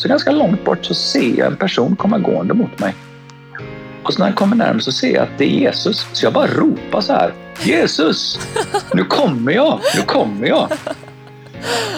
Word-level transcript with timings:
Så 0.00 0.08
ganska 0.08 0.30
långt 0.30 0.64
bort 0.64 0.84
så 0.84 0.94
ser 0.94 1.38
jag 1.38 1.46
en 1.46 1.56
person 1.56 1.96
komma 1.96 2.18
gående 2.18 2.54
mot 2.54 2.78
mig. 2.78 2.94
Och 4.02 4.12
så 4.12 4.18
när 4.18 4.26
han 4.26 4.34
kommer 4.34 4.56
närmare 4.56 4.80
så 4.80 4.92
ser 4.92 5.14
jag 5.14 5.22
att 5.22 5.38
det 5.38 5.44
är 5.44 5.60
Jesus. 5.60 6.06
Så 6.12 6.26
jag 6.26 6.32
bara 6.32 6.46
ropar 6.46 7.00
så 7.00 7.12
här. 7.12 7.34
Jesus! 7.62 8.38
Nu 8.94 9.04
kommer 9.04 9.52
jag! 9.52 9.80
Nu 9.96 10.02
kommer 10.02 10.46
jag! 10.46 10.68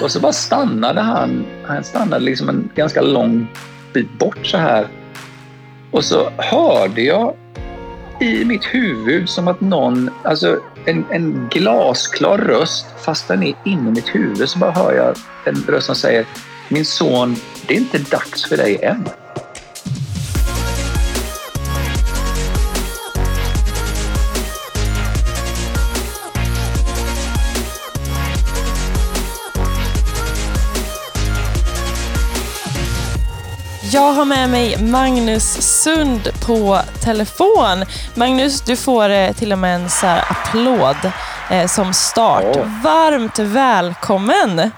Och 0.02 0.11
så 0.11 0.20
bara 0.20 0.33
stannade 0.33 1.01
han. 1.01 1.45
Han 1.65 1.84
stannade 1.84 2.25
liksom 2.25 2.48
en 2.48 2.70
ganska 2.75 3.01
lång 3.01 3.48
bit 3.93 4.19
bort 4.19 4.46
så 4.46 4.57
här. 4.57 4.87
Och 5.91 6.05
så 6.05 6.30
hörde 6.37 7.03
jag 7.03 7.34
i 8.21 8.45
mitt 8.45 8.64
huvud 8.64 9.29
som 9.29 9.48
att 9.48 9.61
någon, 9.61 10.11
alltså 10.23 10.61
en, 10.84 11.05
en 11.11 11.48
glasklar 11.50 12.39
röst, 12.39 12.87
fast 13.05 13.29
den 13.29 13.43
är 13.43 13.55
inne 13.64 13.89
i 13.89 13.93
mitt 13.93 14.14
huvud 14.14 14.48
så 14.48 14.59
bara 14.59 14.70
hör 14.70 14.92
jag 14.92 15.16
en 15.45 15.64
röst 15.69 15.87
som 15.87 15.95
säger 15.95 16.27
min 16.73 16.85
son, 16.85 17.37
det 17.67 17.75
är 17.75 17.79
inte 17.79 17.99
dags 17.99 18.45
för 18.49 18.57
dig 18.57 18.85
än. 18.85 19.09
Jag 33.93 34.12
har 34.12 34.25
med 34.25 34.51
mig 34.51 34.83
Magnus 34.83 35.83
Sund 35.83 36.29
på 36.47 36.79
telefon. 37.05 37.84
Magnus, 38.15 38.61
du 38.61 38.77
får 38.77 39.11
eh, 39.11 39.33
till 39.33 39.53
och 39.53 39.59
med 39.59 39.75
en 39.75 39.91
så 39.91 40.07
applåd 40.07 41.12
eh, 41.51 41.67
som 41.67 41.93
start. 41.93 42.57
Varmt 42.84 43.39
välkommen! 43.39 44.73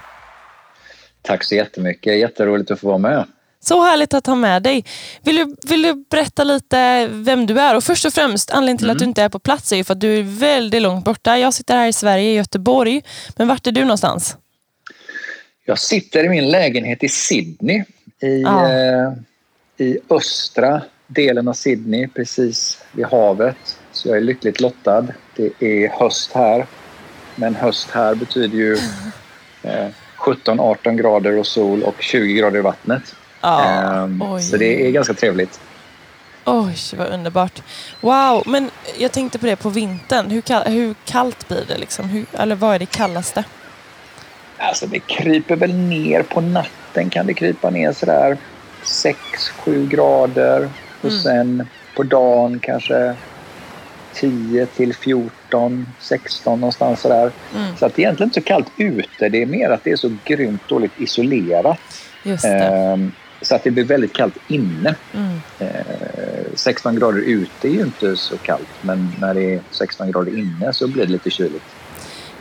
Tack 1.25 1.43
så 1.43 1.55
jättemycket. 1.55 2.19
Jätteroligt 2.19 2.71
att 2.71 2.79
få 2.79 2.87
vara 2.87 2.97
med. 2.97 3.25
Så 3.59 3.83
härligt 3.83 4.13
att 4.13 4.27
ha 4.27 4.35
med 4.35 4.63
dig. 4.63 4.85
Vill 5.23 5.35
du, 5.35 5.55
vill 5.69 5.81
du 5.81 6.05
berätta 6.09 6.43
lite 6.43 7.07
vem 7.07 7.45
du 7.45 7.59
är? 7.59 7.75
Och 7.75 7.83
Först 7.83 8.05
och 8.05 8.13
främst, 8.13 8.51
anledningen 8.51 8.77
till 8.77 8.85
mm. 8.85 8.95
att 8.95 8.99
du 8.99 9.05
inte 9.05 9.21
är 9.21 9.29
på 9.29 9.39
plats 9.39 9.71
är 9.71 9.83
för 9.83 9.93
att 9.93 9.99
du 9.99 10.19
är 10.19 10.23
väldigt 10.23 10.81
långt 10.81 11.05
borta. 11.05 11.37
Jag 11.37 11.53
sitter 11.53 11.77
här 11.77 11.87
i 11.87 11.93
Sverige, 11.93 12.31
i 12.31 12.35
Göteborg. 12.35 13.03
Men 13.35 13.47
vart 13.47 13.67
är 13.67 13.71
du 13.71 13.81
någonstans? 13.81 14.37
Jag 15.65 15.79
sitter 15.79 16.23
i 16.23 16.29
min 16.29 16.49
lägenhet 16.49 17.03
i 17.03 17.09
Sydney 17.09 17.83
i, 18.21 18.41
ja. 18.41 18.71
eh, 18.71 19.13
i 19.77 19.99
östra 20.09 20.81
delen 21.07 21.47
av 21.47 21.53
Sydney, 21.53 22.07
precis 22.07 22.83
vid 22.91 23.05
havet. 23.05 23.79
Så 23.91 24.07
jag 24.07 24.17
är 24.17 24.21
lyckligt 24.21 24.59
lottad. 24.59 25.07
Det 25.35 25.51
är 25.59 25.89
höst 25.89 26.31
här. 26.33 26.67
Men 27.35 27.55
höst 27.55 27.89
här 27.91 28.15
betyder 28.15 28.57
ju 28.57 28.73
eh, 29.63 29.87
17-18 30.25 30.95
grader 30.95 31.37
och 31.37 31.47
sol 31.47 31.83
och 31.83 31.95
20 32.01 32.33
grader 32.33 32.59
i 32.59 32.61
vattnet. 32.61 33.15
Ja, 33.41 34.03
eh, 34.03 34.37
så 34.39 34.57
det 34.57 34.87
är 34.87 34.91
ganska 34.91 35.13
trevligt. 35.13 35.59
Oj, 36.45 36.75
vad 36.97 37.07
underbart. 37.07 37.61
Wow, 38.01 38.43
men 38.45 38.69
jag 38.97 39.11
tänkte 39.11 39.39
på 39.39 39.45
det 39.45 39.55
på 39.55 39.69
vintern. 39.69 40.31
Hur, 40.31 40.41
kall 40.41 40.63
hur 40.63 40.95
kallt 41.05 41.47
blir 41.47 41.65
det? 41.67 41.77
Liksom? 41.77 42.09
Hur, 42.09 42.25
eller 42.33 42.55
vad 42.55 42.75
är 42.75 42.79
det 42.79 42.85
kallaste? 42.85 43.43
Alltså 44.57 44.87
det 44.87 44.99
kryper 44.99 45.55
väl 45.55 45.73
ner 45.73 46.23
på 46.23 46.41
natten 46.41 47.09
kan 47.09 47.27
det 47.27 47.33
krypa 47.33 47.69
ner 47.69 47.93
sådär 47.93 48.37
6-7 48.83 49.87
grader 49.87 50.69
och 51.01 51.09
mm. 51.09 51.21
sen 51.21 51.67
på 51.95 52.03
dagen 52.03 52.59
kanske 52.59 53.15
10 54.15 54.65
till 54.65 54.95
14, 54.95 55.87
16 55.99 56.59
någonstans 56.59 57.01
sådär. 57.01 57.31
Mm. 57.55 57.77
Så 57.77 57.85
att 57.85 57.95
det 57.95 58.01
är 58.01 58.03
egentligen 58.03 58.27
inte 58.27 58.41
så 58.41 58.47
kallt 58.47 58.67
ute. 58.77 59.29
Det 59.29 59.41
är 59.41 59.45
mer 59.45 59.69
att 59.69 59.83
det 59.83 59.91
är 59.91 59.95
så 59.95 60.15
grymt 60.25 60.67
dåligt 60.67 60.91
isolerat. 60.97 61.79
Ehm, 62.43 63.11
så 63.41 63.55
att 63.55 63.63
det 63.63 63.71
blir 63.71 63.83
väldigt 63.83 64.13
kallt 64.13 64.37
inne. 64.47 64.95
Mm. 65.13 65.41
Ehm, 65.59 66.55
16 66.55 66.99
grader 66.99 67.19
ute 67.19 67.67
är 67.67 67.71
ju 67.71 67.81
inte 67.81 68.17
så 68.17 68.37
kallt 68.37 68.67
men 68.81 69.11
när 69.19 69.33
det 69.33 69.53
är 69.53 69.61
16 69.71 70.11
grader 70.11 70.39
inne 70.39 70.73
så 70.73 70.87
blir 70.87 71.05
det 71.05 71.11
lite 71.11 71.29
kyligt. 71.29 71.63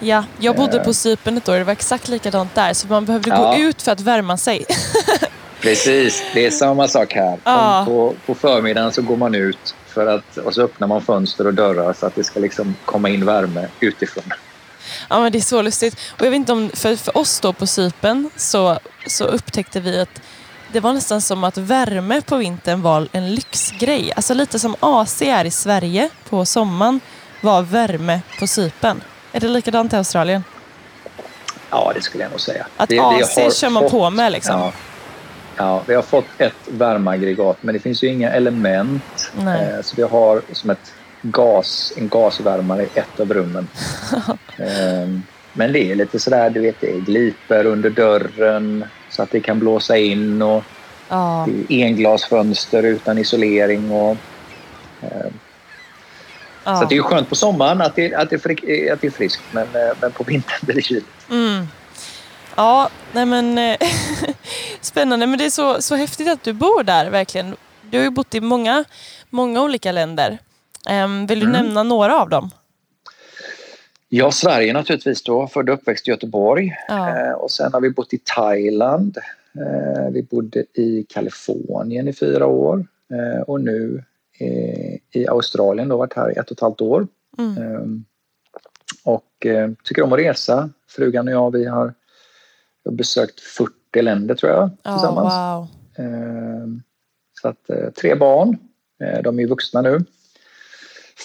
Ja, 0.00 0.24
jag 0.38 0.56
bodde 0.56 0.78
på 0.78 0.94
Cypern 0.94 1.36
ett 1.36 1.48
år. 1.48 1.54
Det 1.54 1.64
var 1.64 1.72
exakt 1.72 2.08
likadant 2.08 2.54
där. 2.54 2.72
Så 2.72 2.86
man 2.88 3.04
behövde 3.04 3.30
ja. 3.30 3.36
gå 3.36 3.62
ut 3.62 3.82
för 3.82 3.92
att 3.92 4.00
värma 4.00 4.36
sig. 4.36 4.64
Precis, 5.60 6.22
det 6.34 6.46
är 6.46 6.50
samma 6.50 6.88
sak 6.88 7.12
här. 7.12 7.38
Ja. 7.44 7.82
På, 7.86 8.14
på 8.26 8.34
förmiddagen 8.34 8.92
så 8.92 9.02
går 9.02 9.16
man 9.16 9.34
ut 9.34 9.74
för 9.94 10.06
att, 10.06 10.36
och 10.36 10.54
så 10.54 10.62
öppnar 10.62 10.88
man 10.88 11.02
fönster 11.02 11.46
och 11.46 11.54
dörrar 11.54 11.92
så 11.92 12.06
att 12.06 12.14
det 12.14 12.24
ska 12.24 12.40
liksom 12.40 12.74
komma 12.84 13.08
in 13.08 13.26
värme 13.26 13.68
utifrån. 13.80 14.24
Ja, 15.08 15.20
men 15.20 15.32
det 15.32 15.38
är 15.38 15.40
så 15.40 15.62
lustigt. 15.62 15.98
Och 16.18 16.26
jag 16.26 16.30
vet 16.30 16.36
inte 16.36 16.52
om, 16.52 16.70
för, 16.74 16.96
för 16.96 17.18
oss 17.18 17.40
då 17.40 17.52
på 17.52 17.66
Cypern 17.66 18.30
så, 18.36 18.78
så 19.06 19.24
upptäckte 19.24 19.80
vi 19.80 20.00
att 20.00 20.20
det 20.72 20.80
var 20.80 20.92
nästan 20.92 21.20
som 21.20 21.44
att 21.44 21.58
värme 21.58 22.22
på 22.22 22.36
vintern 22.36 22.82
var 22.82 23.08
en 23.12 23.34
lyxgrej. 23.34 24.12
Alltså 24.16 24.34
lite 24.34 24.58
som 24.58 24.76
AC 24.80 25.22
är 25.22 25.44
i 25.44 25.50
Sverige 25.50 26.10
på 26.28 26.44
sommaren 26.44 27.00
var 27.40 27.62
värme 27.62 28.20
på 28.38 28.46
Cypern. 28.46 29.02
Är 29.32 29.40
det 29.40 29.48
likadant 29.48 29.92
i 29.92 29.96
Australien? 29.96 30.44
Ja, 31.70 31.92
det 31.94 32.02
skulle 32.02 32.24
jag 32.24 32.30
nog 32.30 32.40
säga. 32.40 32.66
Att 32.76 32.88
det, 32.88 32.98
AC 32.98 33.34
det 33.34 33.56
kör 33.56 33.70
man 33.70 33.82
fått, 33.82 33.90
på 33.90 34.10
med 34.10 34.32
liksom? 34.32 34.60
Ja, 34.60 34.72
ja, 35.56 35.82
vi 35.86 35.94
har 35.94 36.02
fått 36.02 36.24
ett 36.38 36.68
värmeaggregat 36.68 37.58
men 37.60 37.74
det 37.74 37.80
finns 37.80 38.02
ju 38.02 38.08
inga 38.08 38.30
element. 38.30 39.32
Eh, 39.38 39.82
så 39.82 39.96
vi 39.96 40.02
har 40.02 40.42
som 40.52 40.70
ett 40.70 40.94
gas, 41.22 41.92
en 41.96 42.08
gasvärmare 42.08 42.82
i 42.82 42.88
ett 42.94 43.20
av 43.20 43.34
rummen. 43.34 43.68
eh, 44.58 45.08
men 45.52 45.72
det 45.72 45.90
är 45.90 45.94
lite 45.94 46.18
sådär, 46.18 46.50
du 46.50 46.60
vet, 46.60 46.80
det 46.80 46.90
är 46.90 47.00
gliper 47.00 47.66
under 47.66 47.90
dörren 47.90 48.84
så 49.10 49.22
att 49.22 49.30
det 49.30 49.40
kan 49.40 49.58
blåsa 49.58 49.96
in 49.96 50.42
och 50.42 50.64
ja. 51.08 51.48
englasfönster 51.68 52.82
utan 52.82 53.18
isolering 53.18 53.90
och 53.90 54.16
eh, 55.00 55.30
Ja. 56.64 56.76
Så 56.76 56.84
det 56.84 56.96
är 56.96 57.02
skönt 57.02 57.28
på 57.28 57.34
sommaren 57.34 57.80
att 57.80 57.96
det, 57.96 58.14
att 58.14 58.30
det, 58.30 58.46
är, 58.46 58.92
att 58.92 59.00
det 59.00 59.06
är 59.06 59.10
friskt 59.10 59.42
men, 59.52 59.62
eh, 59.62 59.96
men 60.00 60.12
på 60.12 60.24
vintern 60.24 60.58
blir 60.62 60.74
det 60.74 60.82
kyligt. 60.82 61.06
Mm. 61.30 61.66
Ja, 62.56 62.90
nej 63.12 63.26
men 63.26 63.58
eh, 63.58 63.76
spännande. 64.80 65.26
Men 65.26 65.38
det 65.38 65.44
är 65.44 65.50
så, 65.50 65.82
så 65.82 65.94
häftigt 65.94 66.28
att 66.28 66.42
du 66.42 66.52
bor 66.52 66.82
där 66.82 67.10
verkligen. 67.10 67.56
Du 67.90 67.98
har 67.98 68.04
ju 68.04 68.10
bott 68.10 68.34
i 68.34 68.40
många, 68.40 68.84
många 69.30 69.62
olika 69.62 69.92
länder. 69.92 70.38
Um, 71.04 71.26
vill 71.26 71.40
du 71.40 71.46
mm. 71.46 71.62
nämna 71.62 71.82
några 71.82 72.20
av 72.20 72.28
dem? 72.28 72.50
Ja, 74.08 74.30
Sverige 74.30 74.72
naturligtvis 74.72 75.22
då. 75.22 75.46
Född 75.46 75.68
och 75.68 75.74
uppväxt 75.74 76.08
i 76.08 76.10
Göteborg. 76.10 76.76
Ja. 76.88 77.08
Eh, 77.08 77.32
och 77.32 77.50
sen 77.50 77.72
har 77.72 77.80
vi 77.80 77.90
bott 77.90 78.12
i 78.12 78.18
Thailand. 78.24 79.18
Eh, 79.54 80.10
vi 80.10 80.22
bodde 80.22 80.64
i 80.74 81.06
Kalifornien 81.08 82.08
i 82.08 82.12
fyra 82.12 82.46
år. 82.46 82.86
Eh, 83.12 83.42
och 83.42 83.60
nu 83.60 84.04
i 85.12 85.26
Australien 85.28 85.92
och 85.92 85.98
varit 85.98 86.16
här 86.16 86.30
i 86.30 86.38
ett 86.38 86.50
och 86.50 86.56
ett 86.56 86.60
halvt 86.60 86.80
år. 86.80 87.06
Mm. 87.38 87.62
Ehm, 87.62 88.04
och 89.04 89.46
eh, 89.46 89.70
tycker 89.84 90.02
om 90.02 90.12
att 90.12 90.18
resa. 90.18 90.70
Frugan 90.88 91.28
och 91.28 91.34
jag 91.34 91.50
vi 91.50 91.64
har 91.64 91.94
besökt 92.90 93.40
40 93.40 94.02
länder 94.02 94.34
tror 94.34 94.52
jag 94.52 94.70
tillsammans. 94.70 95.34
Oh, 95.34 95.58
wow. 95.58 95.68
Ehm, 96.06 96.82
så 97.32 97.48
att 97.48 97.70
eh, 97.70 97.90
tre 97.90 98.14
barn, 98.14 98.58
eh, 99.02 99.22
de 99.22 99.38
är 99.38 99.46
vuxna 99.46 99.82
nu. 99.82 100.04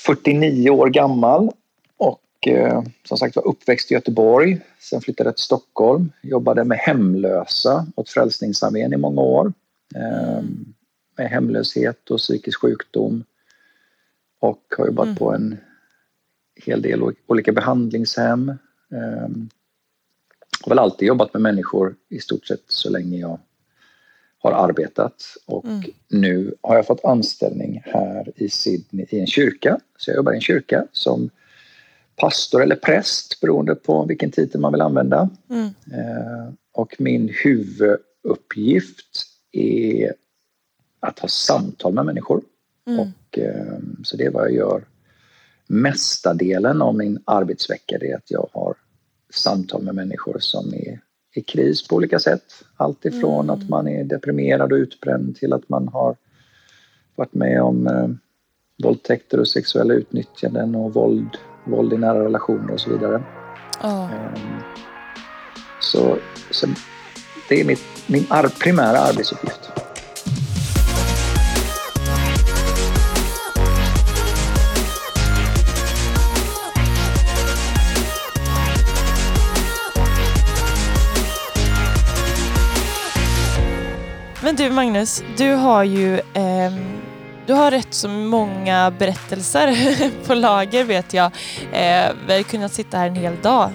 49 0.06 0.70
år 0.70 0.88
gammal 0.88 1.52
och 1.98 2.48
som 3.08 3.18
sagt 3.18 3.36
var 3.36 3.48
uppväxt 3.48 3.92
i 3.92 3.94
Göteborg. 3.94 4.62
Sen 4.80 5.02
flyttade 5.02 5.28
jag 5.28 5.36
till 5.36 5.44
Stockholm. 5.44 6.12
Jobbade 6.22 6.64
med 6.64 6.78
hemlösa 6.78 7.88
åt 7.96 8.10
Frälsningsarmén 8.10 8.94
i 8.94 8.98
många 8.98 9.22
år. 9.22 9.54
Ehm, 9.96 10.38
mm 10.38 10.74
med 11.20 11.30
hemlöshet 11.30 12.12
och 12.12 12.18
psykisk 12.18 12.62
sjukdom 12.62 13.24
och 14.40 14.64
har 14.78 14.86
jobbat 14.86 15.06
mm. 15.06 15.16
på 15.16 15.34
en 15.34 15.58
hel 16.56 16.82
del 16.82 17.04
olika 17.28 17.52
behandlingshem. 17.52 18.54
Har 20.62 20.70
väl 20.70 20.80
alltid 20.80 21.08
jobbat 21.08 21.34
med 21.34 21.42
människor 21.42 21.96
i 22.10 22.20
stort 22.20 22.48
sett 22.48 22.64
så 22.68 22.90
länge 22.90 23.18
jag 23.18 23.40
har 24.40 24.52
arbetat 24.52 25.24
och 25.46 25.66
mm. 25.66 25.84
nu 26.08 26.56
har 26.62 26.76
jag 26.76 26.88
fått 26.88 27.06
anställning 27.06 27.82
här 27.86 28.32
i 28.36 28.50
Sydney 28.50 29.06
i 29.10 29.20
en 29.20 29.28
kyrka. 29.28 29.80
Så 29.98 30.12
jag 30.12 30.16
jobbar 30.16 30.32
i 30.32 30.36
en 30.36 30.42
kyrka 30.42 30.86
som 30.92 31.30
pastor 32.16 32.64
eller 32.64 32.76
präst 32.76 33.40
beroende 33.42 33.76
på 33.76 34.06
vilken 34.06 34.32
titel 34.32 34.62
man 34.62 34.72
vill 34.72 34.82
använda. 34.82 35.30
Mm. 35.50 35.66
Uh, 35.66 36.54
och 36.72 36.96
min 37.00 37.30
huvuduppgift 37.44 39.26
är 39.52 40.14
att 41.00 41.20
ha 41.20 41.28
samtal 41.28 41.94
med 41.94 42.06
människor. 42.06 42.42
Mm. 42.88 43.00
Och, 43.00 43.40
eh, 43.40 43.78
så 44.04 44.18
det 44.18 44.26
är 44.26 44.32
vad 44.32 44.44
jag 44.44 44.54
gör 44.54 44.84
mesta 45.68 46.34
delen 46.34 46.82
av 46.82 46.96
min 46.96 47.20
arbetsvecka. 47.26 47.98
Det 48.00 48.12
är 48.12 48.16
att 48.16 48.32
jag 48.32 48.50
har 48.54 48.76
samtal 49.34 49.84
med 49.84 49.96
människor 49.96 50.38
som 50.40 50.74
är 50.74 51.02
i 51.36 51.42
kris 51.42 51.88
på 51.88 51.96
olika 51.96 52.20
sätt. 52.20 52.44
Allt 52.76 53.06
ifrån 53.06 53.50
mm. 53.50 53.50
att 53.50 53.70
man 53.70 53.88
är 53.88 54.04
deprimerad 54.04 54.72
och 54.72 54.76
utbränd 54.76 55.36
till 55.36 55.54
att 55.54 55.70
man 55.70 55.88
har 55.88 56.16
varit 57.16 57.34
med 57.34 57.62
om 57.62 57.88
eh, 57.88 58.08
våldtäkter 58.84 59.40
och 59.40 59.48
sexuella 59.48 59.94
utnyttjanden 59.94 60.76
och 60.76 60.94
våld, 60.94 61.38
våld 61.66 61.94
i 61.94 61.98
nära 61.98 62.24
relationer 62.24 62.74
och 62.74 62.80
så 62.80 62.90
vidare. 62.90 63.24
Oh. 63.84 64.04
Um, 64.04 64.62
så, 65.82 66.18
så 66.52 66.68
det 67.50 67.62
är 67.62 67.66
mitt, 67.66 67.82
min 68.08 68.26
ar 68.30 68.48
primära 68.60 68.98
arbetsuppgift. 68.98 69.72
Du 84.60 84.70
Magnus, 84.70 85.24
du 85.38 85.54
har 85.54 85.84
ju 85.84 86.16
eh, 86.20 86.74
du 87.48 87.54
har 87.54 87.72
rätt 87.72 87.94
så 87.94 88.10
många 88.10 88.92
berättelser 88.92 89.78
på 90.28 90.34
lager 90.34 90.84
vet 90.84 91.14
jag. 91.14 91.26
Eh, 91.72 92.12
vi 92.28 92.36
har 92.36 92.44
kunnat 92.44 92.74
sitta 92.74 92.98
här 92.98 93.08
en 93.08 93.16
hel 93.16 93.36
dag 93.42 93.72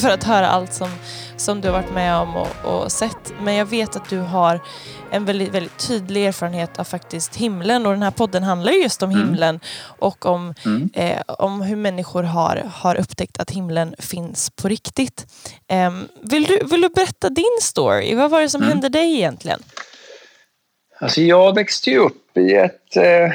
för 0.00 0.10
att 0.10 0.24
höra 0.24 0.48
allt 0.48 0.74
som, 0.74 0.90
som 1.36 1.60
du 1.60 1.68
har 1.68 1.72
varit 1.72 1.94
med 1.94 2.16
om 2.16 2.36
och, 2.36 2.64
och, 2.64 2.92
sett. 2.92 3.32
Men 3.42 3.54
jag 3.54 3.66
vet 3.66 3.96
att 3.96 4.08
du 4.08 4.18
har 4.18 4.60
en 5.10 5.24
väldigt, 5.24 5.54
väldigt 5.54 5.88
tydlig 5.88 6.26
erfarenhet 6.26 6.78
av 6.78 6.84
faktiskt 6.84 7.36
himlen 7.36 7.86
och 7.86 7.92
den 7.92 8.02
här 8.02 8.10
podden 8.10 8.42
handlar 8.42 8.72
just 8.72 9.02
om 9.02 9.10
mm. 9.10 9.22
himlen 9.22 9.60
och 9.80 10.26
om, 10.26 10.54
mm. 10.64 10.90
eh, 10.94 11.22
om 11.26 11.62
hur 11.62 11.76
människor 11.76 12.22
har, 12.22 12.56
har 12.56 12.94
upptäckt 12.94 13.38
att 13.38 13.50
himlen 13.50 13.94
finns 13.98 14.50
på 14.50 14.68
riktigt. 14.68 15.26
Eh, 15.68 15.92
vill, 16.22 16.44
du, 16.44 16.58
vill 16.70 16.80
du 16.80 16.88
berätta 16.88 17.28
din 17.28 17.58
story? 17.60 18.14
Vad 18.14 18.30
var 18.30 18.40
det 18.40 18.48
som 18.48 18.62
mm. 18.62 18.72
hände 18.72 18.88
dig 18.88 19.14
egentligen? 19.14 19.62
Alltså 21.00 21.20
jag 21.20 21.54
växte 21.54 21.90
ju 21.90 21.98
upp 21.98 22.36
i 22.36 22.54
ett, 22.54 22.96
eh, 22.96 23.32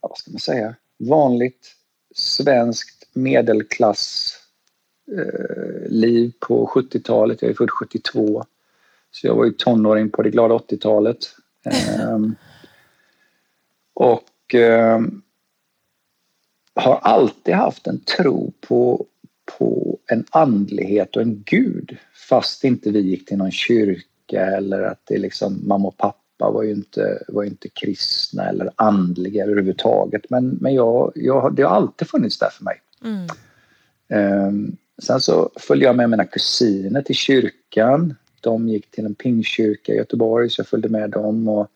vad 0.00 0.18
ska 0.18 0.30
man 0.30 0.40
säga, 0.40 0.74
vanligt 0.98 1.74
svenskt 2.14 3.04
medelklass 3.12 4.36
eh, 5.18 5.90
liv 5.90 6.32
på 6.40 6.66
70-talet. 6.74 7.42
Jag 7.42 7.50
är 7.50 7.54
född 7.54 7.70
72. 7.70 8.44
Så 9.10 9.26
jag 9.26 9.34
var 9.34 9.44
ju 9.44 9.52
tonåring 9.52 10.10
på 10.10 10.22
det 10.22 10.30
glada 10.30 10.54
80-talet. 10.54 11.18
Eh, 11.64 12.18
och 13.94 14.54
eh, 14.54 15.00
har 16.74 16.96
alltid 16.96 17.54
haft 17.54 17.86
en 17.86 18.00
tro 18.00 18.52
på, 18.60 19.06
på 19.58 19.98
en 20.06 20.24
andlighet 20.30 21.16
och 21.16 21.22
en 21.22 21.42
gud 21.46 21.96
fast 22.28 22.64
inte 22.64 22.90
vi 22.90 23.00
gick 23.00 23.26
till 23.26 23.36
någon 23.36 23.50
kyrka 23.50 24.46
eller 24.46 24.82
att 24.82 25.00
det 25.04 25.14
är 25.14 25.18
liksom 25.18 25.68
mamma 25.68 25.88
och 25.88 25.96
pappa 25.96 26.50
var 26.50 26.62
ju 26.62 26.70
inte, 26.70 27.22
var 27.28 27.44
inte 27.44 27.68
kristna 27.68 28.48
eller 28.48 28.70
andliga 28.76 29.44
överhuvudtaget. 29.44 30.30
Men, 30.30 30.58
men 30.60 30.74
jag, 30.74 31.12
jag, 31.14 31.54
det 31.54 31.62
har 31.62 31.76
alltid 31.76 32.08
funnits 32.08 32.38
där 32.38 32.50
för 32.50 32.64
mig. 32.64 32.80
Mm. 33.04 33.26
Um, 34.48 34.76
sen 35.02 35.20
så 35.20 35.50
följde 35.56 35.86
jag 35.86 35.96
med 35.96 36.10
mina 36.10 36.24
kusiner 36.24 37.02
till 37.02 37.14
kyrkan. 37.14 38.14
De 38.40 38.68
gick 38.68 38.90
till 38.90 39.06
en 39.06 39.14
pingkyrka 39.14 39.92
i 39.92 39.96
Göteborg 39.96 40.50
så 40.50 40.60
jag 40.60 40.66
följde 40.66 40.88
med 40.88 41.10
dem. 41.10 41.48
Och, 41.48 41.70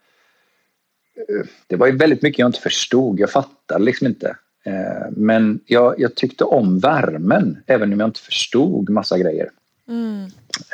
uh, 1.29 1.45
det 1.67 1.75
var 1.75 1.87
ju 1.87 1.97
väldigt 1.97 2.21
mycket 2.21 2.39
jag 2.39 2.49
inte 2.49 2.59
förstod. 2.59 3.19
Jag 3.19 3.31
fattade 3.31 3.83
liksom 3.83 4.07
inte. 4.07 4.37
Uh, 4.67 5.11
men 5.11 5.59
jag, 5.65 5.95
jag, 5.97 6.15
tyckte 6.15 6.43
om 6.43 6.79
värmen 6.79 7.57
även 7.67 7.93
om 7.93 7.99
jag 7.99 8.07
inte 8.07 8.19
förstod 8.19 8.89
massa 8.89 9.17
grejer. 9.17 9.49
Mm. 9.87 10.23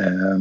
Uh, 0.02 0.40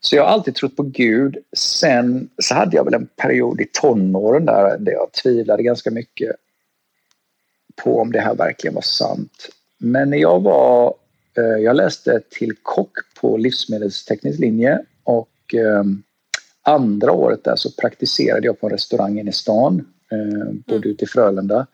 så 0.00 0.16
jag 0.16 0.22
har 0.22 0.30
alltid 0.30 0.54
trott 0.54 0.76
på 0.76 0.82
Gud. 0.82 1.36
Sen 1.56 2.28
så 2.38 2.54
hade 2.54 2.76
jag 2.76 2.84
väl 2.84 2.94
en 2.94 3.06
period 3.06 3.60
i 3.60 3.66
tonåren 3.72 4.44
där, 4.44 4.78
där 4.78 4.92
jag 4.92 5.12
tvivlade 5.12 5.62
ganska 5.62 5.90
mycket 5.90 6.36
på 7.76 8.00
om 8.00 8.12
det 8.12 8.20
här 8.20 8.34
verkligen 8.34 8.74
var 8.74 8.82
sant. 8.82 9.48
Men 9.78 10.10
när 10.10 10.18
jag 10.18 10.42
var, 10.42 10.94
eh, 11.36 11.62
jag 11.64 11.76
läste 11.76 12.20
till 12.30 12.52
kock 12.62 12.98
på 13.24 13.36
livsmedelsteknisk 13.36 14.40
linje 14.40 14.78
och 15.04 15.54
eh, 15.54 15.84
andra 16.62 17.12
året 17.12 17.44
där 17.44 17.56
så 17.56 17.70
praktiserade 17.70 18.46
jag 18.46 18.60
på 18.60 18.66
en 18.66 18.72
restaurang 18.72 19.18
inne 19.18 19.30
i 19.30 19.32
stan, 19.32 19.86
eh, 20.12 20.52
bodde 20.66 20.76
mm. 20.76 20.90
ute 20.90 21.04
i 21.04 21.08
Frölunda. 21.08 21.66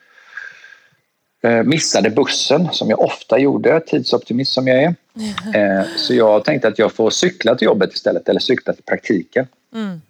Eh, 1.43 1.63
missade 1.63 2.11
bussen 2.11 2.69
som 2.73 2.91
jag 2.91 3.01
ofta 3.01 3.39
gjorde, 3.39 3.81
tidsoptimist 3.81 4.53
som 4.53 4.67
jag 4.67 4.83
är. 4.83 4.95
Eh, 5.55 5.85
så 5.97 6.15
jag 6.15 6.45
tänkte 6.45 6.69
att 6.69 6.79
jag 6.79 6.93
får 6.93 7.11
cykla 7.11 7.55
till 7.55 7.67
jobbet 7.67 7.93
istället 7.93 8.29
eller 8.29 8.41
cykla 8.41 8.73
till 8.73 8.85
praktiken. 8.85 9.47
Mm. 9.75 10.01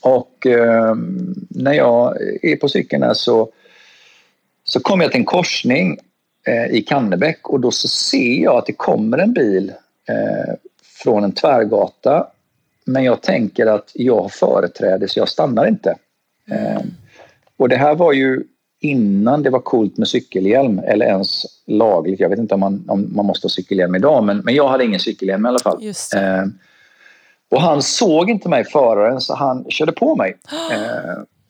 Och 0.00 0.46
eh, 0.46 0.94
när 1.50 1.72
jag 1.72 2.16
är 2.42 2.56
på 2.56 2.68
cykeln 2.68 3.02
här 3.02 3.14
så, 3.14 3.52
så 4.64 4.80
kommer 4.80 5.04
jag 5.04 5.12
till 5.12 5.20
en 5.20 5.24
korsning 5.24 5.98
eh, 6.46 6.66
i 6.66 6.82
Kannebäck 6.82 7.48
och 7.48 7.60
då 7.60 7.70
så 7.70 7.88
ser 7.88 8.42
jag 8.42 8.56
att 8.56 8.66
det 8.66 8.72
kommer 8.72 9.18
en 9.18 9.32
bil 9.32 9.72
eh, 10.08 10.54
från 11.02 11.24
en 11.24 11.32
tvärgata. 11.32 12.26
Men 12.84 13.04
jag 13.04 13.22
tänker 13.22 13.66
att 13.66 13.90
jag 13.94 14.20
har 14.20 14.28
företräde 14.28 15.08
så 15.08 15.18
jag 15.18 15.28
stannar 15.28 15.68
inte. 15.68 15.94
Mm. 16.50 16.76
Eh, 16.76 16.82
och 17.56 17.68
det 17.68 17.76
här 17.76 17.94
var 17.94 18.12
ju 18.12 18.44
innan 18.80 19.42
det 19.42 19.50
var 19.50 19.60
coolt 19.60 19.96
med 19.96 20.08
cykelhjälm 20.08 20.78
eller 20.78 21.06
ens 21.06 21.44
lagligt. 21.66 22.20
Jag 22.20 22.28
vet 22.28 22.38
inte 22.38 22.54
om 22.54 22.60
man, 22.60 22.84
om 22.88 23.10
man 23.14 23.26
måste 23.26 23.44
ha 23.44 23.50
cykelhjälm 23.50 23.94
idag 23.94 24.24
men, 24.24 24.38
men 24.38 24.54
jag 24.54 24.68
hade 24.68 24.84
ingen 24.84 25.00
cykelhjälm 25.00 25.46
i 25.46 25.48
alla 25.48 25.58
fall. 25.58 25.82
Eh, 26.16 26.44
och 27.50 27.60
han 27.60 27.82
såg 27.82 28.30
inte 28.30 28.48
mig 28.48 28.64
föraren 28.64 29.20
så 29.20 29.34
han 29.34 29.64
körde 29.68 29.92
på 29.92 30.16
mig. 30.16 30.36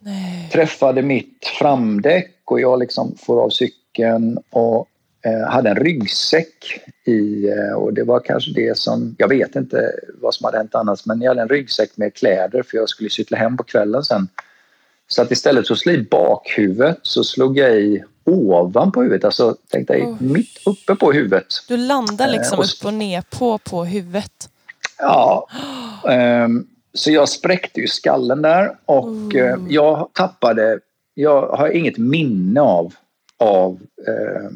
Eh, 0.05 0.51
träffade 0.53 1.03
mitt 1.03 1.47
framdäck 1.59 2.41
och 2.45 2.61
jag 2.61 2.79
liksom 2.79 3.15
får 3.19 3.43
av 3.43 3.49
cykeln 3.49 4.39
och 4.51 4.89
hade 5.31 5.71
en 5.71 5.77
ryggsäck 5.77 6.81
i 7.05 7.49
eh, 7.49 7.75
och 7.75 7.93
det 7.93 8.05
var 8.05 8.21
kanske 8.21 8.51
det 8.53 8.79
som, 8.79 9.15
jag 9.19 9.29
vet 9.29 9.57
inte 9.57 9.93
vad 10.21 10.35
som 10.35 10.45
hade 10.45 10.57
hänt 10.57 10.75
annars 10.75 11.07
men 11.07 11.21
jag 11.21 11.31
hade 11.31 11.43
en 11.43 11.49
ryggsäck 11.49 11.97
med 11.97 12.15
kläder 12.15 12.63
för 12.63 12.77
jag 12.77 12.89
skulle 12.89 13.11
cykla 13.11 13.39
hem 13.39 13.57
på 13.57 13.63
kvällen 13.63 14.05
sen. 14.05 14.29
Så 15.09 15.23
att 15.23 15.31
istället 15.31 15.67
för 15.67 15.75
att 15.75 15.81
slå 15.81 15.93
i 15.93 16.07
bakhuvudet 16.11 16.99
så 17.03 17.25
slog 17.25 17.59
jag 17.59 17.81
i 17.81 18.05
ovanpå 18.25 19.03
huvudet, 19.03 19.25
alltså 19.25 19.57
tänkte 19.69 19.95
jag 19.95 20.09
oh. 20.09 20.23
mitt 20.23 20.67
uppe 20.67 20.95
på 20.95 21.13
huvudet. 21.13 21.47
Du 21.69 21.77
landar 21.77 22.29
eh, 22.29 22.33
liksom 22.33 22.55
eh, 22.55 22.59
och 22.59 22.65
upp 22.65 22.87
och 22.87 22.95
ner 22.95 23.23
på, 23.39 23.59
på 23.59 23.85
huvudet? 23.85 24.49
Ja. 24.99 25.49
Um, 26.05 26.67
så 26.95 27.11
jag 27.11 27.29
spräckte 27.29 27.81
ju 27.81 27.87
skallen 27.87 28.43
där 28.43 28.77
och 28.85 29.09
oh. 29.09 29.67
jag 29.69 30.11
tappade, 30.13 30.81
jag 31.15 31.47
har 31.47 31.69
inget 31.69 31.99
minne 31.99 32.61
av, 32.61 32.95
av 33.39 33.81
eh, 34.09 34.51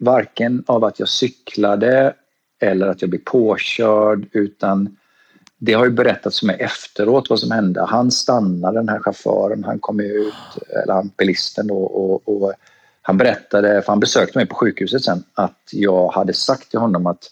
varken 0.00 0.64
av 0.66 0.84
att 0.84 0.98
jag 0.98 1.08
cyklade 1.08 2.14
eller 2.60 2.86
att 2.86 3.02
jag 3.02 3.10
blev 3.10 3.20
påkörd 3.24 4.26
utan 4.32 4.96
det 5.58 5.72
har 5.72 5.84
ju 5.84 5.90
berättats 5.90 6.38
för 6.38 6.46
mig 6.46 6.56
efteråt 6.60 7.30
vad 7.30 7.40
som 7.40 7.50
hände. 7.50 7.86
Han 7.88 8.10
stannade, 8.10 8.78
den 8.78 8.88
här 8.88 8.98
chauffören, 8.98 9.64
han 9.64 9.78
kom 9.78 10.00
ut, 10.00 10.34
eller 10.82 10.94
han, 10.94 11.10
bilisten 11.18 11.66
då, 11.66 11.78
och, 11.78 12.28
och 12.28 12.52
han 13.02 13.16
berättade, 13.16 13.82
för 13.82 13.92
han 13.92 14.00
besökte 14.00 14.38
mig 14.38 14.46
på 14.46 14.54
sjukhuset 14.54 15.04
sen, 15.04 15.24
att 15.34 15.60
jag 15.72 16.08
hade 16.08 16.32
sagt 16.32 16.70
till 16.70 16.80
honom 16.80 17.06
att 17.06 17.30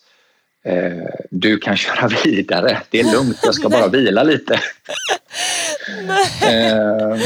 eh, 0.64 1.08
du 1.30 1.58
kan 1.58 1.76
köra 1.76 2.08
vidare, 2.24 2.82
det 2.90 3.00
är 3.00 3.12
lugnt, 3.12 3.38
jag 3.42 3.54
ska 3.54 3.68
bara 3.68 3.88
vila 3.92 4.22
lite. 4.22 4.54
eh, 6.42 7.16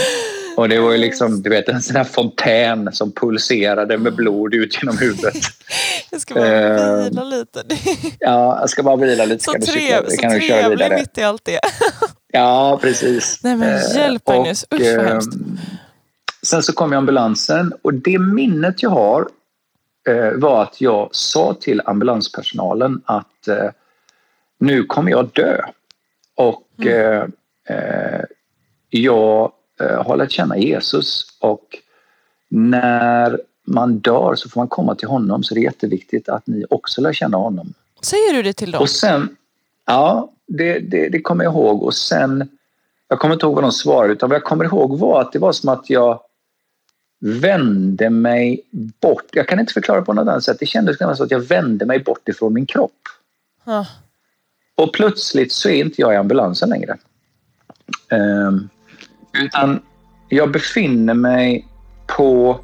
och 0.57 0.69
det 0.69 0.81
var 0.81 0.93
ju 0.93 0.99
liksom, 0.99 1.43
du 1.43 1.51
vet 1.51 1.69
en 1.69 1.83
sån 1.83 1.97
här 1.97 2.05
fontän 2.05 2.93
som 2.93 3.13
pulserade 3.13 3.99
med 3.99 4.15
blod 4.15 4.55
ut 4.55 4.83
genom 4.83 4.99
huvudet. 4.99 5.35
Jag 6.11 6.21
ska 6.21 6.35
bara 6.35 6.99
uh, 6.99 7.05
vila 7.05 7.25
lite. 7.25 7.63
ja, 8.19 8.61
jag 8.61 8.71
ska 8.71 8.83
bara 8.83 8.97
vila 8.97 9.25
lite. 9.25 9.45
Så, 9.45 9.53
kan 9.53 9.61
trev, 9.61 10.03
kan 10.21 10.31
så 10.31 10.39
du 10.39 10.41
köra 10.41 10.69
vidare. 10.69 10.97
mitt 10.97 11.19
i 11.19 11.23
allt 11.23 11.45
det. 11.45 11.61
ja, 12.33 12.79
precis. 12.83 13.41
Nej 13.43 13.57
men 13.57 13.75
eh, 13.75 13.97
hjälp 13.97 14.29
uh, 14.29 14.37
Magnus, 14.37 14.65
usch 14.75 14.97
vad 14.97 15.07
hemskt. 15.07 15.33
Sen 16.43 16.63
så 16.63 16.73
kom 16.73 16.93
jag 16.93 16.99
ambulansen 16.99 17.73
och 17.83 17.95
det 17.95 18.19
minnet 18.19 18.83
jag 18.83 18.91
har 18.91 19.29
uh, 20.09 20.33
var 20.35 20.63
att 20.63 20.81
jag 20.81 21.09
sa 21.13 21.57
till 21.61 21.83
ambulanspersonalen 21.85 23.03
att 23.05 23.49
nu 24.61 24.85
kommer 24.85 25.11
jag 25.11 25.31
dö. 25.33 25.61
Och 26.37 26.67
mm. 26.79 27.33
jag 28.91 29.53
Eh, 29.53 29.62
har 29.83 30.17
lärt 30.17 30.31
känna 30.31 30.59
Jesus 30.59 31.27
och 31.41 31.79
när 32.49 33.41
man 33.65 33.99
dör 33.99 34.35
så 34.35 34.49
får 34.49 34.61
man 34.61 34.69
komma 34.69 34.95
till 34.95 35.09
honom 35.09 35.43
så 35.43 35.55
det 35.55 35.61
är 35.61 35.62
jätteviktigt 35.62 36.29
att 36.29 36.47
ni 36.47 36.65
också 36.71 37.01
lär 37.01 37.12
känna 37.12 37.37
honom. 37.37 37.75
Säger 38.03 38.33
du 38.33 38.43
det 38.43 38.53
till 38.53 38.71
dem? 38.71 38.83
Och 38.83 38.91
sen, 38.91 39.37
ja, 39.87 40.33
det, 40.47 40.79
det, 40.79 41.09
det 41.09 41.21
kommer 41.21 41.45
jag 41.45 41.53
ihåg 41.53 41.83
och 41.83 41.95
sen, 41.95 42.49
jag 43.09 43.19
kommer 43.19 43.35
inte 43.35 43.47
ihåg 43.47 43.55
vad 43.55 43.65
de 43.65 43.73
svarade 43.73 44.12
utan 44.12 44.29
vad 44.29 44.37
jag 44.37 44.45
kommer 44.45 44.65
ihåg 44.65 44.99
var 44.99 45.21
att 45.21 45.33
det 45.33 45.39
var 45.39 45.53
som 45.53 45.69
att 45.69 45.91
jag 45.91 46.21
vände 47.21 48.11
mig 48.11 48.61
bort. 49.01 49.27
Jag 49.33 49.49
kan 49.49 49.61
inte 49.61 49.73
förklara 49.73 50.03
på 50.03 50.12
något 50.12 50.29
annat 50.29 50.45
sätt. 50.45 50.57
Det 50.61 50.67
kändes 50.67 50.99
som 50.99 51.11
att 51.11 51.31
jag 51.31 51.41
vände 51.41 51.87
mig 51.87 51.99
bort 51.99 52.29
ifrån 52.29 52.55
min 52.55 52.67
kropp. 52.67 53.01
Ah. 53.65 53.85
Och 54.75 54.93
plötsligt 54.93 55.53
så 55.53 55.69
är 55.69 55.85
inte 55.85 56.01
jag 56.01 56.15
i 56.15 56.17
ambulansen 56.17 56.69
längre. 56.69 56.99
Um, 58.11 58.69
utan 59.33 59.81
jag 60.29 60.51
befinner 60.51 61.15
mig 61.15 61.67
på... 62.07 62.61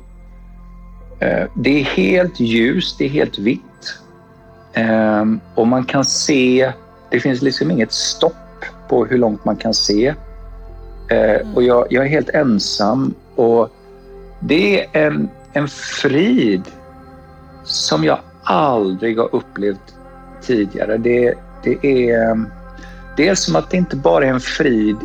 Eh, 1.20 1.46
det 1.54 1.80
är 1.80 1.84
helt 1.84 2.40
ljust, 2.40 2.98
det 2.98 3.04
är 3.04 3.08
helt 3.08 3.38
vitt. 3.38 3.98
Eh, 4.72 5.24
och 5.54 5.66
man 5.66 5.84
kan 5.84 6.04
se... 6.04 6.72
Det 7.10 7.20
finns 7.20 7.42
liksom 7.42 7.70
inget 7.70 7.92
stopp 7.92 8.64
på 8.88 9.04
hur 9.04 9.18
långt 9.18 9.44
man 9.44 9.56
kan 9.56 9.74
se. 9.74 10.14
Eh, 11.10 11.54
och 11.54 11.62
jag, 11.62 11.86
jag, 11.90 12.04
är 12.04 12.08
helt 12.08 12.28
ensam 12.28 13.14
och 13.34 13.70
det 14.40 14.84
är 14.84 15.06
en, 15.06 15.28
en 15.52 15.68
frid 15.68 16.62
som 17.64 18.04
jag 18.04 18.18
aldrig 18.42 19.18
har 19.18 19.34
upplevt 19.34 19.94
tidigare. 20.42 20.96
Det, 20.96 21.34
det 21.62 21.86
är 21.86 22.30
ehm, 22.30 22.48
dels 23.16 23.40
som 23.40 23.56
att 23.56 23.70
det 23.70 23.76
inte 23.76 23.96
bara 23.96 24.24
är 24.26 24.30
en 24.30 24.40
frid 24.40 24.96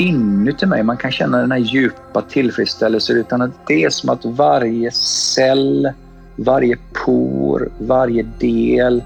inuti 0.00 0.66
mig, 0.66 0.82
man 0.82 0.96
kan 0.96 1.10
känna 1.10 1.38
den 1.38 1.52
här 1.52 1.58
djupa 1.58 2.22
tillfredsställelsen 2.22 3.16
utan 3.16 3.42
att 3.42 3.66
det 3.66 3.84
är 3.84 3.90
som 3.90 4.10
att 4.10 4.24
varje 4.24 4.90
cell, 4.90 5.92
varje 6.36 6.78
por, 7.04 7.70
varje 7.78 8.22
del, 8.22 9.02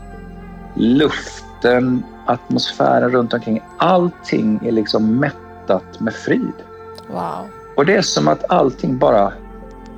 luften, 0.74 2.02
atmosfären 2.26 3.10
runt 3.10 3.34
omkring, 3.34 3.60
allting 3.78 4.60
är 4.64 4.72
liksom 4.72 5.16
mättat 5.16 6.00
med 6.00 6.14
frid. 6.14 6.52
Wow. 7.08 7.46
Och 7.76 7.86
det 7.86 7.96
är 7.96 8.02
som 8.02 8.28
att 8.28 8.50
allting 8.50 8.98
bara 8.98 9.32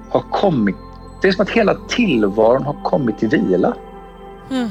har 0.09 0.21
kommit, 0.21 0.77
det 1.23 1.29
är 1.29 1.33
som 1.33 1.43
att 1.43 1.51
hela 1.51 1.75
tillvaron 1.89 2.63
har 2.63 2.77
kommit 2.83 3.19
till 3.19 3.29
vila. 3.29 3.75
Mm. 4.51 4.69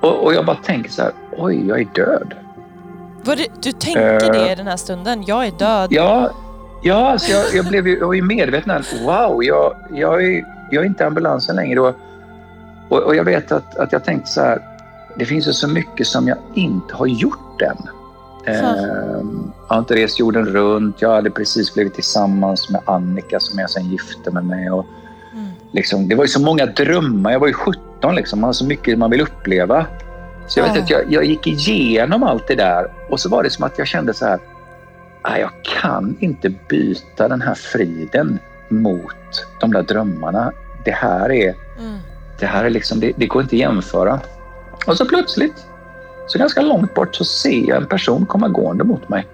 Och, 0.00 0.24
och, 0.24 0.34
jag 0.34 0.46
bara 0.46 0.56
tänker 0.56 0.90
så 0.90 1.02
här, 1.02 1.12
oj, 1.38 1.68
jag 1.68 1.80
är 1.80 1.88
död. 1.94 2.34
Det, 3.24 3.48
du 3.62 3.72
tänkte 3.72 4.26
uh, 4.26 4.32
det 4.32 4.52
i 4.52 4.54
den 4.54 4.66
här 4.66 4.76
stunden? 4.76 5.24
Jag 5.26 5.46
är 5.46 5.50
död. 5.50 5.88
Ja, 5.90 6.30
ja 6.82 7.10
alltså 7.12 7.32
jag, 7.32 7.54
jag 7.54 7.66
blev 7.66 7.88
ju, 7.88 7.98
jag 7.98 8.16
ju 8.16 8.22
medveten. 8.22 8.82
Wow, 9.04 9.44
jag, 9.44 9.76
jag, 9.90 10.24
är, 10.24 10.44
jag 10.70 10.82
är 10.82 10.86
inte 10.86 11.06
ambulansen 11.06 11.56
längre. 11.56 11.80
Och, 11.80 11.94
och, 12.88 12.98
och 12.98 13.16
jag 13.16 13.24
vet 13.24 13.52
att, 13.52 13.76
att 13.76 13.92
jag 13.92 14.04
tänkte 14.04 14.30
så 14.30 14.40
här, 14.40 14.58
det 15.18 15.24
finns 15.24 15.48
ju 15.48 15.52
så 15.52 15.68
mycket 15.68 16.06
som 16.06 16.28
jag 16.28 16.38
inte 16.54 16.94
har 16.94 17.06
gjort 17.06 17.62
än. 17.62 17.88
Uh, 18.48 19.22
jag 19.68 19.74
har 19.74 19.78
inte 19.78 19.94
rest 19.94 20.18
jorden 20.18 20.46
runt. 20.46 21.02
Jag 21.02 21.10
hade 21.10 21.30
precis 21.30 21.74
blivit 21.74 21.94
tillsammans 21.94 22.70
med 22.70 22.80
Annika 22.84 23.40
som 23.40 23.58
jag 23.58 23.70
sen 23.70 23.90
gifte 23.90 24.30
mig 24.30 24.42
med. 24.42 24.72
Och, 24.72 24.86
mm. 25.32 25.48
liksom, 25.72 26.08
det 26.08 26.14
var 26.14 26.24
ju 26.24 26.28
så 26.28 26.40
många 26.40 26.66
drömmar. 26.66 27.32
Jag 27.32 27.40
var 27.40 27.46
ju 27.46 27.52
17 27.52 28.14
liksom. 28.14 28.40
Man 28.40 28.48
har 28.48 28.52
så 28.52 28.66
mycket 28.66 28.98
man 28.98 29.10
vill 29.10 29.20
uppleva. 29.20 29.86
Så 30.46 30.60
jag, 30.60 30.64
vet 30.64 30.82
att 30.82 30.90
jag, 30.90 31.12
jag 31.12 31.24
gick 31.24 31.46
igenom 31.46 32.22
allt 32.22 32.46
det 32.48 32.54
där 32.54 32.92
och 33.08 33.20
så 33.20 33.28
var 33.28 33.42
det 33.42 33.50
som 33.50 33.64
att 33.64 33.78
jag 33.78 33.86
kände 33.86 34.14
så 34.14 34.26
här. 34.26 34.38
Ah, 35.22 35.36
jag 35.36 35.50
kan 35.62 36.16
inte 36.20 36.48
byta 36.68 37.28
den 37.28 37.42
här 37.42 37.54
friden 37.54 38.38
mot 38.68 39.46
de 39.60 39.72
där 39.72 39.82
drömmarna. 39.82 40.52
Det 40.84 40.90
här 40.90 41.32
är, 41.32 41.54
mm. 41.78 41.98
det, 42.38 42.46
här 42.46 42.64
är 42.64 42.70
liksom, 42.70 43.00
det, 43.00 43.12
det 43.16 43.26
går 43.26 43.42
inte 43.42 43.56
att 43.56 43.60
jämföra. 43.60 44.20
Och 44.86 44.96
så 44.96 45.04
plötsligt, 45.04 45.66
så 46.26 46.38
ganska 46.38 46.60
långt 46.60 46.94
bort, 46.94 47.14
så 47.14 47.24
ser 47.24 47.68
jag 47.68 47.76
en 47.76 47.86
person 47.86 48.26
komma 48.26 48.48
gående 48.48 48.84
mot 48.84 49.08
mig. 49.08 49.26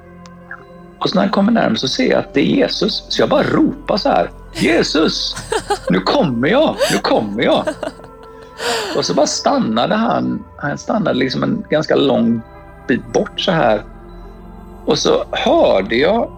Och 0.98 1.10
så 1.10 1.14
när 1.14 1.22
han 1.22 1.30
kommer 1.30 1.52
närmare 1.52 1.76
så 1.76 1.88
ser 1.88 2.10
jag 2.10 2.18
att 2.18 2.34
det 2.34 2.40
är 2.40 2.56
Jesus. 2.56 3.06
Så 3.08 3.22
jag 3.22 3.28
bara 3.28 3.42
ropar 3.42 3.96
så 3.96 4.08
här. 4.08 4.30
Jesus! 4.52 5.36
Nu 5.90 6.00
kommer 6.00 6.48
jag! 6.48 6.76
Nu 6.92 6.98
kommer 6.98 7.42
jag! 7.42 7.64
Och 8.96 9.04
så 9.04 9.14
bara 9.14 9.26
stannade 9.26 9.94
han. 9.94 10.44
Han 10.56 10.78
stannade 10.78 11.18
liksom 11.18 11.42
en 11.42 11.64
ganska 11.70 11.96
lång 11.96 12.40
bit 12.88 13.12
bort 13.12 13.40
så 13.40 13.50
här. 13.50 13.82
Och 14.84 14.98
så 14.98 15.24
hörde 15.30 15.96
jag 15.96 16.30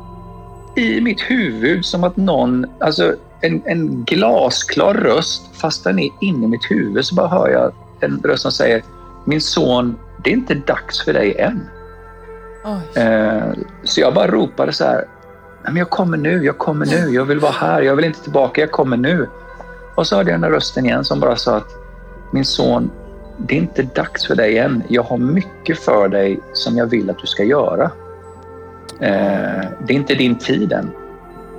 i 0.76 1.00
mitt 1.00 1.20
huvud 1.20 1.84
som 1.84 2.04
att 2.04 2.16
någon, 2.16 2.66
alltså 2.80 3.14
en, 3.40 3.62
en 3.64 4.04
glasklar 4.04 4.94
röst, 4.94 5.42
fast 5.52 5.84
den 5.84 5.98
är 5.98 6.10
inne 6.20 6.44
i 6.44 6.48
mitt 6.48 6.70
huvud 6.70 7.04
så 7.04 7.14
bara 7.14 7.28
hör 7.28 7.48
jag 7.48 7.72
en 8.00 8.20
röst 8.24 8.42
som 8.42 8.52
säger 8.52 8.82
Min 9.24 9.40
son, 9.40 9.96
det 10.24 10.30
är 10.30 10.34
inte 10.34 10.54
dags 10.54 11.04
för 11.04 11.12
dig 11.12 11.38
än. 11.38 11.68
Eh, 12.94 13.52
så 13.84 14.00
jag 14.00 14.14
bara 14.14 14.26
ropade 14.26 14.72
så 14.72 14.84
här. 14.84 15.04
Men 15.62 15.76
jag 15.76 15.90
kommer 15.90 16.16
nu, 16.16 16.44
jag 16.44 16.58
kommer 16.58 16.86
nu, 16.86 17.14
jag 17.14 17.24
vill 17.24 17.40
vara 17.40 17.52
här, 17.52 17.82
jag 17.82 17.96
vill 17.96 18.04
inte 18.04 18.22
tillbaka, 18.22 18.60
jag 18.60 18.70
kommer 18.70 18.96
nu. 18.96 19.28
Och 19.94 20.06
så 20.06 20.16
hörde 20.16 20.30
jag 20.30 20.40
den 20.40 20.50
där 20.50 20.56
rösten 20.56 20.86
igen 20.86 21.04
som 21.04 21.20
bara 21.20 21.36
sa 21.36 21.56
att 21.56 21.79
min 22.30 22.44
son, 22.44 22.90
det 23.36 23.54
är 23.54 23.58
inte 23.58 23.82
dags 23.82 24.26
för 24.26 24.34
dig 24.34 24.58
än. 24.58 24.82
Jag 24.88 25.02
har 25.02 25.18
mycket 25.18 25.78
för 25.78 26.08
dig 26.08 26.40
som 26.52 26.76
jag 26.76 26.86
vill 26.86 27.10
att 27.10 27.18
du 27.18 27.26
ska 27.26 27.44
göra. 27.44 27.84
Eh, 29.00 29.64
det 29.86 29.92
är 29.92 29.96
inte 29.96 30.14
din 30.14 30.38
tid 30.38 30.72
än. 30.72 30.90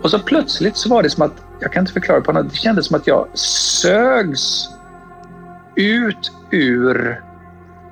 Och 0.01 0.11
så 0.11 0.19
plötsligt 0.19 0.77
så 0.77 0.89
var 0.89 1.03
det 1.03 1.09
som 1.09 1.23
att, 1.23 1.33
jag 1.59 1.71
kan 1.71 1.81
inte 1.81 1.93
förklara 1.93 2.21
på 2.21 2.31
något, 2.31 2.49
det 2.49 2.55
kändes 2.55 2.85
som 2.85 2.95
att 2.95 3.07
jag 3.07 3.27
sögs 3.37 4.69
ut 5.75 6.31
ur 6.51 7.21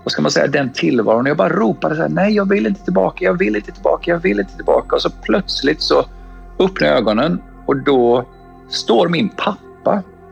vad 0.04 0.12
ska 0.12 0.22
man 0.22 0.32
säga, 0.32 0.48
den 0.48 0.70
tillvaron. 0.70 1.26
Jag 1.26 1.38
bara 1.38 1.50
ropade 1.50 1.96
så 1.96 2.02
här, 2.02 2.10
nej 2.10 2.36
jag 2.36 2.50
vill 2.50 2.68
inte 2.68 2.84
tillbaka, 2.84 3.26
jag 3.26 3.34
vill 3.34 3.56
inte 3.56 3.72
tillbaka, 3.72 4.12
jag 4.12 4.20
vill 4.20 4.40
inte 4.40 4.56
tillbaka. 4.56 4.96
Och 4.96 5.02
så 5.02 5.10
plötsligt 5.10 5.82
så 5.82 6.06
öppnade 6.60 6.94
jag 6.94 6.98
ögonen 6.98 7.42
och 7.66 7.78
då 7.78 8.26
står 8.70 9.08
min 9.08 9.30
pappa 9.30 9.69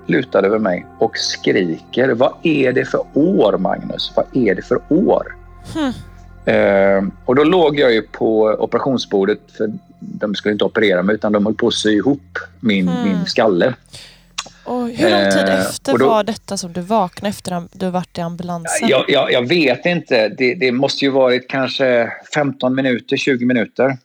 lutad 0.09 0.45
över 0.45 0.59
mig 0.59 0.85
och 0.99 1.17
skriker. 1.17 2.09
Vad 2.09 2.33
är 2.43 2.73
det 2.73 2.85
för 2.85 3.05
år, 3.13 3.57
Magnus? 3.57 4.11
Vad 4.15 4.25
är 4.33 4.55
det 4.55 4.61
för 4.61 4.79
år? 4.89 5.35
Hmm. 5.73 5.93
Uh, 6.47 7.11
och 7.25 7.35
då 7.35 7.43
låg 7.43 7.79
jag 7.79 7.93
ju 7.93 8.01
på 8.01 8.41
operationsbordet, 8.43 9.39
för 9.57 9.71
de 9.99 10.35
skulle 10.35 10.53
inte 10.53 10.65
operera 10.65 11.03
mig 11.03 11.15
utan 11.15 11.31
de 11.31 11.45
höll 11.45 11.55
på 11.55 11.67
att 11.67 11.73
sy 11.73 11.91
ihop 11.91 12.37
min, 12.59 12.87
hmm. 12.87 13.03
min 13.03 13.25
skalle. 13.25 13.73
Och 14.63 14.89
hur 14.89 15.09
lång 15.09 15.31
tid 15.31 15.49
uh, 15.49 15.59
efter 15.59 15.97
då, 15.97 16.09
var 16.09 16.23
detta 16.23 16.57
som 16.57 16.73
du 16.73 16.81
vaknade 16.81 17.29
efter 17.29 17.51
att 17.51 17.63
du 17.71 17.89
varit 17.89 18.17
i 18.17 18.21
ambulansen? 18.21 18.89
Jag, 18.89 19.05
jag, 19.07 19.31
jag 19.31 19.47
vet 19.47 19.85
inte. 19.85 20.29
Det, 20.29 20.55
det, 20.55 20.71
måste 20.71 21.05
ju 21.05 21.11
varit 21.11 21.49
kanske 21.49 22.11
15 22.33 22.75
minuter, 22.75 23.17
20 23.17 23.45
minuter. 23.45 23.97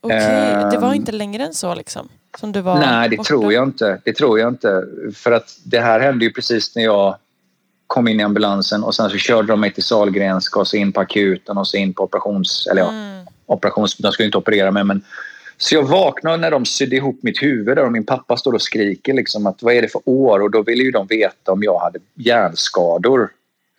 Okej, 0.00 0.16
okay. 0.16 0.70
det 0.70 0.78
var 0.78 0.88
ehm. 0.88 0.94
inte 0.94 1.12
längre 1.12 1.44
än 1.44 1.54
så 1.54 1.74
liksom? 1.74 2.08
Som 2.40 2.52
du 2.52 2.60
var 2.60 2.78
Nej, 2.78 3.08
det 3.08 3.16
borta? 3.16 3.28
tror 3.28 3.52
jag 3.52 3.64
inte. 3.64 4.00
Det 4.04 4.12
tror 4.12 4.38
jag 4.38 4.48
inte. 4.48 4.84
För 5.14 5.32
att 5.32 5.58
det 5.64 5.80
här 5.80 6.00
hände 6.00 6.24
ju 6.24 6.32
precis 6.32 6.76
när 6.76 6.82
jag 6.82 7.16
kom 7.86 8.08
in 8.08 8.20
i 8.20 8.22
ambulansen 8.22 8.84
och 8.84 8.94
sen 8.94 9.10
så 9.10 9.16
körde 9.16 9.48
de 9.48 9.60
mig 9.60 9.72
till 9.72 9.82
Sahlgrenska 9.82 10.60
och 10.60 10.68
så 10.68 10.76
in 10.76 10.92
på 10.92 11.00
akuten 11.00 11.58
och 11.58 11.68
så 11.68 11.76
in 11.76 11.94
på 11.94 12.02
operations... 12.02 12.66
Eller 12.70 12.82
ja, 12.82 12.88
mm. 12.88 13.26
operations... 13.46 13.96
De 13.96 14.12
skulle 14.12 14.26
inte 14.26 14.38
operera 14.38 14.70
mig 14.70 14.84
men... 14.84 15.02
Så 15.58 15.74
jag 15.74 15.82
vaknade 15.82 16.36
när 16.36 16.50
de 16.50 16.66
sydde 16.66 16.96
ihop 16.96 17.18
mitt 17.22 17.42
huvud 17.42 17.76
där 17.76 17.84
och 17.84 17.92
min 17.92 18.06
pappa 18.06 18.36
står 18.36 18.52
och 18.52 18.62
skriker 18.62 19.14
liksom 19.14 19.46
att 19.46 19.62
vad 19.62 19.74
är 19.74 19.82
det 19.82 19.88
för 19.88 20.00
år? 20.04 20.42
Och 20.42 20.50
då 20.50 20.62
ville 20.62 20.82
ju 20.82 20.90
de 20.90 21.06
veta 21.06 21.52
om 21.52 21.62
jag 21.62 21.78
hade 21.78 21.98
hjärnskador. 22.14 23.28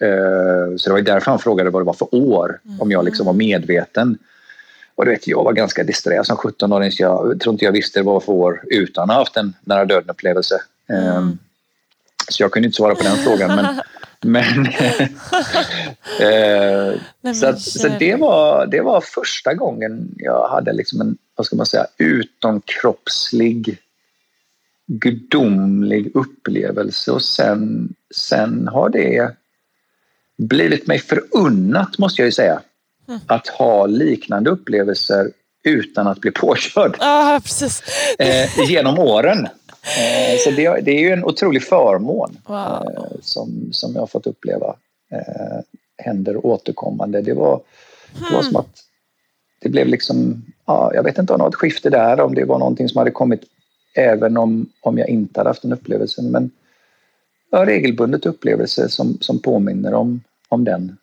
Eh, 0.02 0.78
så 0.78 0.90
det 0.90 0.94
var 0.94 1.02
därför 1.02 1.32
han 1.32 1.40
frågade 1.40 1.70
vad 1.70 1.82
det 1.82 1.86
var 1.86 1.94
för 1.94 2.16
år, 2.16 2.60
om 2.80 2.92
jag 2.92 3.06
liksom 3.06 3.26
var 3.26 3.34
medveten. 3.34 4.18
Och 4.98 5.06
du 5.06 5.12
vet, 5.12 5.28
jag 5.28 5.44
var 5.44 5.54
ganska 5.54 5.84
disträ 5.84 6.24
som 6.24 6.38
17-åring 6.38 6.92
så 6.92 7.04
jag 7.04 7.40
tror 7.40 7.54
inte 7.54 7.66
jag 7.66 7.72
visste 7.72 8.02
vad 8.02 8.24
för 8.24 8.32
år 8.32 8.62
utan 8.68 9.04
att 9.04 9.16
ha 9.16 9.22
haft 9.22 9.38
en 9.38 9.54
nära 9.62 9.86
döden-upplevelse. 9.86 10.62
Mm. 10.90 11.18
Um, 11.18 11.40
så 12.30 12.44
jag 12.44 12.52
kunde 12.52 12.66
inte 12.66 12.76
svara 12.76 12.96
på 12.96 13.04
den 13.04 13.18
frågan. 13.18 13.56
Men, 13.56 13.82
men 14.22 14.68
uh, 16.22 17.34
så, 17.34 17.48
att, 17.48 17.62
så 17.62 17.88
det, 18.00 18.16
var, 18.16 18.68
det 18.68 18.82
var 18.82 19.02
första 19.02 19.54
gången 19.54 20.16
jag 20.18 20.48
hade 20.48 20.74
liksom 20.74 21.02
en 21.02 21.18
vad 21.36 21.46
ska 21.46 21.56
man 21.56 21.66
säga, 21.66 21.88
utomkroppslig 21.98 23.78
gudomlig 24.88 26.12
upplevelse 26.16 27.12
och 27.12 27.22
sen, 27.22 27.94
sen 28.16 28.68
har 28.68 28.90
det 28.90 29.36
blivit 30.38 30.88
mig 30.88 31.00
förunnat 31.00 31.98
måste 31.98 32.22
jag 32.22 32.26
ju 32.26 32.32
säga. 32.32 32.62
Mm. 33.08 33.20
Att 33.28 33.48
ha 33.48 33.86
liknande 33.86 34.50
upplevelser 34.50 35.32
utan 35.64 36.08
att 36.08 36.22
bli 36.22 36.32
påkörd. 36.36 36.98
Ah, 37.00 37.40
precis. 37.40 37.84
Eh, 38.20 38.70
genom 38.70 39.00
åren. 39.00 39.48
Eh, 39.98 40.38
så 40.44 40.52
det, 40.52 40.82
det, 40.82 40.92
är 40.92 41.00
ju 41.00 41.12
en 41.12 41.24
otrolig 41.24 41.64
förmån 41.64 42.38
wow. 42.46 42.58
eh, 42.58 43.20
som, 43.22 43.70
som 43.72 43.94
jag 43.94 44.02
har 44.02 44.08
fått 44.08 44.28
uppleva 44.28 44.76
eh, 45.12 45.60
händer 45.98 46.46
återkommande. 46.46 47.22
Det 47.22 47.34
var, 47.34 47.62
det 48.14 48.36
var 48.36 48.42
som 48.42 48.56
hmm. 48.56 48.60
att 48.60 48.84
det 49.62 49.70
blev 49.70 49.88
liksom, 49.88 50.46
ja, 50.66 50.92
jag 50.94 51.04
vet 51.04 51.18
inte 51.18 51.34
om 51.34 51.40
det 51.40 51.44
var 51.44 51.50
ett 51.50 51.56
skifte 51.56 51.90
där, 51.90 52.20
om 52.20 52.36
det 52.36 52.46
var 52.46 52.60
någonting 52.60 52.90
som 52.90 52.98
hade 52.98 53.12
kommit 53.12 53.42
även 53.96 54.38
om, 54.38 54.70
om 54.82 54.98
jag 54.98 55.10
inte 55.10 55.40
hade 55.40 55.50
haft 55.50 55.62
den 55.62 55.74
upplevelsen. 55.74 56.32
Men 56.32 56.52
ja, 57.52 57.66
regelbundet 57.66 58.26
upplevelse 58.26 58.90
som, 58.90 59.18
som 59.22 59.40
påminner 59.40 59.94
om, 59.94 60.22
om 60.50 60.64
den. 60.64 60.98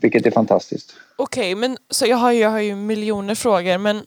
Vilket 0.00 0.26
är 0.26 0.30
fantastiskt. 0.30 0.94
Okej, 1.16 1.54
okay, 1.54 1.60
men 1.60 1.78
så 1.90 2.06
jag 2.06 2.16
har, 2.16 2.32
jag 2.32 2.50
har 2.50 2.60
ju 2.60 2.74
miljoner 2.74 3.34
frågor 3.34 3.78
men 3.78 4.02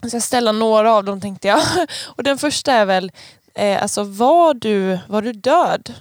jag 0.00 0.10
ska 0.10 0.20
ställa 0.20 0.52
några 0.52 0.94
av 0.94 1.04
dem 1.04 1.20
tänkte 1.20 1.48
jag. 1.48 1.60
Och 2.16 2.22
den 2.22 2.38
första 2.38 2.72
är 2.72 2.84
väl, 2.84 3.12
eh, 3.54 3.82
alltså 3.82 4.02
var 4.02 4.54
du, 4.54 4.98
var 5.08 5.22
du 5.22 5.32
död? 5.32 5.94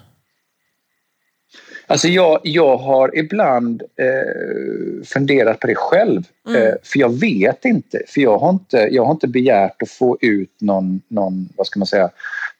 Alltså 1.89 2.07
jag, 2.07 2.39
jag 2.43 2.77
har 2.77 3.17
ibland 3.17 3.81
eh, 3.81 5.05
funderat 5.05 5.59
på 5.59 5.67
det 5.67 5.75
själv. 5.75 6.23
Mm. 6.47 6.61
Eh, 6.61 6.73
för 6.83 6.99
jag 6.99 7.19
vet 7.19 7.65
inte. 7.65 8.01
För 8.07 8.21
jag 8.21 8.37
har 8.37 8.49
inte, 8.49 8.77
jag 8.91 9.05
har 9.05 9.11
inte 9.11 9.27
begärt 9.27 9.81
att 9.81 9.89
få 9.89 10.17
ut 10.21 10.61
någon, 10.61 11.01
någon 11.07 11.49
vad 11.55 11.67
ska 11.67 11.79
man 11.79 11.87
säga, 11.87 12.09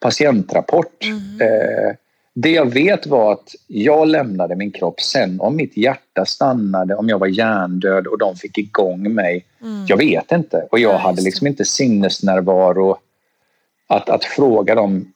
patientrapport. 0.00 1.04
Mm. 1.04 1.40
Eh, 1.40 1.94
det 2.42 2.50
jag 2.50 2.72
vet 2.72 3.06
var 3.06 3.32
att 3.32 3.54
jag 3.66 4.08
lämnade 4.08 4.56
min 4.56 4.70
kropp. 4.70 5.00
Sen 5.00 5.40
om 5.40 5.56
mitt 5.56 5.76
hjärta 5.76 6.24
stannade, 6.24 6.94
om 6.94 7.08
jag 7.08 7.18
var 7.18 7.26
hjärndöd 7.26 8.06
och 8.06 8.18
de 8.18 8.36
fick 8.36 8.58
igång 8.58 9.14
mig. 9.14 9.44
Mm. 9.62 9.84
Jag 9.88 9.96
vet 9.96 10.32
inte. 10.32 10.66
Och 10.70 10.78
jag 10.78 10.94
ja, 10.94 10.98
hade 10.98 11.22
liksom 11.22 11.46
inte 11.46 11.64
sinnesnärvaro 11.64 12.96
att, 13.88 14.08
att 14.08 14.24
fråga 14.24 14.74
dem 14.74 15.12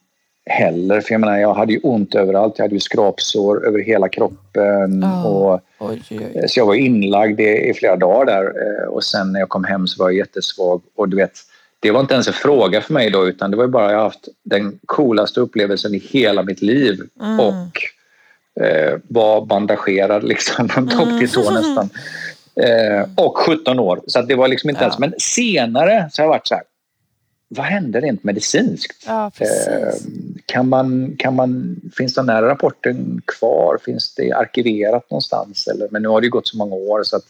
heller. 0.46 1.00
För 1.00 1.14
jag 1.14 1.20
menar, 1.20 1.38
jag 1.38 1.54
hade 1.54 1.72
ju 1.72 1.78
ont 1.82 2.14
överallt. 2.14 2.54
Jag 2.58 2.64
hade 2.64 2.74
ju 2.74 2.80
skrapsår 2.80 3.66
över 3.66 3.78
hela 3.78 4.08
kroppen. 4.08 5.04
Oh. 5.04 5.26
Och, 5.26 5.60
oj, 5.78 6.02
oj, 6.10 6.30
oj. 6.34 6.48
Så 6.48 6.60
jag 6.60 6.66
var 6.66 6.74
inlagd 6.74 7.40
i, 7.40 7.70
i, 7.70 7.74
flera 7.74 7.96
dagar 7.96 8.24
där. 8.24 8.44
Eh, 8.44 8.88
och 8.88 9.04
sen 9.04 9.32
när 9.32 9.40
jag 9.40 9.48
kom 9.48 9.64
hem 9.64 9.86
så 9.86 10.02
var 10.02 10.10
jag 10.10 10.18
jättesvag. 10.18 10.82
Och 10.96 11.08
du 11.08 11.16
vet, 11.16 11.32
det 11.82 11.90
var 11.90 12.00
inte 12.00 12.14
ens 12.14 12.28
en 12.28 12.32
fråga 12.32 12.80
för 12.80 12.92
mig 12.92 13.10
då 13.10 13.28
utan 13.28 13.50
det 13.50 13.56
var 13.56 13.66
bara 13.66 13.92
jag 13.92 14.00
haft 14.00 14.28
den 14.42 14.78
coolaste 14.86 15.40
upplevelsen 15.40 15.94
i 15.94 15.98
hela 15.98 16.42
mitt 16.42 16.62
liv. 16.62 17.00
Mm. 17.20 17.40
Och 17.40 17.80
eh, 18.64 18.98
var 19.08 19.46
bandagerad 19.46 20.24
liksom 20.24 20.68
från 20.68 20.88
topp 20.88 21.18
till 21.18 21.30
tå 21.30 21.50
mm. 21.50 21.54
nästan. 21.54 21.90
Eh, 22.56 23.06
och 23.16 23.38
17 23.38 23.78
år. 23.78 24.00
Så 24.06 24.22
det 24.22 24.34
var 24.34 24.48
liksom 24.48 24.70
inte 24.70 24.82
ja. 24.82 24.84
ens... 24.84 24.98
Men 24.98 25.14
senare 25.18 26.08
så 26.12 26.22
har 26.22 26.24
jag 26.24 26.30
varit 26.30 26.46
så 26.46 26.54
här, 26.54 26.64
vad 27.48 27.66
hände 27.66 28.00
rent 28.00 28.24
medicinskt? 28.24 29.04
Ja, 29.06 29.30
eh, 29.38 29.94
kan 30.46 30.68
man, 30.68 31.16
kan 31.18 31.34
man, 31.34 31.80
finns 31.96 32.14
den 32.14 32.28
här 32.28 32.42
rapporten 32.42 33.22
kvar? 33.24 33.78
Finns 33.84 34.14
det 34.14 34.32
arkiverat 34.32 35.10
någonstans? 35.10 35.66
Eller, 35.66 35.88
men 35.90 36.02
nu 36.02 36.08
har 36.08 36.20
det 36.20 36.28
gått 36.28 36.48
så 36.48 36.56
många 36.56 36.74
år 36.74 37.02
så 37.04 37.16
att 37.16 37.24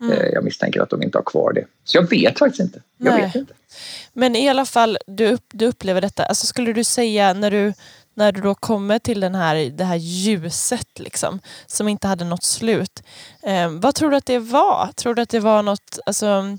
mm. 0.00 0.12
eh, 0.12 0.26
jag 0.32 0.44
misstänker 0.44 0.80
att 0.80 0.90
de 0.90 1.02
inte 1.02 1.18
har 1.18 1.22
kvar 1.22 1.52
det. 1.52 1.64
Så 1.84 1.96
jag 1.96 2.10
vet 2.10 2.38
faktiskt 2.38 2.60
inte. 2.60 2.82
Jag 2.98 3.16
vet 3.16 3.34
inte. 3.34 3.52
Men 4.12 4.36
i 4.36 4.48
alla 4.48 4.64
fall, 4.64 4.98
du, 5.06 5.38
du 5.52 5.66
upplever 5.66 6.00
detta. 6.00 6.24
Alltså, 6.24 6.46
skulle 6.46 6.72
du 6.72 6.84
säga 6.84 7.32
när 7.32 7.50
du, 7.50 7.72
när 8.14 8.32
du 8.32 8.40
då 8.40 8.54
kommer 8.54 8.98
till 8.98 9.20
den 9.20 9.34
här, 9.34 9.70
det 9.70 9.84
här 9.84 9.96
ljuset 9.96 10.98
liksom, 10.98 11.40
som 11.66 11.88
inte 11.88 12.06
hade 12.06 12.24
något 12.24 12.44
slut. 12.44 13.02
Eh, 13.42 13.70
vad 13.70 13.94
tror 13.94 14.10
du 14.10 14.16
att 14.16 14.26
det 14.26 14.38
var? 14.38 14.88
Tror 14.94 15.14
du 15.14 15.22
att 15.22 15.28
det 15.28 15.40
var 15.40 15.62
något, 15.62 15.98
alltså, 16.06 16.58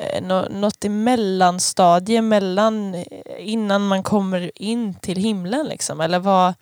Eh, 0.00 0.22
något 0.50 0.84
i 0.84 0.88
mellanstadie 0.88 2.22
mellan 2.22 2.94
eh, 2.94 3.04
innan 3.38 3.86
man 3.86 4.02
kommer 4.02 4.50
in 4.54 4.94
till 4.94 5.16
himlen 5.16 5.66
liksom? 5.66 6.00
Eller 6.00 6.18
vad, 6.18 6.54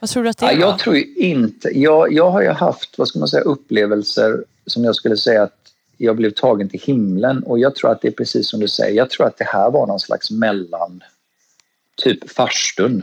vad 0.00 0.10
tror 0.10 0.24
du 0.24 0.30
att 0.30 0.38
det? 0.38 0.46
Ja, 0.46 0.52
jag 0.52 0.78
tror 0.78 0.96
inte, 1.16 1.68
jag, 1.68 2.12
jag 2.12 2.30
har 2.30 2.42
ju 2.42 2.48
haft 2.48 2.98
vad 2.98 3.08
ska 3.08 3.18
man 3.18 3.28
säga, 3.28 3.42
upplevelser 3.42 4.44
som 4.66 4.84
jag 4.84 4.94
skulle 4.94 5.16
säga 5.16 5.42
att 5.42 5.61
jag 6.02 6.16
blev 6.16 6.30
tagen 6.30 6.68
till 6.68 6.80
himlen 6.80 7.42
och 7.42 7.58
jag 7.58 7.74
tror 7.74 7.90
att 7.90 8.00
det 8.00 8.08
är 8.08 8.12
precis 8.12 8.48
som 8.48 8.60
du 8.60 8.68
säger, 8.68 8.96
jag 8.96 9.10
tror 9.10 9.26
att 9.26 9.38
det 9.38 9.44
här 9.44 9.70
var 9.70 9.86
någon 9.86 10.00
slags 10.00 10.30
mellan, 10.30 11.02
typ 11.96 12.30
farstun. 12.30 13.02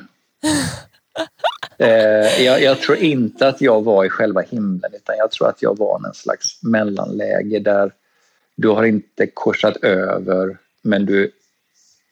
eh, 1.78 2.44
jag, 2.44 2.62
jag, 2.62 2.80
tror 2.82 2.98
inte 2.98 3.48
att 3.48 3.62
jag 3.62 3.84
var 3.84 4.06
i 4.06 4.10
själva 4.10 4.42
himlen 4.42 4.92
utan 4.96 5.16
jag 5.18 5.32
tror 5.32 5.50
att 5.50 5.62
jag 5.62 5.78
var 5.78 6.00
någon 6.00 6.14
slags 6.14 6.64
mellanläge 6.64 7.60
där 7.60 7.92
du 8.56 8.68
har 8.68 8.84
inte 8.84 9.28
korsat 9.28 9.78
över 9.78 10.58
men 10.82 11.06
du 11.06 11.32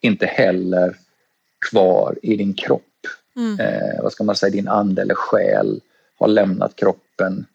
inte 0.00 0.26
heller 0.26 0.96
kvar 1.70 2.18
i 2.22 2.36
din 2.36 2.54
kropp. 2.54 2.82
Mm. 3.36 3.60
Eh, 3.60 4.02
vad 4.02 4.12
ska 4.12 4.24
man 4.24 4.36
säga, 4.36 4.50
din 4.50 4.68
ande 4.68 5.02
eller 5.02 5.14
själ 5.14 5.80
har 6.18 6.28
lämnat 6.28 6.76
kroppen. 6.76 7.46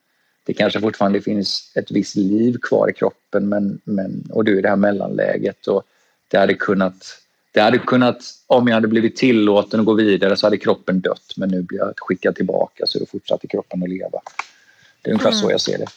Det 0.46 0.54
kanske 0.54 0.82
fortfarande 0.82 1.22
finns 1.22 1.72
ett 1.76 1.92
visst 1.92 2.16
liv 2.16 2.58
kvar 2.62 2.90
i 2.90 2.94
kroppen 2.94 3.50
men, 3.50 3.82
men, 3.84 4.24
och 4.32 4.44
du 4.44 4.54
är 4.54 4.60
i 4.60 4.62
det 4.62 4.70
här 4.70 4.76
mellanläget. 4.76 5.68
Och 5.68 5.84
det 6.28 6.38
hade 6.38 6.54
kunnat 6.54 7.20
det 7.54 7.62
hade 7.62 7.78
kunnat, 7.78 8.18
om 8.48 8.68
jag 8.68 8.76
hade 8.76 8.88
blivit 8.88 9.16
tillåten 9.16 9.80
att 9.80 9.86
gå 9.86 9.94
vidare 9.94 10.38
så 10.38 10.46
hade 10.46 10.58
kroppen 10.58 11.02
dött 11.02 11.34
men 11.36 11.50
nu 11.50 11.62
blir 11.62 11.80
jag 11.80 11.94
skickad 11.98 12.36
tillbaka 12.36 12.86
så 12.88 13.00
då 13.00 13.06
fortsatte 13.06 13.48
kroppen 13.48 13.84
att 13.84 13.90
leva. 13.90 14.22
Det 15.02 15.10
är 15.10 15.14
ungefär 15.14 15.30
mm. 15.30 15.42
så 15.42 15.52
jag 15.52 15.62
ser 15.62 15.78
det. 15.78 15.88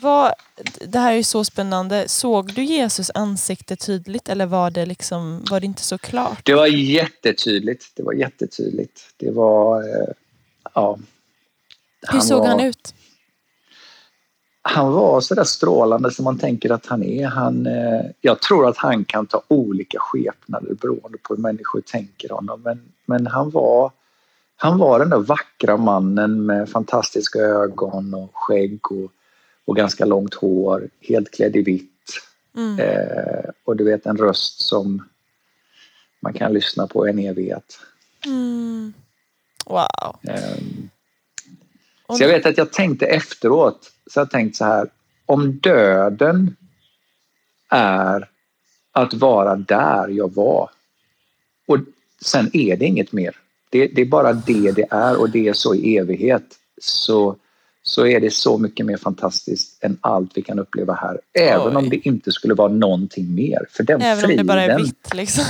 Vad, 0.00 0.32
det 0.80 0.98
här 0.98 1.12
är 1.12 1.22
så 1.22 1.44
spännande. 1.44 2.08
Såg 2.08 2.54
du 2.54 2.64
Jesus 2.64 3.10
ansikte 3.14 3.76
tydligt 3.76 4.28
eller 4.28 4.46
var 4.46 4.70
det, 4.70 4.86
liksom, 4.86 5.44
var 5.50 5.60
det 5.60 5.66
inte 5.66 5.82
så 5.82 5.98
klart? 5.98 6.46
Det 6.46 6.54
var 6.54 6.66
jättetydligt. 6.66 7.84
Det 7.94 8.02
var 8.02 8.12
jättetydligt. 8.12 9.00
Det 9.16 9.30
var... 9.30 9.82
Eh, 9.82 10.08
ja. 10.74 10.98
Hur 12.08 12.20
såg 12.20 12.40
var, 12.40 12.48
han 12.48 12.60
ut? 12.60 12.94
Han 14.68 14.92
var 14.92 15.20
så 15.20 15.34
där 15.34 15.44
strålande 15.44 16.10
som 16.10 16.24
man 16.24 16.38
tänker 16.38 16.70
att 16.70 16.86
han 16.86 17.02
är. 17.02 17.26
Han, 17.26 17.66
eh, 17.66 18.06
jag 18.20 18.40
tror 18.40 18.68
att 18.68 18.76
han 18.76 19.04
kan 19.04 19.26
ta 19.26 19.42
olika 19.48 19.98
skepnader 20.00 20.74
beroende 20.74 21.18
på 21.18 21.34
hur 21.34 21.42
människor 21.42 21.80
tänker 21.80 22.28
honom. 22.28 22.62
Men, 22.64 22.80
men 23.06 23.26
han 23.26 23.50
var 23.50 23.90
han 24.58 24.78
var 24.78 24.98
den 24.98 25.10
där 25.10 25.18
vackra 25.18 25.76
mannen 25.76 26.46
med 26.46 26.68
fantastiska 26.68 27.38
ögon 27.38 28.14
och 28.14 28.30
skägg 28.32 28.92
och 28.92 29.12
och 29.66 29.76
ganska 29.76 30.04
långt 30.04 30.34
hår, 30.34 30.88
helt 31.00 31.30
klädd 31.30 31.56
i 31.56 31.62
vitt. 31.62 32.22
Mm. 32.56 32.78
Eh, 32.78 33.50
och 33.64 33.76
du 33.76 33.84
vet 33.84 34.06
en 34.06 34.16
röst 34.16 34.60
som 34.60 35.08
man 36.20 36.32
kan 36.32 36.52
lyssna 36.52 36.86
på 36.86 37.06
en 37.06 37.18
evighet. 37.18 37.78
Mm. 38.26 38.92
Wow. 39.66 40.16
Eh, 40.22 40.56
så 42.08 42.22
jag 42.22 42.28
vet 42.28 42.46
att 42.46 42.58
jag 42.58 42.72
tänkte 42.72 43.06
efteråt, 43.06 43.92
så 44.10 44.20
jag 44.20 44.30
tänkt 44.30 44.56
så 44.56 44.64
här, 44.64 44.88
om 45.26 45.58
döden 45.58 46.56
är 47.70 48.28
att 48.92 49.14
vara 49.14 49.56
där 49.56 50.08
jag 50.08 50.34
var 50.34 50.70
och 51.66 51.78
sen 52.22 52.50
är 52.52 52.76
det 52.76 52.84
inget 52.84 53.12
mer. 53.12 53.36
Det, 53.70 53.86
det 53.86 54.02
är 54.02 54.06
bara 54.06 54.32
det 54.32 54.72
det 54.72 54.86
är 54.90 55.20
och 55.20 55.30
det 55.30 55.48
är 55.48 55.52
så 55.52 55.74
i 55.74 55.96
evighet. 55.96 56.44
Så 56.80 57.36
så 57.82 58.06
är 58.06 58.20
det 58.20 58.30
så 58.30 58.58
mycket 58.58 58.86
mer 58.86 58.96
fantastiskt 58.96 59.84
än 59.84 59.98
allt 60.00 60.30
vi 60.34 60.42
kan 60.42 60.58
uppleva 60.58 60.94
här. 60.94 61.20
Även 61.32 61.68
Oj. 61.68 61.76
om 61.76 61.88
det 61.88 61.96
inte 61.96 62.32
skulle 62.32 62.54
vara 62.54 62.72
någonting 62.72 63.34
mer. 63.34 63.66
För 63.70 63.82
den 63.82 64.02
Även 64.02 64.20
friden, 64.20 64.40
om 64.40 64.46
det 64.46 64.52
bara 64.52 64.62
är 64.62 64.78
vitt 64.78 65.14
liksom. 65.14 65.44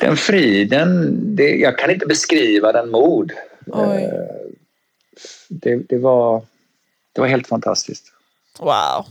Den 0.00 0.16
friden, 0.16 1.18
det, 1.36 1.56
jag 1.56 1.78
kan 1.78 1.90
inte 1.90 2.06
beskriva 2.06 2.72
den 2.72 2.90
mod. 2.90 3.32
Eh, 3.74 4.02
det, 5.48 5.76
det, 5.76 5.98
var, 5.98 6.42
det 7.12 7.20
var 7.20 7.28
helt 7.28 7.46
fantastiskt. 7.46 8.12
Wow. 8.58 9.06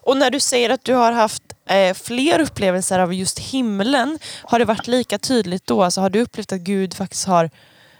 Och 0.00 0.16
när 0.16 0.30
du 0.30 0.40
säger 0.40 0.70
att 0.70 0.84
du 0.84 0.94
har 0.94 1.12
haft 1.12 1.42
eh, 1.66 1.94
fler 1.94 2.40
upplevelser 2.40 2.98
av 2.98 3.14
just 3.14 3.38
himlen, 3.38 4.18
har 4.42 4.58
det 4.58 4.64
varit 4.64 4.86
lika 4.86 5.18
tydligt 5.18 5.66
då? 5.66 5.82
Alltså, 5.82 6.00
har 6.00 6.10
du 6.10 6.20
upplevt 6.20 6.52
att 6.52 6.60
Gud 6.60 6.94
faktiskt 6.94 7.26
har 7.26 7.50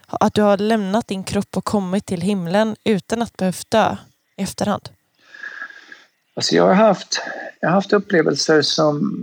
att 0.08 0.34
du 0.34 0.42
har 0.42 0.58
lämnat 0.58 1.08
din 1.08 1.24
kropp 1.24 1.56
och 1.56 1.64
kommit 1.64 2.06
till 2.06 2.20
himlen 2.20 2.76
utan 2.84 3.22
att 3.22 3.36
behövt 3.36 3.70
dö 3.70 3.96
i 4.36 4.42
efterhand? 4.42 4.88
Alltså 6.34 6.54
jag 6.54 6.66
har 6.66 6.74
haft, 6.74 7.20
jag 7.60 7.68
har 7.68 7.74
haft 7.74 7.92
upplevelser 7.92 8.62
som, 8.62 9.16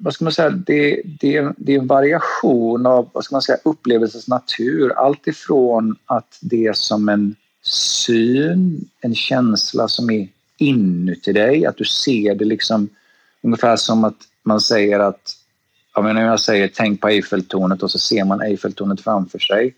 vad 0.00 0.14
ska 0.14 0.24
man 0.24 0.32
säga, 0.32 0.50
det, 0.50 1.02
det, 1.04 1.52
det 1.56 1.74
är 1.74 1.78
en 1.78 1.86
variation 1.86 2.86
av 2.86 3.10
vad 3.12 3.24
ska 3.24 3.34
man 3.34 3.42
säga, 3.42 3.58
upplevelsens 3.64 4.28
natur. 4.28 4.92
Allt 4.92 5.26
ifrån 5.26 5.96
att 6.06 6.38
det 6.40 6.66
är 6.66 6.72
som 6.72 7.08
en 7.08 7.36
syn, 7.62 8.90
en 9.00 9.14
känsla 9.14 9.88
som 9.88 10.10
är 10.10 10.28
inuti 10.58 11.32
dig, 11.32 11.66
att 11.66 11.76
du 11.76 11.84
ser 11.84 12.34
det 12.34 12.44
liksom 12.44 12.88
ungefär 13.42 13.76
som 13.76 14.04
att 14.04 14.16
man 14.42 14.60
säger 14.60 15.00
att, 15.00 15.36
jag 15.94 16.04
menar 16.04 16.22
jag 16.22 16.40
säger 16.40 16.70
tänk 16.74 17.00
på 17.00 17.08
Eiffeltornet 17.08 17.82
och 17.82 17.90
så 17.90 17.98
ser 17.98 18.24
man 18.24 18.40
Eiffeltornet 18.40 19.00
framför 19.00 19.38
sig 19.38 19.74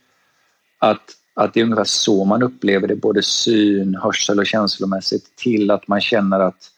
att, 0.79 1.17
att 1.35 1.55
det 1.55 1.61
är 1.61 1.65
ungefär 1.65 1.85
så 1.85 2.25
man 2.25 2.43
upplever 2.43 2.89
det, 2.89 2.97
både 2.97 3.23
syn, 3.23 3.95
hörsel 3.95 4.39
och 4.39 4.47
känslomässigt 4.47 5.37
till 5.37 5.71
att 5.71 5.89
man 5.89 6.01
känner 6.01 6.41
att 6.41 6.71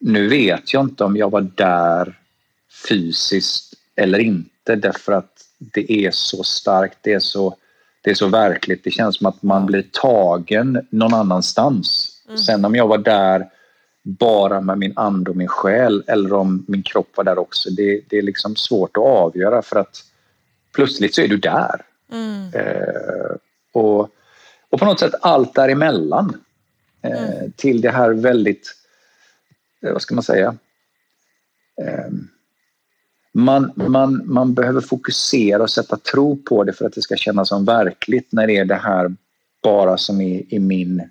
nu 0.00 0.28
vet 0.28 0.72
jag 0.72 0.84
inte 0.84 1.04
om 1.04 1.16
jag 1.16 1.30
var 1.30 1.40
där 1.40 2.18
fysiskt 2.88 3.74
eller 3.96 4.18
inte 4.18 4.76
därför 4.76 5.12
att 5.12 5.44
det 5.58 5.92
är 5.92 6.10
så 6.10 6.44
starkt, 6.44 6.98
det 7.00 7.12
är 7.12 7.20
så, 7.20 7.56
det 8.04 8.10
är 8.10 8.14
så 8.14 8.28
verkligt. 8.28 8.84
Det 8.84 8.90
känns 8.90 9.16
som 9.16 9.26
att 9.26 9.42
man 9.42 9.66
blir 9.66 9.84
tagen 9.92 10.86
någon 10.90 11.14
annanstans. 11.14 12.10
Mm. 12.26 12.38
Sen 12.38 12.64
om 12.64 12.74
jag 12.74 12.88
var 12.88 12.98
där 12.98 13.48
bara 14.02 14.60
med 14.60 14.78
min 14.78 14.92
ande 14.96 15.30
och 15.30 15.36
min 15.36 15.48
själ 15.48 16.04
eller 16.06 16.32
om 16.32 16.64
min 16.68 16.82
kropp 16.82 17.08
var 17.14 17.24
där 17.24 17.38
också, 17.38 17.70
det, 17.70 18.00
det 18.08 18.18
är 18.18 18.22
liksom 18.22 18.56
svårt 18.56 18.96
att 18.96 19.02
avgöra 19.02 19.62
för 19.62 19.80
att 19.80 20.04
plötsligt 20.74 21.14
så 21.14 21.20
är 21.20 21.28
du 21.28 21.36
där. 21.36 21.80
Mm. 22.12 22.54
Eh, 22.54 23.36
och, 23.72 24.00
och 24.70 24.78
på 24.78 24.84
något 24.84 25.00
sätt 25.00 25.14
allt 25.20 25.54
däremellan 25.54 26.36
eh, 27.02 27.34
mm. 27.34 27.52
till 27.56 27.80
det 27.80 27.90
här 27.90 28.10
väldigt, 28.10 28.74
eh, 29.82 29.92
vad 29.92 30.02
ska 30.02 30.14
man 30.14 30.24
säga, 30.24 30.56
eh, 31.82 32.08
man, 33.34 33.72
man, 33.74 34.22
man 34.24 34.54
behöver 34.54 34.80
fokusera 34.80 35.62
och 35.62 35.70
sätta 35.70 35.96
tro 35.96 36.36
på 36.36 36.64
det 36.64 36.72
för 36.72 36.86
att 36.86 36.92
det 36.92 37.02
ska 37.02 37.16
kännas 37.16 37.48
som 37.48 37.64
verkligt 37.64 38.32
när 38.32 38.46
det 38.46 38.56
är 38.56 38.64
det 38.64 38.74
här 38.74 39.16
bara 39.62 39.98
som 39.98 40.20
är 40.20 40.54
i 40.54 40.58
min, 40.58 41.02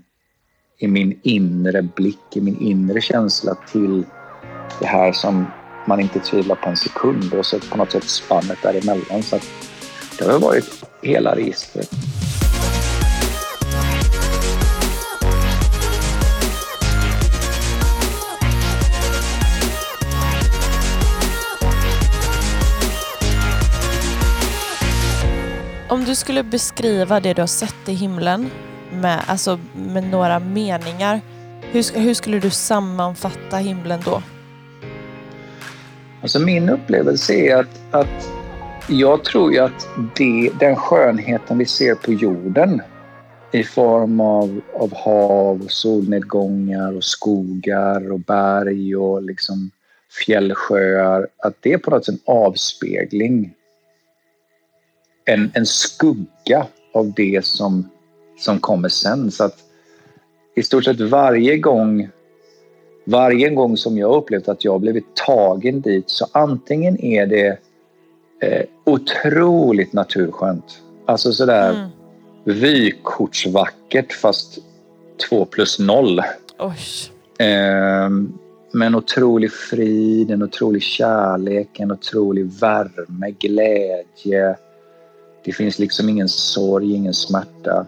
i 0.78 0.88
min 0.88 1.20
inre 1.24 1.82
blick, 1.82 2.36
i 2.36 2.42
min 2.42 2.62
inre 2.62 3.02
känsla 3.02 3.56
till 3.72 4.04
det 4.80 4.86
här 4.86 5.12
som 5.12 5.46
man 5.88 6.00
inte 6.00 6.20
tvivlar 6.20 6.56
på 6.56 6.70
en 6.70 6.78
sekund 6.78 7.34
och 7.34 7.46
så 7.46 7.60
på 7.60 7.78
något 7.78 7.92
sätt 7.92 8.04
spannet 8.04 8.58
däremellan. 8.62 9.24
Så 9.24 9.36
att 9.36 9.48
Det 10.20 10.26
har 10.26 10.40
varit 10.40 10.84
hela 11.02 11.36
registret. 11.36 11.90
Om 25.94 26.06
du 26.06 26.16
skulle 26.16 26.44
beskriva 26.44 27.20
det 27.20 27.34
du 27.34 27.42
har 27.42 27.48
sett 27.48 27.90
i 27.90 27.94
himlen 27.94 28.50
med, 28.92 29.22
alltså 29.28 29.60
med 29.76 30.04
några 30.04 30.40
meningar. 30.40 31.22
Hur, 31.62 32.00
hur 32.00 32.14
skulle 32.14 32.40
du 32.40 32.50
sammanfatta 32.50 33.58
himlen 33.58 34.02
då? 34.06 34.24
Alltså 36.22 36.40
min 36.40 36.70
upplevelse 36.70 37.34
är 37.34 37.56
att, 37.56 37.82
att 37.92 38.30
jag 38.90 39.24
tror 39.24 39.54
ju 39.54 39.60
att 39.60 39.88
det, 40.16 40.52
den 40.60 40.76
skönheten 40.76 41.58
vi 41.58 41.66
ser 41.66 41.96
på 41.96 42.14
jorden 42.14 42.82
i 43.52 43.64
form 43.64 44.20
av, 44.20 44.62
av 44.74 44.96
hav, 44.96 45.66
solnedgångar 45.68 46.98
och 46.98 47.04
skogar 47.04 48.12
och 48.12 48.20
berg 48.20 48.96
och 48.96 49.24
liksom 49.24 49.72
fjällsjöar, 50.26 51.28
att 51.38 51.54
det 51.60 51.74
är 51.74 51.78
på 51.78 51.92
något 51.92 52.06
sätt 52.06 52.16
en 52.16 52.34
avspegling 52.34 53.54
en, 55.26 55.52
en 55.54 55.66
skugga 55.66 56.68
av 56.94 57.14
det 57.14 57.46
som, 57.46 57.90
som 58.40 58.60
kommer 58.60 58.90
sen. 58.90 59.32
Så 59.32 59.44
att 59.44 59.58
i 60.56 60.64
stort 60.64 60.84
sett 60.84 61.00
varje 61.00 61.58
gång 61.58 62.10
varje 63.06 63.50
gång 63.50 63.78
som 63.78 63.98
jag 63.98 64.16
upplevt 64.16 64.48
att 64.48 64.66
jag 64.66 64.82
blivit 64.82 65.16
tagen 65.16 65.82
dit 65.82 66.10
så 66.10 66.28
antingen 66.32 67.00
är 67.00 67.26
det 67.26 67.58
eh, 68.42 68.66
otroligt 68.84 69.94
naturskönt. 69.94 70.82
Alltså 71.06 71.32
sådär 71.32 71.70
mm. 71.70 71.90
vykortsvackert 72.44 74.14
fast 74.14 74.58
två 75.30 75.46
plus 75.46 75.80
noll. 75.80 76.20
Eh, 77.40 78.10
med 78.72 78.86
en 78.88 78.96
otrolig 78.96 79.52
frid, 79.52 80.32
en 80.32 80.44
otrolig 80.44 80.82
kärlek, 80.82 81.80
en 81.80 81.92
otrolig 81.92 82.46
värme, 82.46 83.32
glädje. 83.32 84.56
Det 85.46 85.52
finns 85.52 85.80
liksom 85.80 86.10
ingen 86.10 86.30
sorg, 86.30 86.94
ingen 86.94 87.14
smärta. 87.14 87.86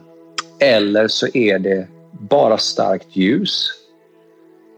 Eller 0.59 1.07
så 1.07 1.27
är 1.33 1.59
det 1.59 1.87
bara 2.11 2.57
starkt 2.57 3.15
ljus. 3.15 3.69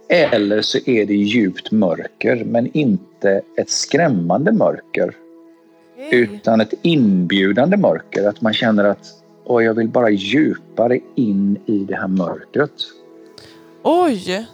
Eller 0.09 0.61
så 0.61 0.77
är 0.85 1.05
det 1.05 1.15
djupt 1.15 1.71
mörker, 1.71 2.43
men 2.45 2.77
inte 2.77 3.41
ett 3.57 3.69
skrämmande 3.69 4.51
mörker. 4.51 5.15
Utan 6.11 6.61
ett 6.61 6.73
inbjudande 6.81 7.77
mörker, 7.77 8.27
att 8.27 8.41
man 8.41 8.53
känner 8.53 8.83
att 8.83 9.17
Åh, 9.49 9.63
jag 9.63 9.73
vill 9.73 9.89
bara 9.89 10.09
djupare 10.09 10.99
in 11.15 11.57
i 11.65 11.77
det 11.77 11.95
här 11.95 12.07
mörkret. 12.07 12.71
Oj! 13.83 14.47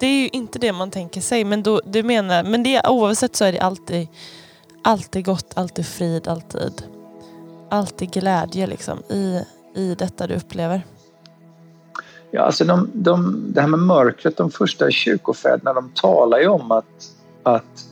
Det 0.00 0.06
är 0.06 0.20
ju 0.20 0.28
inte 0.28 0.58
det 0.58 0.72
man 0.72 0.90
tänker 0.90 1.20
sig, 1.20 1.44
men 1.44 1.62
då, 1.62 1.80
du 1.84 2.02
menar, 2.02 2.44
men 2.44 2.62
det, 2.62 2.80
oavsett 2.88 3.36
så 3.36 3.44
är 3.44 3.52
det 3.52 3.60
alltid, 3.60 4.08
alltid 4.82 5.24
gott, 5.24 5.52
alltid 5.54 5.86
frid, 5.86 6.28
alltid 6.28 6.60
alltid 7.70 8.10
glädje 8.10 8.66
liksom, 8.66 8.98
i, 8.98 9.40
i 9.74 9.94
detta 9.94 10.26
du 10.26 10.34
upplever? 10.34 10.82
Ja, 12.30 12.42
alltså 12.42 12.64
de, 12.64 12.90
de, 12.92 13.44
det 13.54 13.60
här 13.60 13.68
med 13.68 13.80
mörkret, 13.80 14.36
de 14.36 14.50
första 14.50 14.90
kyrkofäderna 14.90 15.72
de 15.72 15.90
talar 15.94 16.38
ju 16.38 16.48
om 16.48 16.72
att, 16.72 16.84
att 17.42 17.84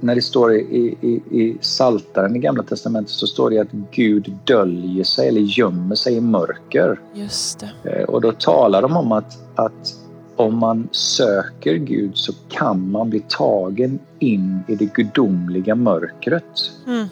när 0.00 0.14
det 0.14 0.22
står 0.22 0.54
i, 0.54 0.96
i, 1.00 1.38
i 1.40 1.58
Saltaren 1.60 2.36
i 2.36 2.38
Gamla 2.38 2.62
Testamentet 2.62 3.10
så 3.10 3.26
står 3.26 3.50
det 3.50 3.58
att 3.58 3.72
Gud 3.90 4.36
döljer 4.44 5.04
sig 5.04 5.28
eller 5.28 5.40
gömmer 5.40 5.94
sig 5.94 6.14
i 6.14 6.20
mörker. 6.20 7.00
Just 7.14 7.64
det. 7.82 7.90
Eh, 7.90 8.04
och 8.04 8.20
då 8.20 8.32
talar 8.32 8.82
de 8.82 8.96
om 8.96 9.12
att, 9.12 9.58
att 9.58 9.94
om 10.36 10.58
man 10.58 10.88
söker 10.92 11.74
Gud 11.74 12.16
så 12.16 12.32
kan 12.48 12.90
man 12.90 13.10
bli 13.10 13.24
tagen 13.28 13.98
in 14.18 14.60
i 14.68 14.74
det 14.74 14.94
gudomliga 14.94 15.74
mörkret. 15.74 16.70
Mm 16.86 17.08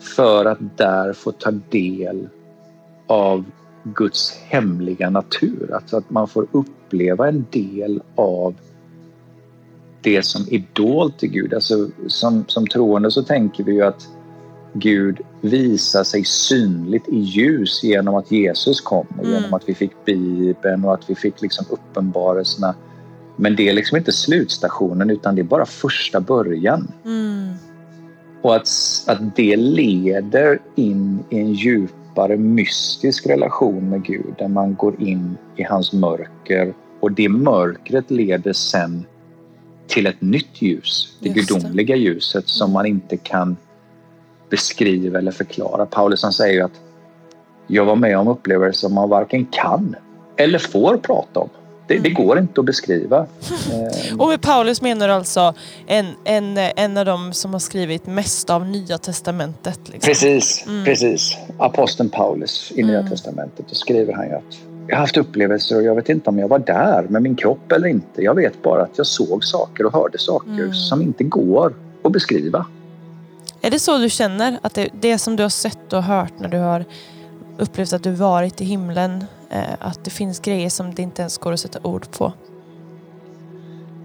för 0.00 0.44
att 0.44 0.58
där 0.76 1.12
få 1.12 1.32
ta 1.32 1.50
del 1.50 2.28
av 3.06 3.44
Guds 3.82 4.32
hemliga 4.32 5.10
natur. 5.10 5.74
Alltså 5.74 5.96
att 5.96 6.10
man 6.10 6.28
får 6.28 6.46
uppleva 6.52 7.28
en 7.28 7.46
del 7.50 8.02
av 8.14 8.54
det 10.00 10.22
som 10.22 10.46
är 10.50 10.64
dolt 10.72 11.22
i 11.22 11.28
Gud. 11.28 11.54
Alltså 11.54 11.88
som, 12.06 12.44
som 12.48 12.66
troende 12.66 13.10
så 13.10 13.22
tänker 13.22 13.64
vi 13.64 13.72
ju 13.72 13.82
att 13.82 14.08
Gud 14.72 15.20
visar 15.40 16.04
sig 16.04 16.24
synligt 16.24 17.08
i 17.08 17.18
ljus 17.18 17.82
genom 17.82 18.14
att 18.14 18.32
Jesus 18.32 18.80
kom 18.80 19.06
och 19.18 19.24
mm. 19.24 19.34
genom 19.34 19.54
att 19.54 19.68
vi 19.68 19.74
fick 19.74 20.04
Bibeln 20.04 20.84
och 20.84 20.94
att 20.94 21.10
vi 21.10 21.14
fick 21.14 21.42
liksom 21.42 21.66
uppenbarelserna. 21.70 22.74
Men 23.36 23.56
det 23.56 23.68
är 23.68 23.72
liksom 23.72 23.98
inte 23.98 24.12
slutstationen 24.12 25.10
utan 25.10 25.34
det 25.34 25.40
är 25.40 25.44
bara 25.44 25.66
första 25.66 26.20
början. 26.20 26.92
Mm. 27.04 27.54
Och 28.42 28.56
att, 28.56 28.68
att 29.06 29.36
det 29.36 29.56
leder 29.56 30.58
in 30.74 31.24
i 31.30 31.38
en 31.38 31.52
djupare 31.52 32.36
mystisk 32.36 33.26
relation 33.26 33.90
med 33.90 34.04
Gud 34.04 34.34
där 34.38 34.48
man 34.48 34.74
går 34.74 35.02
in 35.02 35.36
i 35.56 35.62
hans 35.62 35.92
mörker 35.92 36.74
och 37.00 37.12
det 37.12 37.28
mörkret 37.28 38.10
leder 38.10 38.52
sen 38.52 39.06
till 39.86 40.06
ett 40.06 40.20
nytt 40.20 40.62
ljus, 40.62 41.16
det 41.20 41.28
gudomliga 41.28 41.96
ljuset 41.96 42.48
som 42.48 42.72
man 42.72 42.86
inte 42.86 43.16
kan 43.16 43.56
beskriva 44.50 45.18
eller 45.18 45.32
förklara. 45.32 45.86
Paulus 45.86 46.22
han 46.22 46.32
säger 46.32 46.54
ju 46.54 46.60
att 46.60 46.80
jag 47.66 47.84
var 47.84 47.96
med 47.96 48.18
om 48.18 48.28
upplevelser 48.28 48.80
som 48.80 48.94
man 48.94 49.08
varken 49.08 49.46
kan 49.46 49.96
eller 50.36 50.58
får 50.58 50.96
prata 50.96 51.40
om. 51.40 51.48
Det, 51.88 51.98
det, 51.98 52.10
går 52.10 52.38
inte 52.38 52.60
att 52.60 52.66
beskriva. 52.66 53.26
Och 54.18 54.28
med 54.28 54.42
Paulus 54.42 54.82
menar 54.82 55.08
du 55.08 55.14
alltså 55.14 55.54
en, 55.86 56.06
en, 56.24 56.58
en 56.58 56.96
av 56.96 57.04
dem 57.04 57.32
som 57.32 57.52
har 57.52 57.60
skrivit 57.60 58.06
mest 58.06 58.50
av 58.50 58.66
Nya 58.66 58.98
Testamentet? 58.98 59.80
Liksom. 59.84 60.00
Precis, 60.08 60.64
mm. 60.66 60.84
precis. 60.84 61.36
Aposteln 61.58 62.10
Paulus 62.10 62.72
i 62.74 62.82
Nya 62.82 62.98
mm. 62.98 63.10
Testamentet. 63.10 63.64
Då 63.68 63.74
skriver 63.74 64.12
han 64.12 64.26
ju 64.26 64.34
att 64.34 64.58
jag 64.88 64.96
har 64.96 65.00
haft 65.00 65.16
upplevelser 65.16 65.76
och 65.76 65.82
jag 65.82 65.94
vet 65.94 66.08
inte 66.08 66.30
om 66.30 66.38
jag 66.38 66.48
var 66.48 66.58
där 66.58 67.06
med 67.08 67.22
min 67.22 67.36
kropp 67.36 67.72
eller 67.72 67.88
inte. 67.88 68.22
Jag 68.22 68.34
vet 68.34 68.62
bara 68.62 68.82
att 68.82 68.98
jag 68.98 69.06
såg 69.06 69.44
saker 69.44 69.86
och 69.86 69.92
hörde 69.92 70.18
saker 70.18 70.50
mm. 70.50 70.74
som 70.74 71.02
inte 71.02 71.24
går 71.24 71.74
att 72.02 72.12
beskriva. 72.12 72.66
Är 73.60 73.70
det 73.70 73.78
så 73.78 73.98
du 73.98 74.10
känner? 74.10 74.58
Att 74.62 74.74
det, 74.74 74.88
det 75.00 75.18
som 75.18 75.36
du 75.36 75.42
har 75.42 75.50
sett 75.50 75.92
och 75.92 76.02
hört 76.02 76.32
när 76.38 76.48
du 76.48 76.58
har 76.58 76.84
upplevt 77.58 77.92
att 77.92 78.02
du 78.02 78.10
varit 78.10 78.60
i 78.60 78.64
himlen 78.64 79.24
att 79.78 80.04
det 80.04 80.10
finns 80.10 80.40
grejer 80.40 80.70
som 80.70 80.94
det 80.94 81.02
inte 81.02 81.22
ens 81.22 81.38
går 81.38 81.52
att 81.52 81.60
sätta 81.60 81.78
ord 81.82 82.10
på? 82.10 82.32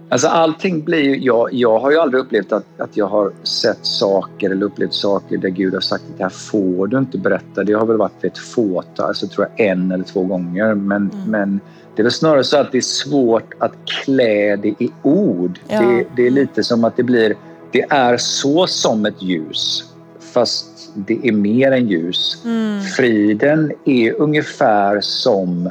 Alltså 0.08 0.28
allting 0.28 0.84
blir 0.84 1.02
ju, 1.02 1.18
jag, 1.18 1.48
jag 1.52 1.78
har 1.78 1.90
ju 1.90 1.98
aldrig 1.98 2.22
upplevt 2.22 2.52
att, 2.52 2.64
att 2.78 2.96
jag 2.96 3.06
har 3.06 3.32
sett 3.42 3.86
saker 3.86 4.50
eller 4.50 4.66
upplevt 4.66 4.92
saker 4.92 5.38
där 5.38 5.48
Gud 5.48 5.74
har 5.74 5.80
sagt 5.80 6.04
att 6.10 6.18
det 6.18 6.22
här 6.22 6.30
får 6.30 6.86
du 6.86 6.98
inte 6.98 7.18
berätta. 7.18 7.64
Det 7.64 7.72
har 7.72 7.86
väl 7.86 7.96
varit 7.96 8.24
ett 8.24 8.38
fåtal, 8.38 9.06
alltså 9.06 9.26
tror 9.26 9.48
jag 9.56 9.66
en 9.66 9.92
eller 9.92 10.04
två 10.04 10.24
gånger. 10.24 10.74
Men, 10.74 11.10
mm. 11.10 11.30
men 11.30 11.60
det 11.94 12.02
är 12.02 12.04
väl 12.04 12.12
snarare 12.12 12.44
så 12.44 12.56
att 12.56 12.72
det 12.72 12.78
är 12.78 12.82
svårt 12.82 13.54
att 13.58 13.72
klä 13.84 14.56
det 14.56 14.68
i 14.68 14.92
ord. 15.02 15.58
Ja. 15.68 15.80
Det, 15.80 16.06
det 16.16 16.26
är 16.26 16.30
lite 16.30 16.64
som 16.64 16.84
att 16.84 16.96
det 16.96 17.02
blir, 17.02 17.34
det 17.70 17.82
är 17.90 18.16
så 18.16 18.66
som 18.66 19.06
ett 19.06 19.22
ljus 19.22 19.84
fast 20.20 20.73
det 20.94 21.28
är 21.28 21.32
mer 21.32 21.72
än 21.72 21.88
ljus. 21.88 22.42
Mm. 22.44 22.82
Friden 22.82 23.72
är 23.84 24.12
ungefär 24.12 25.00
som 25.00 25.70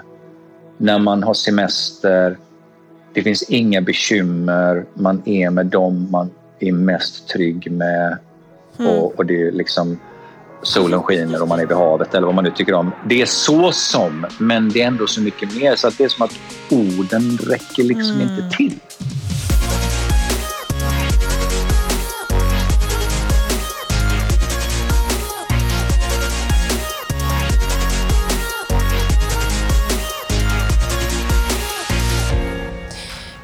när 0.77 0.99
man 0.99 1.23
har 1.23 1.33
semester. 1.33 2.37
Det 3.13 3.23
finns 3.23 3.43
inga 3.43 3.81
bekymmer. 3.81 4.85
Man 4.93 5.21
är 5.25 5.49
med 5.49 5.65
dem 5.65 6.07
man 6.11 6.29
är 6.59 6.71
mest 6.71 7.27
trygg 7.29 7.71
med. 7.71 8.17
Mm. 8.79 8.91
Och, 8.91 9.19
och, 9.19 9.25
det 9.25 9.47
är 9.47 9.51
liksom 9.51 9.99
solen 10.61 11.03
skiner 11.03 11.41
och 11.41 11.47
man 11.47 11.59
är 11.59 11.65
vid 11.65 11.77
havet 11.77 12.15
eller 12.15 12.25
vad 12.25 12.35
man 12.35 12.43
nu 12.43 12.51
tycker 12.51 12.73
om. 12.73 12.91
Det 13.09 13.21
är 13.21 13.25
så 13.25 13.71
som, 13.71 14.25
men 14.39 14.69
det 14.69 14.81
är 14.81 14.87
ändå 14.87 15.07
så 15.07 15.21
mycket 15.21 15.55
mer. 15.55 15.75
Så 15.75 15.87
att 15.87 15.97
det 15.97 16.03
är 16.03 16.09
som 16.09 16.25
att 16.25 16.39
orden 16.71 17.37
räcker 17.37 17.83
liksom 17.83 18.21
mm. 18.21 18.29
inte 18.29 18.57
till. 18.57 18.79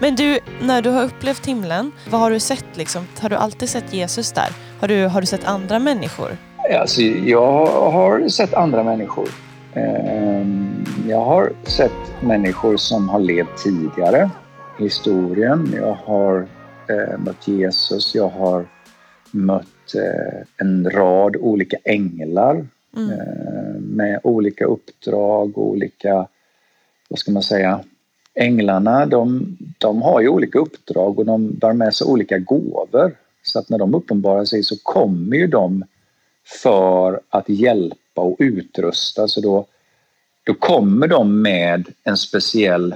Men 0.09 0.15
du, 0.15 0.39
när 0.61 0.81
du 0.81 0.89
har 0.89 1.03
upplevt 1.03 1.45
himlen, 1.45 1.91
vad 2.09 2.21
har 2.21 2.31
du 2.31 2.39
sett 2.39 2.77
liksom? 2.77 3.07
Har 3.19 3.29
du 3.29 3.35
alltid 3.35 3.69
sett 3.69 3.93
Jesus 3.93 4.31
där? 4.31 4.49
Har 4.79 4.87
du, 4.87 5.05
har 5.05 5.21
du 5.21 5.27
sett 5.27 5.43
andra 5.43 5.79
människor? 5.79 6.37
Alltså, 6.79 7.01
jag 7.01 7.65
har 7.67 8.29
sett 8.29 8.53
andra 8.53 8.83
människor. 8.83 9.27
Ehm, 9.73 10.85
jag 11.07 11.25
har 11.25 11.51
sett 11.63 12.21
människor 12.21 12.77
som 12.77 13.09
har 13.09 13.19
levt 13.19 13.63
tidigare 13.63 14.29
i 14.79 14.83
historien. 14.83 15.73
Jag 15.75 15.93
har 15.93 16.47
eh, 16.87 17.17
mött 17.17 17.47
Jesus. 17.47 18.15
Jag 18.15 18.29
har 18.29 18.65
mött 19.31 19.95
eh, 19.95 20.41
en 20.57 20.89
rad 20.91 21.35
olika 21.35 21.77
änglar 21.83 22.65
Mm. 22.97 23.17
Med 23.95 24.19
olika 24.23 24.65
uppdrag 24.65 25.57
och 25.57 25.67
olika, 25.67 26.27
vad 27.09 27.19
ska 27.19 27.31
man 27.31 27.43
säga, 27.43 27.83
änglarna 28.33 29.05
de, 29.05 29.57
de 29.77 30.01
har 30.01 30.21
ju 30.21 30.27
olika 30.27 30.59
uppdrag 30.59 31.19
och 31.19 31.25
de 31.25 31.51
bär 31.51 31.73
med 31.73 31.93
sig 31.93 32.07
olika 32.07 32.37
gåvor. 32.37 33.15
Så 33.43 33.59
att 33.59 33.69
när 33.69 33.77
de 33.77 33.93
uppenbarar 33.93 34.45
sig 34.45 34.63
så 34.63 34.75
kommer 34.83 35.37
ju 35.37 35.47
de 35.47 35.83
för 36.61 37.21
att 37.29 37.49
hjälpa 37.49 38.21
och 38.21 38.35
utrusta. 38.39 39.27
Så 39.27 39.41
då, 39.41 39.65
då 40.43 40.53
kommer 40.53 41.07
de 41.07 41.41
med 41.41 41.87
en 42.03 42.17
speciell 42.17 42.91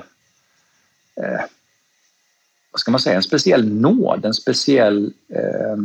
eh, 1.16 1.42
vad 2.74 2.80
ska 2.80 2.92
man 2.92 3.00
säga, 3.00 3.16
en 3.16 3.24
speciell 3.24 3.74
nåd, 3.74 4.26
en 4.26 4.34
speciell... 4.34 5.14
Eh, 5.30 5.78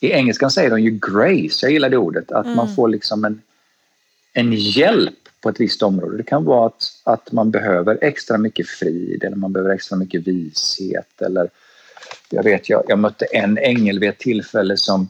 I 0.00 0.12
engelskan 0.12 0.50
säger 0.50 0.70
de 0.70 0.80
ju 0.80 0.90
grace, 0.90 1.66
jag 1.66 1.72
gillar 1.72 1.90
det 1.90 1.96
ordet, 1.96 2.32
att 2.32 2.44
mm. 2.44 2.56
man 2.56 2.74
får 2.74 2.88
liksom 2.88 3.24
en, 3.24 3.42
en 4.32 4.52
hjälp 4.52 5.23
på 5.44 5.50
ett 5.50 5.60
visst 5.60 5.82
område. 5.82 6.16
Det 6.16 6.22
kan 6.22 6.44
vara 6.44 6.66
att, 6.66 7.00
att 7.04 7.32
man 7.32 7.50
behöver 7.50 7.98
extra 8.00 8.38
mycket 8.38 8.68
frid 8.68 9.24
eller 9.24 9.36
man 9.36 9.52
behöver 9.52 9.74
extra 9.74 9.96
mycket 9.96 10.26
vishet 10.26 11.22
eller 11.22 11.50
jag 12.30 12.42
vet, 12.42 12.68
jag, 12.68 12.84
jag 12.88 12.98
mötte 12.98 13.24
en 13.24 13.58
ängel 13.58 13.98
vid 13.98 14.08
ett 14.08 14.18
tillfälle 14.18 14.76
som, 14.76 15.08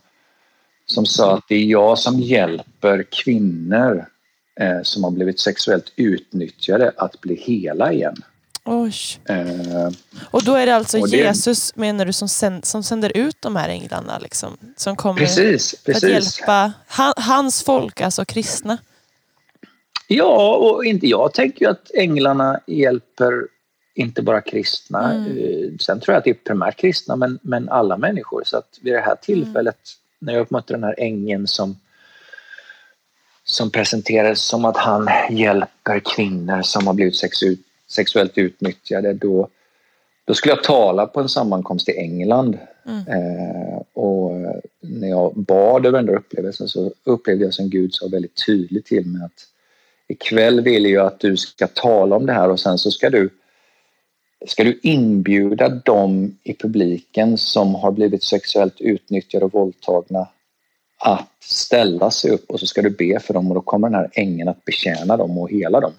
som 0.86 1.06
sa 1.06 1.34
att 1.34 1.44
det 1.48 1.54
är 1.54 1.64
jag 1.64 1.98
som 1.98 2.20
hjälper 2.20 3.04
kvinnor 3.10 4.06
eh, 4.60 4.82
som 4.82 5.04
har 5.04 5.10
blivit 5.10 5.40
sexuellt 5.40 5.92
utnyttjade 5.96 6.92
att 6.96 7.20
bli 7.20 7.34
hela 7.34 7.92
igen. 7.92 8.16
Oj. 8.64 8.94
Eh, 9.24 9.88
och 10.30 10.44
då 10.44 10.54
är 10.54 10.66
det 10.66 10.76
alltså 10.76 11.00
det, 11.00 11.16
Jesus, 11.16 11.76
menar 11.76 12.04
du, 12.04 12.12
som, 12.12 12.28
sänd, 12.28 12.64
som 12.64 12.82
sänder 12.82 13.16
ut 13.16 13.36
de 13.40 13.56
här 13.56 13.68
änglarna? 13.68 14.18
Liksom, 14.18 14.56
som 14.76 14.96
kommer 14.96 15.20
precis, 15.20 15.74
för 15.84 15.92
att 15.92 16.02
hjälpa 16.02 16.72
han, 16.86 17.12
hans 17.16 17.62
folk, 17.62 18.00
alltså 18.00 18.24
kristna? 18.24 18.78
Ja, 20.08 20.56
och 20.56 20.84
inte, 20.84 21.06
jag 21.06 21.34
tänker 21.34 21.64
ju 21.64 21.70
att 21.70 21.90
änglarna 21.94 22.60
hjälper 22.66 23.48
inte 23.94 24.22
bara 24.22 24.40
kristna. 24.40 25.12
Mm. 25.12 25.38
Eh, 25.38 25.70
sen 25.80 26.00
tror 26.00 26.12
jag 26.12 26.18
att 26.18 26.24
det 26.24 26.30
är 26.30 26.34
primärt 26.34 26.76
kristna, 26.76 27.16
men, 27.16 27.38
men 27.42 27.68
alla 27.68 27.96
människor. 27.96 28.42
Så 28.46 28.56
att 28.56 28.78
vid 28.82 28.92
det 28.92 29.00
här 29.00 29.16
tillfället, 29.22 29.76
mm. 29.76 30.18
när 30.18 30.34
jag 30.34 30.52
mötte 30.52 30.72
den 30.72 30.84
här 30.84 30.94
ängeln 30.98 31.46
som 31.46 31.76
som 33.44 33.70
presenterades 33.70 34.42
som 34.42 34.64
att 34.64 34.76
han 34.76 35.08
hjälper 35.30 36.00
kvinnor 36.14 36.62
som 36.62 36.86
har 36.86 36.94
blivit 36.94 37.16
sexu 37.16 37.56
sexuellt 37.86 38.38
utnyttjade, 38.38 39.12
då, 39.12 39.48
då 40.24 40.34
skulle 40.34 40.54
jag 40.54 40.64
tala 40.64 41.06
på 41.06 41.20
en 41.20 41.28
sammankomst 41.28 41.88
i 41.88 41.92
England. 41.92 42.58
Mm. 42.86 42.98
Eh, 42.98 43.82
och 43.92 44.32
när 44.80 45.08
jag 45.08 45.36
bad 45.36 45.86
över 45.86 45.98
den 45.98 46.06
där 46.06 46.16
upplevelsen 46.16 46.68
så 46.68 46.92
upplevde 47.04 47.44
jag 47.44 47.54
som 47.54 47.70
Gud 47.70 47.94
sa 47.94 48.08
väldigt 48.08 48.46
tydligt 48.46 48.86
till 48.86 49.06
mig 49.06 49.24
att 49.24 49.46
ikväll 50.08 50.60
vill 50.60 50.84
jag 50.86 51.06
att 51.06 51.20
du 51.20 51.36
ska 51.36 51.66
tala 51.66 52.16
om 52.16 52.26
det 52.26 52.32
här 52.32 52.48
och 52.48 52.60
sen 52.60 52.78
så 52.78 52.90
ska 52.90 53.10
du 53.10 53.30
ska 54.46 54.64
du 54.64 54.80
inbjuda 54.82 55.68
dem 55.68 56.38
i 56.42 56.54
publiken 56.54 57.38
som 57.38 57.74
har 57.74 57.92
blivit 57.92 58.22
sexuellt 58.22 58.80
utnyttjade 58.80 59.44
och 59.44 59.52
våldtagna 59.52 60.28
att 60.98 61.30
ställa 61.40 62.10
sig 62.10 62.30
upp 62.30 62.50
och 62.50 62.60
så 62.60 62.66
ska 62.66 62.82
du 62.82 62.90
be 62.90 63.20
för 63.20 63.34
dem 63.34 63.48
och 63.48 63.54
då 63.54 63.60
kommer 63.60 63.88
den 63.88 63.94
här 63.94 64.10
ängeln 64.12 64.48
att 64.48 64.64
betjäna 64.64 65.16
dem 65.16 65.38
och 65.38 65.50
hela 65.50 65.80
dem. 65.80 65.92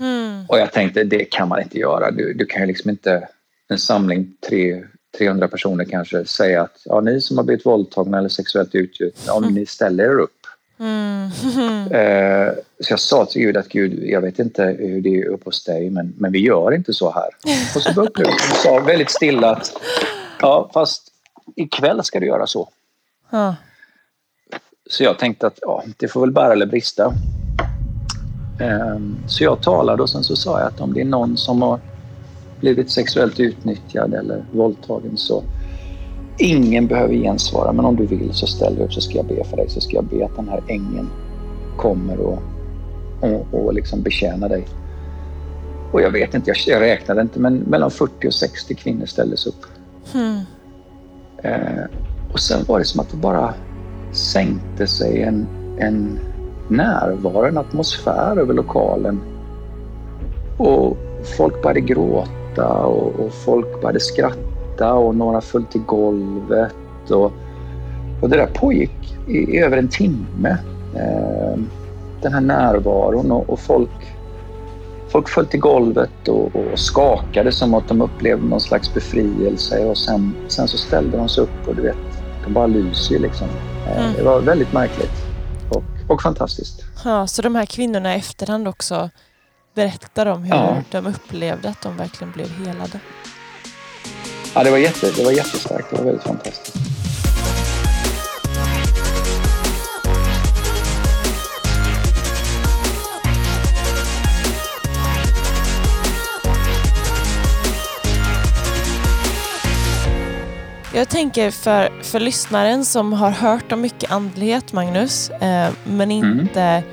Mm. 0.00 0.44
Och 0.48 0.58
jag 0.58 0.72
tänkte, 0.72 1.04
det 1.04 1.24
kan 1.24 1.48
man 1.48 1.62
inte 1.62 1.78
göra. 1.78 2.10
Du, 2.10 2.32
du 2.32 2.46
kan 2.46 2.60
ju 2.60 2.66
liksom 2.66 2.90
inte, 2.90 3.28
en 3.68 3.78
samling 3.78 4.32
tre, 4.48 4.84
300 5.18 5.48
personer 5.48 5.84
kanske, 5.84 6.24
säga 6.24 6.62
att 6.62 6.82
ja, 6.84 7.00
ni 7.00 7.20
som 7.20 7.36
har 7.36 7.44
blivit 7.44 7.66
våldtagna 7.66 8.18
eller 8.18 8.28
sexuellt 8.28 8.74
utnyttjade, 8.74 9.32
om 9.32 9.44
mm. 9.44 9.54
ni 9.54 9.66
ställer 9.66 10.04
er 10.04 10.18
upp. 10.18 10.39
Mm. 10.80 11.30
Eh, 11.90 12.52
så 12.80 12.92
jag 12.92 13.00
sa 13.00 13.26
till 13.26 13.42
Gud 13.42 13.56
att 13.56 13.68
Gud, 13.68 14.04
jag 14.04 14.20
vet 14.20 14.38
inte 14.38 14.62
hur 14.78 15.00
det 15.00 15.18
är 15.18 15.28
uppe 15.28 15.44
hos 15.44 15.64
dig, 15.64 15.90
men, 15.90 16.14
men 16.18 16.32
vi 16.32 16.38
gör 16.38 16.74
inte 16.74 16.92
så 16.94 17.10
här. 17.10 17.28
Och 17.74 17.82
så 17.82 18.02
upp 18.02 18.18
och 18.18 18.40
sa 18.40 18.80
väldigt 18.80 19.10
stilla 19.10 19.50
att 19.50 19.72
ja, 20.40 20.70
fast 20.74 21.02
ikväll 21.56 22.04
ska 22.04 22.20
du 22.20 22.26
göra 22.26 22.46
så. 22.46 22.68
Ja. 23.30 23.56
Så 24.90 25.04
jag 25.04 25.18
tänkte 25.18 25.46
att 25.46 25.58
ja, 25.62 25.84
det 25.96 26.08
får 26.08 26.20
väl 26.20 26.32
bära 26.32 26.52
eller 26.52 26.66
brista. 26.66 27.14
Ehm, 28.60 29.16
så 29.26 29.44
jag 29.44 29.62
talade 29.62 30.02
och 30.02 30.10
sen 30.10 30.24
så 30.24 30.36
sa 30.36 30.58
jag 30.58 30.68
att 30.68 30.80
om 30.80 30.94
det 30.94 31.00
är 31.00 31.04
någon 31.04 31.36
som 31.36 31.62
har 31.62 31.80
blivit 32.60 32.90
sexuellt 32.90 33.40
utnyttjad 33.40 34.14
eller 34.14 34.44
våldtagen 34.52 35.16
så 35.16 35.44
ingen 36.40 36.86
behöver 36.86 37.14
gensvara 37.14 37.72
men 37.72 37.84
om 37.84 37.96
du 37.96 38.06
vill 38.06 38.32
så 38.32 38.46
ställ 38.46 38.74
dig 38.74 38.84
upp 38.84 38.92
så 38.92 39.00
ska 39.00 39.16
jag 39.16 39.26
be 39.26 39.44
för 39.44 39.56
dig 39.56 39.68
så 39.68 39.80
ska 39.80 39.96
jag 39.96 40.04
be 40.04 40.24
att 40.24 40.36
den 40.36 40.48
här 40.48 40.62
ängeln 40.66 41.10
kommer 41.76 42.20
och, 42.20 42.38
och, 43.20 43.46
och 43.52 43.74
liksom 43.74 44.02
betjäna 44.02 44.48
dig. 44.48 44.66
Och 45.92 46.02
jag 46.02 46.10
vet 46.10 46.34
inte, 46.34 46.52
jag, 46.66 46.80
räknade 46.80 47.20
inte 47.20 47.40
men 47.40 47.56
mellan 47.56 47.90
40 47.90 48.28
och 48.28 48.34
60 48.34 48.74
kvinnor 48.74 49.06
ställdes 49.06 49.46
upp. 49.46 49.64
Mm. 50.14 50.40
Eh, 51.42 51.84
och 52.32 52.40
sen 52.40 52.64
var 52.68 52.78
det 52.78 52.84
som 52.84 53.00
att 53.00 53.10
det 53.10 53.16
bara 53.16 53.54
sänkte 54.12 54.86
sig 54.86 55.22
en, 55.22 55.46
en 55.78 56.18
närvaro, 56.68 57.44
en 57.44 57.58
atmosfär 57.58 58.36
över 58.36 58.54
lokalen. 58.54 59.20
Och 60.58 60.96
folk 61.36 61.62
började 61.62 61.80
gråta 61.80 62.68
och, 62.68 63.20
och 63.20 63.32
folk 63.32 63.80
började 63.80 64.00
skratta 64.00 64.49
och 64.80 65.14
några 65.14 65.40
föll 65.40 65.64
till 65.64 65.80
golvet. 65.80 67.10
Och, 67.10 67.32
och 68.22 68.28
det 68.28 68.36
där 68.36 68.46
pågick 68.46 69.16
i, 69.28 69.32
i 69.32 69.58
över 69.58 69.76
en 69.76 69.88
timme. 69.88 70.56
Eh, 70.96 71.58
den 72.22 72.32
här 72.32 72.40
närvaron 72.40 73.32
och, 73.32 73.50
och, 73.50 73.60
folk, 73.60 73.90
folk 75.08 75.28
föll 75.28 75.46
till 75.46 75.60
golvet 75.60 76.28
och, 76.28 76.56
och, 76.56 76.78
skakade 76.78 77.52
som 77.52 77.74
att 77.74 77.88
de 77.88 78.02
upplevde 78.02 78.46
någon 78.46 78.60
slags 78.60 78.94
befrielse 78.94 79.84
och 79.84 79.98
sen, 79.98 80.34
sen 80.48 80.68
så 80.68 80.78
ställde 80.78 81.16
de 81.16 81.28
sig 81.28 81.44
upp 81.44 81.68
och 81.68 81.76
du 81.76 81.82
vet, 81.82 81.96
de 82.44 82.52
bara 82.52 82.66
lyser 82.66 83.18
liksom. 83.18 83.48
Eh, 83.86 84.04
mm. 84.04 84.16
Det 84.16 84.22
var 84.22 84.40
väldigt 84.40 84.72
märkligt 84.72 85.30
och 86.10 86.22
fantastiskt. 86.22 86.84
Ja, 87.04 87.26
så 87.26 87.42
de 87.42 87.54
här 87.54 87.66
kvinnorna 87.66 88.14
i 88.14 88.18
efterhand 88.18 88.68
också 88.68 89.10
berättar 89.74 90.26
om 90.26 90.42
hur 90.42 90.54
ja. 90.54 90.82
de 90.90 91.06
upplevde 91.06 91.68
att 91.68 91.82
de 91.82 91.96
verkligen 91.96 92.32
blev 92.32 92.48
helade. 92.48 93.00
Ja, 94.54 94.64
det 94.64 94.70
var, 94.70 94.78
jätte, 94.78 95.10
det 95.16 95.24
var 95.24 95.32
jättestarkt. 95.32 95.90
Det 95.90 95.96
var 95.96 96.04
väldigt 96.04 96.22
fantastiskt. 96.22 96.76
Jag 110.94 111.08
tänker 111.08 111.50
för, 111.50 112.02
för 112.02 112.20
lyssnaren 112.20 112.84
som 112.84 113.12
har 113.12 113.30
hört 113.30 113.72
om 113.72 113.80
mycket 113.80 114.10
andlighet, 114.10 114.72
Magnus, 114.72 115.30
eh, 115.30 115.72
men 115.84 116.10
mm. 116.10 116.40
inte, 116.40 116.62
mm. 116.62 116.84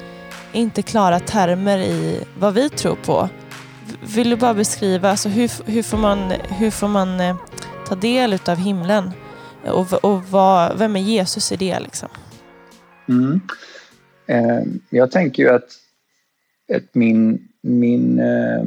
inte 0.53 0.81
klara 0.81 1.19
termer 1.19 1.79
i 1.79 2.23
vad 2.39 2.53
vi 2.53 2.69
tror 2.69 2.95
på. 2.95 3.29
Vill 4.15 4.29
du 4.29 4.35
bara 4.35 4.53
beskriva, 4.53 5.09
alltså 5.09 5.29
hur, 5.29 5.71
hur 5.71 5.83
får 5.83 5.97
man, 5.97 6.31
hur 6.31 6.71
får 6.71 6.87
man 6.87 7.19
eh, 7.19 7.37
ta 7.87 7.95
del 7.95 8.39
av 8.45 8.57
himlen? 8.57 9.11
Och, 9.63 9.93
och 9.93 10.23
vad, 10.23 10.77
vem 10.77 10.95
är 10.95 10.99
Jesus 10.99 11.51
i 11.51 11.55
det? 11.55 11.79
Liksom? 11.79 12.09
Mm. 13.09 13.41
Eh, 14.27 14.63
jag 14.89 15.11
tänker 15.11 15.43
ju 15.43 15.49
att, 15.49 15.69
att 16.73 16.95
min, 16.95 17.47
min, 17.61 18.19
eh, 18.19 18.65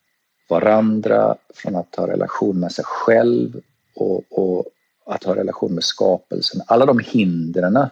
varandra, 0.49 1.35
från 1.53 1.75
att 1.75 1.95
ha 1.95 2.07
relation 2.07 2.59
med 2.59 2.71
sig 2.71 2.85
själv 2.85 3.61
och, 3.95 4.23
och 4.29 4.65
att 5.05 5.23
ha 5.23 5.35
relation 5.35 5.73
med 5.73 5.83
skapelsen. 5.83 6.61
Alla 6.67 6.85
de 6.85 6.99
hindren 6.99 7.87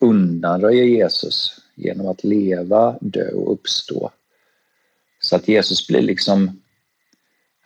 undanröjer 0.00 0.84
Jesus 0.84 1.60
genom 1.74 2.08
att 2.08 2.24
leva, 2.24 2.98
dö 3.00 3.30
och 3.30 3.52
uppstå. 3.52 4.10
Så 5.18 5.36
att 5.36 5.48
Jesus 5.48 5.88
blir 5.88 6.02
liksom, 6.02 6.60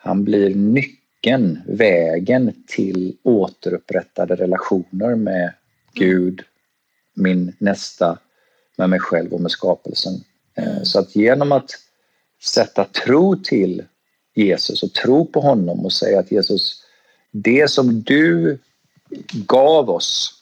han 0.05 0.25
blir 0.25 0.55
nyckeln, 0.55 1.61
vägen 1.67 2.53
till 2.67 3.17
återupprättade 3.23 4.35
relationer 4.37 5.15
med 5.15 5.53
Gud, 5.95 6.43
min 7.15 7.53
nästa, 7.59 8.19
med 8.77 8.91
mig 8.91 9.01
själv 9.01 9.33
och 9.33 9.41
med 9.41 9.51
skapelsen. 9.51 10.13
Mm. 10.55 10.85
Så 10.85 10.99
att 10.99 11.17
genom 11.17 11.53
att 11.53 11.71
sätta 12.43 12.85
tro 12.85 13.37
till 13.37 13.83
Jesus 14.35 14.83
och 14.83 14.93
tro 14.93 15.27
på 15.27 15.41
honom 15.41 15.85
och 15.85 15.93
säga 15.93 16.21
att 16.21 16.33
Jesus, 16.33 16.83
det 17.31 17.71
som 17.71 18.03
du 18.03 18.59
gav 19.47 19.91
oss 19.91 20.35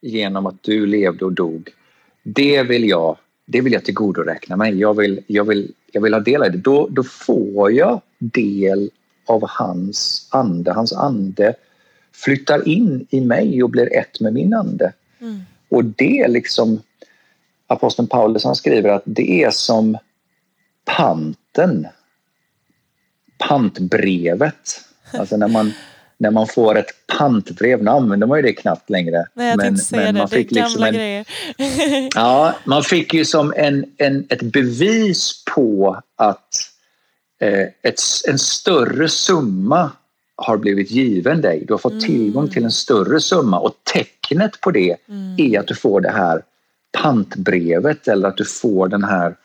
genom 0.00 0.46
att 0.46 0.62
du 0.62 0.86
levde 0.86 1.24
och 1.24 1.32
dog, 1.32 1.70
det 2.22 2.62
vill 2.62 2.88
jag, 2.88 3.18
det 3.46 3.60
vill 3.60 3.72
jag 3.72 3.84
tillgodoräkna 3.84 4.56
mig. 4.56 4.78
Jag 4.78 4.96
vill, 4.96 5.24
jag 5.26 5.44
vill, 5.44 5.72
jag 5.92 6.00
vill 6.00 6.14
ha 6.14 6.20
del 6.20 6.44
i 6.46 6.48
det. 6.48 6.58
Då, 6.58 6.88
då 6.90 7.02
får 7.02 7.72
jag 7.72 8.00
del 8.18 8.90
av 9.26 9.48
hans 9.48 10.28
ande. 10.30 10.72
Hans 10.72 10.92
ande 10.92 11.54
flyttar 12.12 12.68
in 12.68 13.06
i 13.10 13.20
mig 13.20 13.62
och 13.62 13.70
blir 13.70 13.96
ett 13.96 14.20
med 14.20 14.32
min 14.32 14.54
ande. 14.54 14.92
Mm. 15.20 15.42
Och 15.68 15.84
det 15.84 16.28
liksom, 16.28 16.82
aposteln 17.66 18.08
Paulus 18.08 18.44
han 18.44 18.56
skriver 18.56 18.88
att 18.88 19.02
det 19.06 19.42
är 19.42 19.50
som 19.50 19.98
panten, 20.84 21.86
pantbrevet. 23.38 24.80
Alltså 25.12 25.36
när 25.36 25.48
man, 25.48 25.72
när 26.18 26.30
man 26.30 26.46
får 26.46 26.78
ett 26.78 27.06
pantbrev, 27.18 27.82
nu 27.82 27.90
använder 27.90 28.26
man 28.26 28.38
ju 28.38 28.42
det 28.42 28.52
knappt 28.52 28.90
längre. 28.90 29.26
Nej, 29.34 29.48
jag 29.48 29.56
men, 29.56 29.78
säga 29.78 30.02
men 30.02 30.14
man 30.14 30.28
det. 30.30 30.36
Fick 30.36 30.50
det 30.50 30.60
är 30.60 30.64
liksom 30.64 30.80
gamla 30.80 30.88
en, 30.88 30.94
grejer. 30.94 31.26
ja, 32.14 32.54
man 32.64 32.82
fick 32.82 33.14
ju 33.14 33.24
som 33.24 33.52
en, 33.56 33.84
en, 33.96 34.26
ett 34.28 34.42
bevis 34.42 35.44
på 35.54 36.02
att 36.16 36.73
ett, 37.82 38.00
en 38.28 38.38
större 38.38 39.08
summa 39.08 39.90
har 40.36 40.56
blivit 40.56 40.90
given 40.90 41.40
dig. 41.40 41.64
Du 41.66 41.72
har 41.72 41.78
fått 41.78 41.92
mm. 41.92 42.04
tillgång 42.04 42.48
till 42.48 42.64
en 42.64 42.70
större 42.70 43.20
summa 43.20 43.58
och 43.58 43.74
tecknet 43.82 44.60
på 44.60 44.70
det 44.70 44.96
mm. 45.08 45.34
är 45.38 45.60
att 45.60 45.66
du 45.66 45.74
får 45.74 46.00
det 46.00 46.10
här 46.10 46.42
pantbrevet 46.92 48.08
eller 48.08 48.28
att 48.28 48.36
du 48.36 48.44
får 48.44 48.88
den 48.88 49.04
här, 49.04 49.36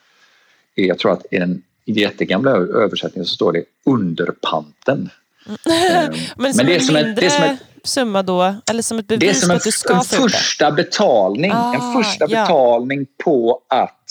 jag 0.74 0.98
tror 0.98 1.12
att 1.12 1.26
i 1.30 1.38
den 1.38 1.62
jättegamla 1.84 2.50
översättningen 2.50 3.26
så 3.26 3.34
står 3.34 3.52
det 3.52 3.64
underpanten. 3.84 5.10
Mm. 5.46 6.12
Men, 6.36 6.54
som 6.54 6.56
Men 6.56 6.66
det 6.66 6.76
är 6.76 6.80
som 6.80 6.96
en 6.96 7.06
mindre 7.06 7.26
ett, 7.26 7.32
som 7.32 7.44
ett, 7.44 7.60
summa 7.82 8.22
då? 8.22 8.54
Eller 8.70 8.82
som 8.82 8.98
ett 8.98 9.06
bevis 9.06 9.46
på 9.48 9.52
att 9.52 9.64
du 9.64 9.70
ska 9.72 9.94
få 9.94 9.94
Det 9.94 10.00
är 10.00 10.04
som 10.04 10.24
en 10.24 10.30
första 10.30 10.70
betalning. 10.70 11.52
Ah, 11.54 11.74
en 11.74 12.02
första 12.02 12.26
ja. 12.28 12.42
betalning 12.42 13.06
på 13.24 13.62
att 13.68 14.04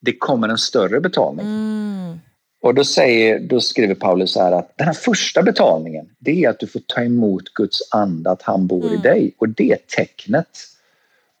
det 0.00 0.16
kommer 0.16 0.48
en 0.48 0.58
större 0.58 1.00
betalning. 1.00 1.46
Mm. 1.46 2.20
Och 2.64 2.74
då, 2.74 2.84
säger, 2.84 3.40
då 3.40 3.60
skriver 3.60 3.94
Paulus 3.94 4.32
så 4.32 4.42
här 4.42 4.52
att 4.52 4.72
den 4.76 4.86
här 4.86 4.94
första 4.94 5.42
betalningen 5.42 6.06
det 6.18 6.44
är 6.44 6.50
att 6.50 6.58
du 6.58 6.66
får 6.66 6.80
ta 6.86 7.02
emot 7.02 7.54
Guds 7.54 7.78
ande, 7.90 8.30
att 8.30 8.42
han 8.42 8.66
bor 8.66 8.86
mm. 8.86 8.94
i 8.94 8.96
dig. 9.02 9.34
Och 9.38 9.48
det 9.48 9.72
är 9.72 9.78
tecknet. 9.96 10.48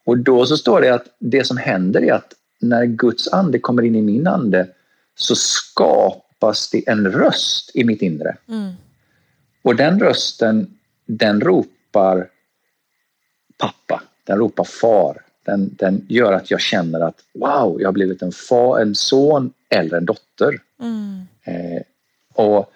Och 0.04 0.18
då 0.18 0.46
så 0.46 0.56
står 0.56 0.80
det 0.80 0.94
att 0.94 1.06
det 1.18 1.44
som 1.46 1.56
händer 1.56 2.02
är 2.02 2.12
att 2.12 2.34
när 2.60 2.84
Guds 2.84 3.32
ande 3.32 3.58
kommer 3.58 3.82
in 3.82 3.94
i 3.94 4.02
min 4.02 4.26
ande 4.26 4.68
så 5.14 5.34
skapas 5.36 6.70
det 6.70 6.88
en 6.88 7.12
röst 7.12 7.70
i 7.74 7.84
mitt 7.84 8.02
inre. 8.02 8.36
Mm. 8.48 8.72
Och 9.62 9.76
den 9.76 10.00
rösten, 10.00 10.78
den 11.06 11.40
ropar 11.40 12.28
pappa, 13.58 14.02
den 14.24 14.38
ropar 14.38 14.64
far. 14.64 15.22
Den, 15.44 15.70
den 15.78 16.06
gör 16.08 16.32
att 16.32 16.50
jag 16.50 16.60
känner 16.60 17.00
att 17.00 17.18
wow, 17.34 17.80
jag 17.80 17.88
har 17.88 17.92
blivit 17.92 18.22
en, 18.22 18.32
far, 18.32 18.80
en 18.80 18.94
son 18.94 19.52
eller 19.70 19.96
en 19.96 20.04
dotter. 20.04 20.60
Mm. 20.84 21.26
Eh, 21.44 21.82
och 22.34 22.72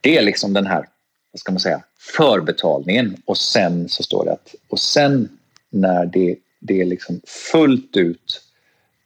det 0.00 0.16
är 0.16 0.22
liksom 0.22 0.52
den 0.52 0.66
här, 0.66 0.88
vad 1.32 1.40
ska 1.40 1.52
man 1.52 1.60
säga, 1.60 1.82
förbetalningen 1.98 3.16
och 3.24 3.38
sen 3.38 3.88
så 3.88 4.02
står 4.02 4.24
det 4.24 4.32
att 4.32 4.54
och 4.68 4.80
sen 4.80 5.28
när 5.70 6.06
det, 6.06 6.36
det 6.60 6.84
liksom 6.84 7.20
fullt 7.24 7.96
ut 7.96 8.42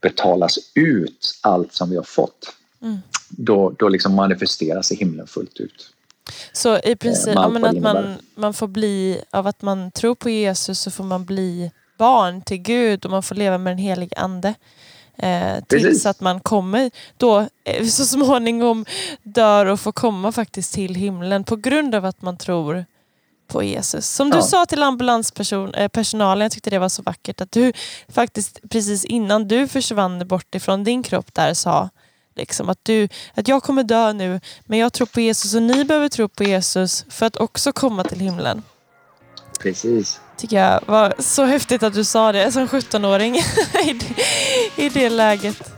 betalas 0.01 0.59
ut 0.75 1.39
allt 1.41 1.75
som 1.75 1.91
vi 1.91 1.97
har 1.97 2.03
fått 2.03 2.55
mm. 2.83 2.99
då, 3.29 3.71
då 3.71 3.89
liksom 3.89 4.15
manifesteras 4.15 4.93
i 4.93 4.97
himlen 4.97 5.27
fullt 5.27 5.61
ut. 5.61 5.91
Så 6.53 6.79
i 6.79 6.97
princip, 6.97 7.29
eh, 7.29 7.35
ja, 7.35 7.69
att 7.69 7.81
man, 7.81 8.15
man 8.35 8.55
får 8.55 8.69
bli, 8.69 9.23
av 9.31 9.47
att 9.47 9.63
man 9.63 9.91
tror 9.91 10.15
på 10.15 10.31
Jesus 10.31 10.81
så 10.81 10.91
får 10.91 11.05
man 11.05 11.25
bli 11.25 11.71
barn 11.99 12.43
till 12.43 12.59
Gud 12.59 13.05
och 13.05 13.11
man 13.11 13.23
får 13.23 13.35
leva 13.35 13.59
med 13.59 13.71
den 13.71 13.79
helige 13.79 14.17
ande. 14.17 14.55
Eh, 15.19 15.65
tills 15.67 16.07
att 16.07 16.21
man 16.21 16.41
kommer 16.41 16.91
då 17.17 17.49
eh, 17.65 17.87
så 17.87 18.05
småningom 18.05 18.85
dör 19.23 19.67
och 19.67 19.81
får 19.81 19.93
komma 19.93 20.33
faktiskt 20.33 20.75
till 20.75 20.95
himlen 20.95 21.45
på 21.45 21.57
grund 21.57 21.95
av 21.95 22.05
att 22.05 22.23
man 22.23 22.37
tror 22.37 22.85
på 23.49 23.63
Jesus. 23.63 24.09
Som 24.09 24.31
du 24.31 24.37
ja. 24.37 24.43
sa 24.43 24.67
till 24.67 24.83
ambulanspersonalen, 24.83 26.41
eh, 26.41 26.45
jag 26.45 26.53
tyckte 26.53 26.71
det 26.71 26.79
var 26.79 26.89
så 26.89 27.03
vackert, 27.03 27.41
att 27.41 27.53
du 27.53 27.73
faktiskt 28.09 28.61
precis 28.71 29.05
innan 29.05 29.49
du 29.49 29.69
försvann 29.69 30.29
bort 30.29 30.55
ifrån 30.55 30.85
din 30.85 31.03
kropp 31.03 31.35
där 31.35 31.55
sa 31.55 31.89
liksom, 32.35 32.69
att, 32.69 32.81
du, 32.83 33.09
att 33.35 33.49
jag 33.49 33.63
kommer 33.63 33.83
dö 33.83 34.13
nu 34.13 34.41
men 34.65 34.79
jag 34.79 34.93
tror 34.93 35.07
på 35.07 35.21
Jesus 35.21 35.55
och 35.55 35.63
ni 35.63 35.85
behöver 35.85 36.09
tro 36.09 36.29
på 36.29 36.45
Jesus 36.45 37.05
för 37.09 37.27
att 37.27 37.37
också 37.37 37.73
komma 37.73 38.05
till 38.05 38.21
himlen. 38.21 38.63
Precis 39.61 40.21
tycker 40.37 40.57
jag 40.57 40.81
var 40.87 41.15
så 41.19 41.45
häftigt 41.45 41.83
att 41.83 41.95
du 41.95 42.05
sa 42.05 42.33
det 42.33 42.53
som 42.53 42.67
17-åring 42.67 43.37
i, 44.77 44.89
det 44.89 45.11
läget. 45.11 45.73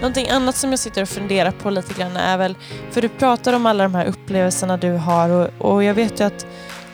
Någonting 0.00 0.28
annat 0.28 0.56
som 0.56 0.70
jag 0.70 0.78
sitter 0.78 1.02
och 1.02 1.08
funderar 1.08 1.50
på 1.50 1.70
lite 1.70 1.94
grann 1.94 2.16
är 2.16 2.38
väl, 2.38 2.56
för 2.90 3.02
du 3.02 3.08
pratar 3.08 3.52
om 3.52 3.66
alla 3.66 3.82
de 3.82 3.94
här 3.94 4.06
upplevelserna 4.06 4.76
du 4.76 4.92
har 4.92 5.30
och, 5.30 5.48
och 5.58 5.84
jag 5.84 5.94
vet 5.94 6.20
ju 6.20 6.24
att 6.24 6.46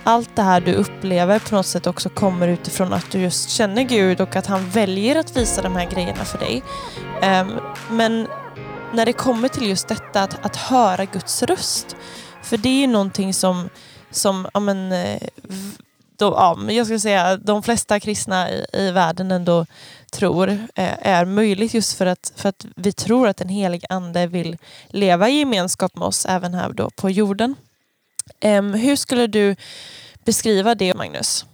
allt 0.05 0.37
det 0.37 0.43
här 0.43 0.61
du 0.61 0.75
upplever 0.75 1.39
på 1.39 1.55
något 1.55 1.67
sätt 1.67 1.87
också 1.87 2.09
kommer 2.09 2.49
utifrån 2.49 2.93
att 2.93 3.11
du 3.11 3.21
just 3.21 3.51
känner 3.51 3.83
Gud 3.83 4.21
och 4.21 4.37
att 4.37 4.47
han 4.47 4.71
väljer 4.71 5.17
att 5.17 5.37
visa 5.37 5.63
de 5.63 5.77
här 5.77 5.91
grejerna 5.91 6.25
för 6.25 6.39
dig. 6.39 6.63
Ehm, 7.23 7.53
men 7.91 8.27
när 8.93 9.07
det 9.07 9.13
kommer 9.13 9.49
till 9.49 9.69
just 9.69 9.89
detta 9.89 10.23
att, 10.23 10.47
att 10.47 10.57
höra 10.57 11.05
Guds 11.05 11.43
röst. 11.43 11.97
För 12.43 12.57
det 12.57 12.69
är 12.69 12.81
ju 12.81 12.87
någonting 12.87 13.35
som, 13.35 13.69
som 14.11 14.49
ja, 14.55 14.61
men, 14.61 14.93
eh, 14.93 15.23
då, 16.17 16.27
ja, 16.27 16.59
jag 16.73 16.87
skulle 16.87 17.01
säga 17.01 17.37
de 17.37 17.63
flesta 17.63 18.01
kristna 18.01 18.51
i, 18.51 18.67
i 18.73 18.91
världen 18.91 19.31
ändå 19.31 19.67
tror 20.11 20.49
eh, 20.49 21.09
är 21.09 21.25
möjligt 21.25 21.75
just 21.75 21.99
för 21.99 22.07
att, 22.07 22.33
för 22.37 22.49
att 22.49 22.67
vi 22.77 22.93
tror 22.93 23.29
att 23.29 23.37
den 23.37 23.49
helige 23.49 23.87
ande 23.91 24.27
vill 24.27 24.57
leva 24.89 25.29
i 25.29 25.39
gemenskap 25.39 25.97
med 25.97 26.09
oss 26.09 26.27
även 26.27 26.55
här 26.55 26.73
då 26.73 26.91
på 26.91 27.11
jorden. 27.11 27.55
Hur 28.75 28.97
skulle 28.97 29.27
du 29.27 29.57
beskriva 30.25 30.75
det, 30.75 30.95
Magnus? 30.95 31.47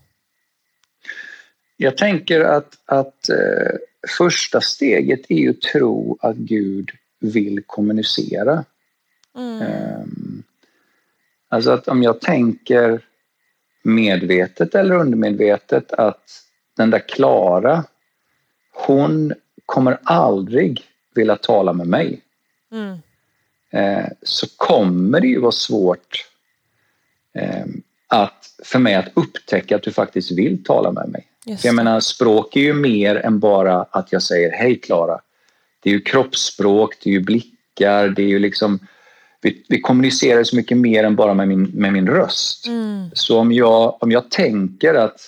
Jag 1.77 1.97
tänker 1.97 2.41
att, 2.41 2.79
att 2.85 3.29
eh, 3.29 3.77
första 4.17 4.61
steget 4.61 5.21
är 5.29 5.37
ju 5.37 5.51
att 5.51 5.61
tro 5.61 6.19
att 6.21 6.37
Gud 6.37 6.91
vill 7.21 7.63
kommunicera. 7.67 8.65
Mm. 9.37 9.63
Um, 9.63 10.43
alltså 11.49 11.71
att 11.71 11.89
om 11.89 12.03
jag 12.03 12.21
tänker 12.21 13.01
medvetet 13.83 14.75
eller 14.75 14.95
undermedvetet 14.95 15.93
att 15.93 16.43
den 16.77 16.91
där 16.91 17.09
Klara, 17.09 17.85
hon 18.73 19.35
kommer 19.67 19.99
aldrig 20.03 20.85
vilja 21.15 21.37
tala 21.37 21.73
med 21.73 21.87
mig. 21.87 22.21
Mm. 22.73 22.99
Eh, 23.71 24.09
så 24.23 24.47
kommer 24.57 25.21
det 25.21 25.27
ju 25.27 25.41
vara 25.41 25.53
svårt 25.53 26.29
att 28.09 28.45
för 28.65 28.79
mig 28.79 28.95
att 28.95 29.09
upptäcka 29.15 29.77
att 29.77 29.83
du 29.83 29.93
faktiskt 29.93 30.31
vill 30.31 30.65
tala 30.65 30.93
med 30.93 31.09
mig. 31.09 31.27
Jag 31.63 31.75
menar, 31.75 32.01
språk 32.01 32.57
är 32.57 32.61
ju 32.61 32.75
mer 32.75 33.17
än 33.17 33.39
bara 33.39 33.83
att 33.91 34.13
jag 34.13 34.23
säger 34.23 34.51
hej 34.51 34.81
Klara. 34.81 35.21
Det 35.81 35.91
är 35.91 35.95
ju 35.95 36.01
kroppsspråk, 36.01 36.95
det 37.03 37.11
är 37.11 37.15
ju 37.15 37.21
blickar, 37.21 38.09
det 38.09 38.23
är 38.23 38.27
ju 38.27 38.39
liksom 38.39 38.79
vi, 39.41 39.65
vi 39.69 39.81
kommunicerar 39.81 40.45
så 40.45 40.57
mycket 40.57 40.77
mer 40.77 41.05
än 41.05 41.17
bara 41.17 41.35
med 41.35 41.49
min, 41.49 41.63
med 41.63 41.93
min 41.93 42.09
röst. 42.09 42.67
Mm. 42.67 43.11
Så 43.13 43.39
om 43.39 43.53
jag, 43.53 44.03
om 44.03 44.11
jag 44.11 44.31
tänker 44.31 44.95
att 44.95 45.21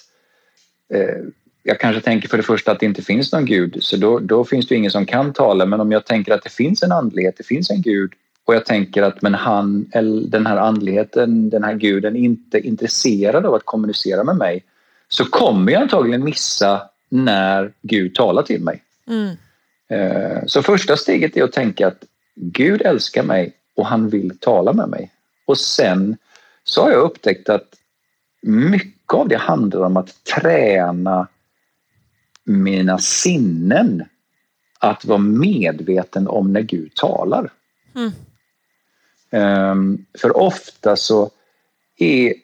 eh, 0.94 1.24
jag 1.62 1.80
kanske 1.80 2.00
tänker 2.02 2.28
för 2.28 2.36
det 2.36 2.42
första 2.42 2.72
att 2.72 2.80
det 2.80 2.86
inte 2.86 3.02
finns 3.02 3.32
någon 3.32 3.44
gud, 3.44 3.76
så 3.80 3.96
då, 3.96 4.18
då 4.18 4.44
finns 4.44 4.68
det 4.68 4.74
ingen 4.74 4.90
som 4.90 5.06
kan 5.06 5.32
tala. 5.32 5.66
Men 5.66 5.80
om 5.80 5.92
jag 5.92 6.06
tänker 6.06 6.32
att 6.32 6.42
det 6.42 6.52
finns 6.52 6.82
en 6.82 6.92
andlighet, 6.92 7.34
det 7.38 7.46
finns 7.46 7.70
en 7.70 7.82
gud, 7.82 8.12
och 8.50 8.56
jag 8.56 8.66
tänker 8.66 9.02
att 9.02 9.22
men 9.22 9.34
han, 9.34 9.90
den 10.26 10.46
här 10.46 10.56
andligheten, 10.56 11.50
den 11.50 11.64
här 11.64 11.74
guden 11.74 12.16
är 12.16 12.20
inte 12.20 12.58
intresserad 12.58 13.46
av 13.46 13.54
att 13.54 13.64
kommunicera 13.64 14.24
med 14.24 14.36
mig 14.36 14.64
så 15.08 15.24
kommer 15.24 15.72
jag 15.72 15.82
antagligen 15.82 16.24
missa 16.24 16.82
när 17.08 17.72
Gud 17.82 18.14
talar 18.14 18.42
till 18.42 18.62
mig. 18.62 18.82
Mm. 19.06 19.36
Eh, 19.88 20.38
så 20.46 20.62
första 20.62 20.96
steget 20.96 21.36
är 21.36 21.44
att 21.44 21.52
tänka 21.52 21.86
att 21.86 22.04
Gud 22.34 22.82
älskar 22.82 23.22
mig 23.22 23.52
och 23.76 23.86
han 23.86 24.08
vill 24.08 24.38
tala 24.38 24.72
med 24.72 24.88
mig. 24.88 25.10
Och 25.46 25.58
sen 25.58 26.16
så 26.64 26.82
har 26.82 26.90
jag 26.90 27.02
upptäckt 27.02 27.48
att 27.48 27.74
mycket 28.42 29.14
av 29.14 29.28
det 29.28 29.36
handlar 29.36 29.80
om 29.80 29.96
att 29.96 30.24
träna 30.24 31.28
mina 32.44 32.98
sinnen 32.98 34.04
att 34.78 35.04
vara 35.04 35.18
medveten 35.18 36.28
om 36.28 36.52
när 36.52 36.62
Gud 36.62 36.94
talar. 36.94 37.52
Mm. 37.94 38.10
Ehm, 39.30 40.04
för 40.18 40.36
ofta 40.36 40.96
så 40.96 41.30
är 41.98 42.34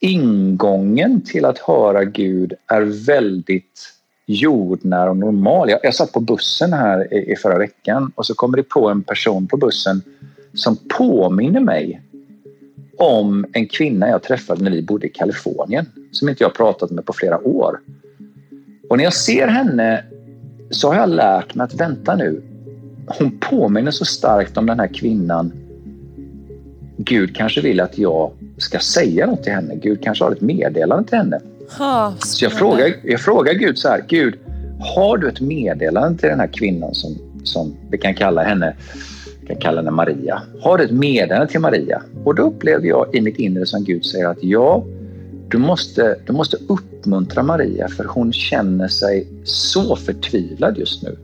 ingången 0.00 1.20
till 1.20 1.44
att 1.44 1.58
höra 1.58 2.04
Gud 2.04 2.54
är 2.66 3.06
väldigt 3.06 3.94
jordnära 4.26 5.10
och 5.10 5.16
normal. 5.16 5.70
Jag, 5.70 5.80
jag 5.82 5.94
satt 5.94 6.12
på 6.12 6.20
bussen 6.20 6.72
här 6.72 7.14
i, 7.14 7.32
i 7.32 7.36
förra 7.36 7.58
veckan 7.58 8.12
och 8.14 8.26
så 8.26 8.34
kommer 8.34 8.56
det 8.56 8.62
på 8.62 8.88
en 8.88 9.02
person 9.02 9.46
på 9.46 9.56
bussen 9.56 10.02
som 10.54 10.76
påminner 10.76 11.60
mig 11.60 12.02
om 12.98 13.46
en 13.52 13.66
kvinna 13.66 14.08
jag 14.08 14.22
träffade 14.22 14.64
när 14.64 14.70
vi 14.70 14.82
bodde 14.82 15.06
i 15.06 15.10
Kalifornien 15.10 15.86
som 16.10 16.28
inte 16.28 16.44
jag 16.44 16.54
pratat 16.54 16.90
med 16.90 17.06
på 17.06 17.12
flera 17.12 17.38
år. 17.38 17.80
Och 18.88 18.96
när 18.96 19.04
jag 19.04 19.14
ser 19.14 19.46
henne 19.46 20.04
så 20.70 20.88
har 20.88 20.94
jag 20.94 21.08
lärt 21.08 21.54
mig 21.54 21.64
att 21.64 21.74
vänta 21.74 22.16
nu. 22.16 22.42
Hon 23.06 23.38
påminner 23.38 23.90
så 23.90 24.04
starkt 24.04 24.56
om 24.56 24.66
den 24.66 24.80
här 24.80 24.94
kvinnan. 24.94 25.52
Gud 26.96 27.36
kanske 27.36 27.60
vill 27.60 27.80
att 27.80 27.98
jag 27.98 28.32
ska 28.58 28.78
säga 28.78 29.26
något 29.26 29.42
till 29.42 29.52
henne. 29.52 29.74
Gud 29.74 30.02
kanske 30.02 30.24
har 30.24 30.32
ett 30.32 30.40
meddelande 30.40 31.08
till 31.08 31.18
henne. 31.18 31.40
Ha, 31.78 32.14
så 32.18 32.44
jag 32.44 32.52
frågar, 32.52 32.92
jag 33.02 33.20
frågar 33.20 33.52
Gud 33.52 33.78
så 33.78 33.88
här. 33.88 34.04
Gud, 34.08 34.38
har 34.80 35.18
du 35.18 35.28
ett 35.28 35.40
meddelande 35.40 36.18
till 36.18 36.28
den 36.28 36.40
här 36.40 36.46
kvinnan 36.52 36.94
som, 36.94 37.16
som 37.44 37.76
vi 37.90 37.98
kan 37.98 38.14
kalla 38.14 38.42
henne 38.42 38.76
kan 39.46 39.56
kalla 39.56 39.80
henne 39.80 39.90
Maria. 39.90 40.42
Har 40.60 40.78
du 40.78 40.84
ett 40.84 40.90
meddelande 40.90 41.46
till 41.46 41.60
Maria? 41.60 42.02
Och 42.24 42.34
då 42.34 42.42
upplever 42.42 42.86
jag 42.86 43.14
i 43.14 43.20
mitt 43.20 43.36
inre 43.36 43.66
som 43.66 43.84
Gud 43.84 44.04
säger 44.04 44.26
att 44.28 44.44
ja, 44.44 44.84
du 45.48 45.58
måste, 45.58 46.16
du 46.26 46.32
måste 46.32 46.56
uppmuntra 46.68 47.42
Maria 47.42 47.88
för 47.88 48.04
hon 48.04 48.32
känner 48.32 48.88
sig 48.88 49.26
så 49.44 49.96
förtvivlad 49.96 50.78
just 50.78 51.02
nu. 51.02 51.16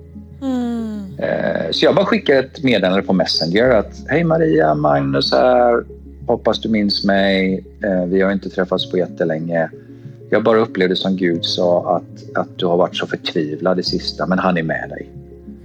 Eh, 1.23 1.71
så 1.71 1.85
jag 1.85 1.95
bara 1.95 2.07
skickar 2.07 2.35
ett 2.39 2.63
meddelande 2.63 3.03
på 3.03 3.13
Messenger 3.13 3.71
att 3.71 4.05
Hej 4.07 4.25
Maria, 4.25 4.75
Magnus 4.75 5.33
här. 5.33 5.85
Hoppas 6.27 6.61
du 6.61 6.69
minns 6.69 7.05
mig. 7.05 7.65
Eh, 7.85 8.05
vi 8.05 8.23
har 8.23 8.33
inte 8.33 8.51
träffats 8.51 8.91
på 8.91 8.99
jättelänge. 8.99 9.71
Jag 10.31 10.45
bara 10.45 10.59
upplevde 10.59 10.97
som 10.97 11.17
Gud 11.17 11.45
sa 11.45 11.97
att, 11.97 12.39
att 12.39 12.59
du 12.59 12.67
har 12.67 12.77
varit 12.77 12.97
så 12.97 13.07
förtvivlad 13.07 13.77
det 13.77 13.83
sista, 13.83 14.27
men 14.27 14.39
han 14.39 14.57
är 14.57 14.63
med 14.63 14.89
dig. 14.89 15.11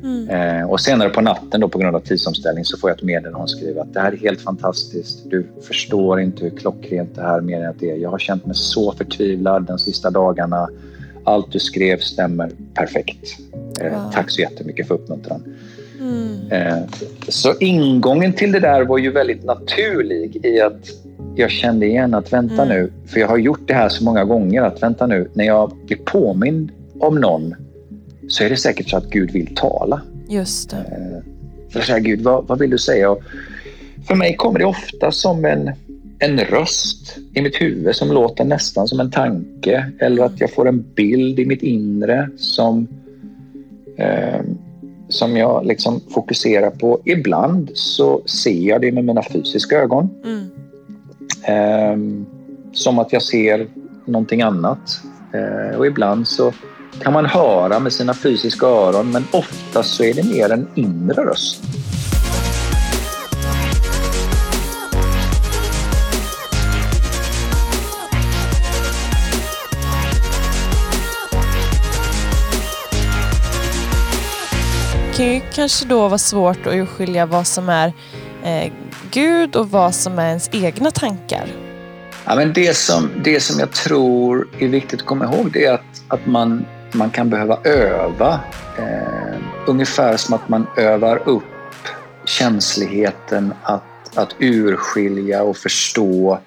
Mm. 0.04 0.30
Eh, 0.30 0.70
och 0.70 0.80
senare 0.80 1.10
på 1.10 1.22
natten 1.22 1.62
då 1.62 1.70
på 1.70 1.78
grund 1.78 1.96
av 1.96 2.00
tidsomställning 2.00 2.66
så 2.66 2.78
får 2.78 2.90
jag 2.90 2.98
ett 2.98 3.04
meddelande 3.04 3.40
hon 3.40 3.48
skriver 3.48 3.82
att 3.82 3.94
det 3.94 4.00
här 4.00 4.12
är 4.12 4.18
helt 4.18 4.42
fantastiskt. 4.42 5.30
Du 5.30 5.48
förstår 5.68 6.20
inte 6.20 6.44
hur 6.44 6.50
klockrent 6.50 7.16
det 7.16 7.22
här 7.22 7.42
mer 7.42 7.64
än 7.64 7.70
att 7.70 7.80
det 7.80 7.92
är. 7.92 7.96
Jag 7.96 8.10
har 8.10 8.20
känt 8.20 8.46
mig 8.46 8.56
så 8.56 8.92
förtvivlad 8.92 9.64
de 9.64 9.80
sista 9.80 10.10
dagarna. 10.10 10.70
Allt 11.26 11.52
du 11.52 11.60
skrev 11.60 11.98
stämmer 11.98 12.52
perfekt. 12.74 13.38
Eh, 13.82 13.92
wow. 13.92 14.12
Tack 14.14 14.30
så 14.30 14.42
jättemycket 14.42 14.88
för 14.88 14.96
uppmuntran. 14.96 15.44
Mm. 16.00 16.52
Eh, 16.52 16.84
så 17.28 17.54
ingången 17.60 18.34
till 18.34 18.52
det 18.52 18.60
där 18.60 18.82
var 18.82 18.98
ju 18.98 19.12
väldigt 19.12 19.44
naturlig 19.44 20.46
i 20.46 20.62
att 20.62 20.90
jag 21.36 21.52
kände 21.52 21.86
igen 21.86 22.14
att 22.14 22.34
vänta 22.34 22.64
mm. 22.64 22.68
nu, 22.68 22.92
för 23.06 23.20
jag 23.20 23.28
har 23.28 23.38
gjort 23.38 23.68
det 23.68 23.74
här 23.74 23.90
så 23.90 24.04
många 24.04 24.24
gånger 24.24 24.62
att 24.62 24.84
vänta 24.84 25.08
nu, 25.08 25.30
när 25.34 25.46
jag 25.46 25.72
blir 25.86 25.98
påmind 25.98 26.72
om 27.00 27.16
någon 27.16 27.56
så 28.28 28.44
är 28.44 28.50
det 28.50 28.58
säkert 28.58 28.90
så 28.90 28.98
att 28.98 29.10
Gud 29.10 29.32
vill 29.32 29.56
tala. 29.56 30.02
Just 30.30 30.70
det. 30.70 30.78
Eh, 30.78 31.24
för 31.70 31.80
att 31.80 31.86
säga 31.86 32.00
Gud, 32.00 32.22
vad, 32.22 32.48
vad 32.48 32.60
vill 32.60 32.70
du 32.70 32.78
säga? 32.78 33.10
Och 33.10 33.24
för 34.08 34.16
mig 34.16 34.36
kommer 34.36 34.60
det 34.60 34.66
ofta 34.66 35.12
som 35.12 35.46
en, 35.46 35.72
en 36.20 36.40
röst 36.40 37.18
i 37.34 37.42
mitt 37.42 37.62
huvud 37.62 37.96
som 37.96 38.12
låter 38.12 38.46
nästan 38.46 38.88
som 38.88 39.00
en 39.00 39.12
tanke 39.12 39.92
eller 40.00 40.24
att 40.24 40.40
jag 40.40 40.54
får 40.54 40.68
en 40.68 40.86
bild 40.96 41.40
i 41.40 41.46
mitt 41.46 41.64
inre 41.64 42.30
som, 42.38 42.88
eh, 43.98 44.42
som 45.10 45.38
jag 45.38 45.66
liksom 45.66 46.02
fokuserar 46.14 46.70
på. 46.70 47.02
Ibland 47.06 47.72
så 47.74 48.22
ser 48.26 48.68
jag 48.68 48.82
det 48.82 48.92
med 48.92 49.06
mina 49.06 49.24
fysiska 49.24 49.78
ögon. 49.82 50.10
Mm. 50.26 50.50
Eh, 51.44 52.26
som 52.74 53.00
att 53.00 53.14
jag 53.14 53.22
ser 53.22 53.68
någonting 54.06 54.42
annat. 54.42 55.02
Eh, 55.34 55.78
och 55.78 55.88
ibland 55.88 56.28
så 56.28 56.54
kan 57.02 57.14
man 57.14 57.26
höra 57.26 57.80
med 57.80 57.94
sina 57.94 58.14
fysiska 58.14 58.66
öron 58.66 59.12
men 59.12 59.24
oftast 59.32 59.94
så 59.94 60.04
är 60.04 60.14
det 60.14 60.24
mer 60.24 60.50
en 60.50 60.68
inre 60.76 61.26
röst. 61.26 61.64
Kan 75.16 75.34
ju 75.34 75.42
kanske 75.54 75.86
då 75.86 76.08
vara 76.08 76.18
svårt 76.18 76.68
att 76.68 76.74
urskilja 76.74 77.26
vad 77.26 77.48
som 77.48 77.70
är 77.70 77.94
eh, 78.44 78.72
Gud 79.12 79.56
och 79.56 79.72
vad 79.72 79.96
som 79.96 80.20
är 80.20 80.28
ens 80.28 80.50
egna 80.54 80.92
tankar. 80.92 81.48
Ja, 82.26 82.36
men 82.36 82.54
det, 82.54 82.78
som, 82.78 83.10
det 83.24 83.40
som 83.40 83.60
jag 83.60 83.72
tror 83.72 84.48
är 84.60 84.68
viktigt 84.68 85.00
att 85.00 85.06
komma 85.06 85.26
ihåg 85.26 85.52
det 85.52 85.66
är 85.66 85.74
att, 85.74 86.04
att 86.08 86.26
man 86.26 86.66
man 86.96 87.10
kan 87.10 87.30
behöva 87.30 87.60
öva. 87.64 88.40
Eh, 88.78 89.40
ungefär 89.68 90.18
som 90.18 90.36
att 90.36 90.50
man 90.50 90.68
övar 90.78 91.30
upp 91.30 91.44
känsligheten 92.26 93.54
att, 93.64 94.18
att 94.18 94.36
urskilja 94.40 95.44
och 95.44 95.58
förstå 95.58 96.40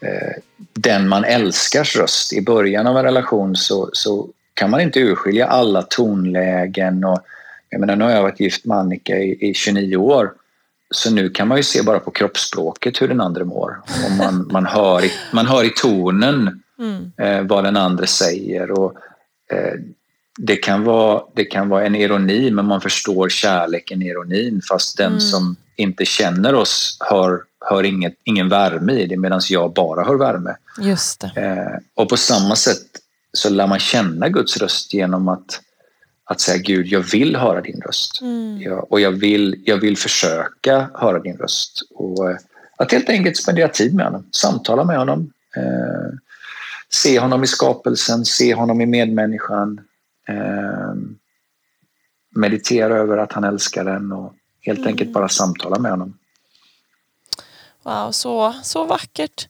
eh, 0.00 0.42
den 0.72 1.08
man 1.08 1.24
älskars 1.24 1.96
röst. 1.96 2.32
I 2.32 2.42
början 2.42 2.86
av 2.86 2.98
en 2.98 3.04
relation 3.04 3.56
så, 3.56 3.90
så 3.92 4.28
kan 4.54 4.70
man 4.70 4.80
inte 4.80 5.00
urskilja 5.00 5.46
alla 5.46 5.82
tonlägen. 5.82 7.04
Och, 7.04 7.18
jag 7.70 7.80
menar, 7.80 7.96
nu 7.96 8.04
har 8.04 8.10
jag 8.10 8.22
varit 8.22 8.40
gift 8.40 8.64
med 8.64 8.78
Annika 8.78 9.18
i, 9.18 9.50
i 9.50 9.54
29 9.54 9.96
år. 9.96 10.32
Så 10.90 11.10
nu 11.10 11.30
kan 11.30 11.48
man 11.48 11.56
ju 11.56 11.62
se 11.62 11.82
bara 11.82 12.00
på 12.00 12.10
kroppsspråket 12.10 13.02
hur 13.02 13.08
den 13.08 13.20
andra 13.20 13.44
mår. 13.44 13.82
Och 14.04 14.12
man, 14.18 14.48
man, 14.52 14.66
hör, 14.66 15.04
i, 15.04 15.12
man 15.32 15.46
hör 15.46 15.64
i 15.64 15.70
tonen 15.70 16.62
mm. 16.78 17.12
eh, 17.18 17.46
vad 17.48 17.64
den 17.64 17.76
andra 17.76 18.06
säger. 18.06 18.70
Och 18.70 18.98
Eh, 19.52 19.80
det 20.38 20.56
kan, 20.56 20.84
vara, 20.84 21.22
det 21.34 21.44
kan 21.44 21.68
vara 21.68 21.86
en 21.86 21.94
ironi 21.94 22.50
men 22.50 22.66
man 22.66 22.80
förstår 22.80 23.28
kärleken 23.28 24.02
i 24.02 24.08
ironin 24.08 24.60
fast 24.68 24.96
den 24.96 25.06
mm. 25.06 25.20
som 25.20 25.56
inte 25.76 26.04
känner 26.04 26.54
oss 26.54 26.96
hör, 27.00 27.40
hör 27.60 27.82
inget, 27.82 28.14
ingen 28.24 28.48
värme 28.48 28.92
i 28.92 29.06
det 29.06 29.16
medan 29.16 29.40
jag 29.48 29.72
bara 29.72 30.04
hör 30.04 30.16
värme. 30.16 30.56
Just. 30.80 31.24
Eh, 31.24 31.30
och 31.94 32.08
på 32.08 32.16
samma 32.16 32.56
sätt 32.56 32.86
så 33.32 33.50
lär 33.50 33.66
man 33.66 33.78
känna 33.78 34.28
Guds 34.28 34.56
röst 34.56 34.94
genom 34.94 35.28
att, 35.28 35.60
att 36.24 36.40
säga 36.40 36.58
Gud, 36.58 36.86
jag 36.86 37.00
vill 37.00 37.36
höra 37.36 37.60
din 37.60 37.80
röst. 37.80 38.20
Mm. 38.20 38.62
Jag, 38.62 38.92
och 38.92 39.00
jag 39.00 39.10
vill, 39.10 39.62
jag 39.64 39.76
vill 39.76 39.96
försöka 39.96 40.90
höra 40.94 41.18
din 41.18 41.36
röst. 41.36 41.82
Och 41.90 42.30
eh, 42.30 42.36
att 42.76 42.92
helt 42.92 43.08
enkelt 43.08 43.36
spendera 43.36 43.68
tid 43.68 43.94
med 43.94 44.04
honom, 44.04 44.26
samtala 44.30 44.84
med 44.84 44.98
honom. 44.98 45.32
Eh, 45.56 46.18
se 46.88 47.18
honom 47.18 47.44
i 47.44 47.46
skapelsen, 47.46 48.24
se 48.24 48.54
honom 48.54 48.80
i 48.80 48.86
medmänniskan. 48.86 49.80
Eh, 50.28 50.94
meditera 52.36 52.96
över 52.96 53.18
att 53.18 53.32
han 53.32 53.44
älskar 53.44 53.84
den 53.84 54.12
och 54.12 54.34
helt 54.60 54.78
mm. 54.78 54.88
enkelt 54.88 55.12
bara 55.12 55.28
samtala 55.28 55.78
med 55.78 55.90
honom. 55.90 56.18
Wow, 57.82 58.10
så, 58.10 58.54
så 58.62 58.84
vackert. 58.84 59.48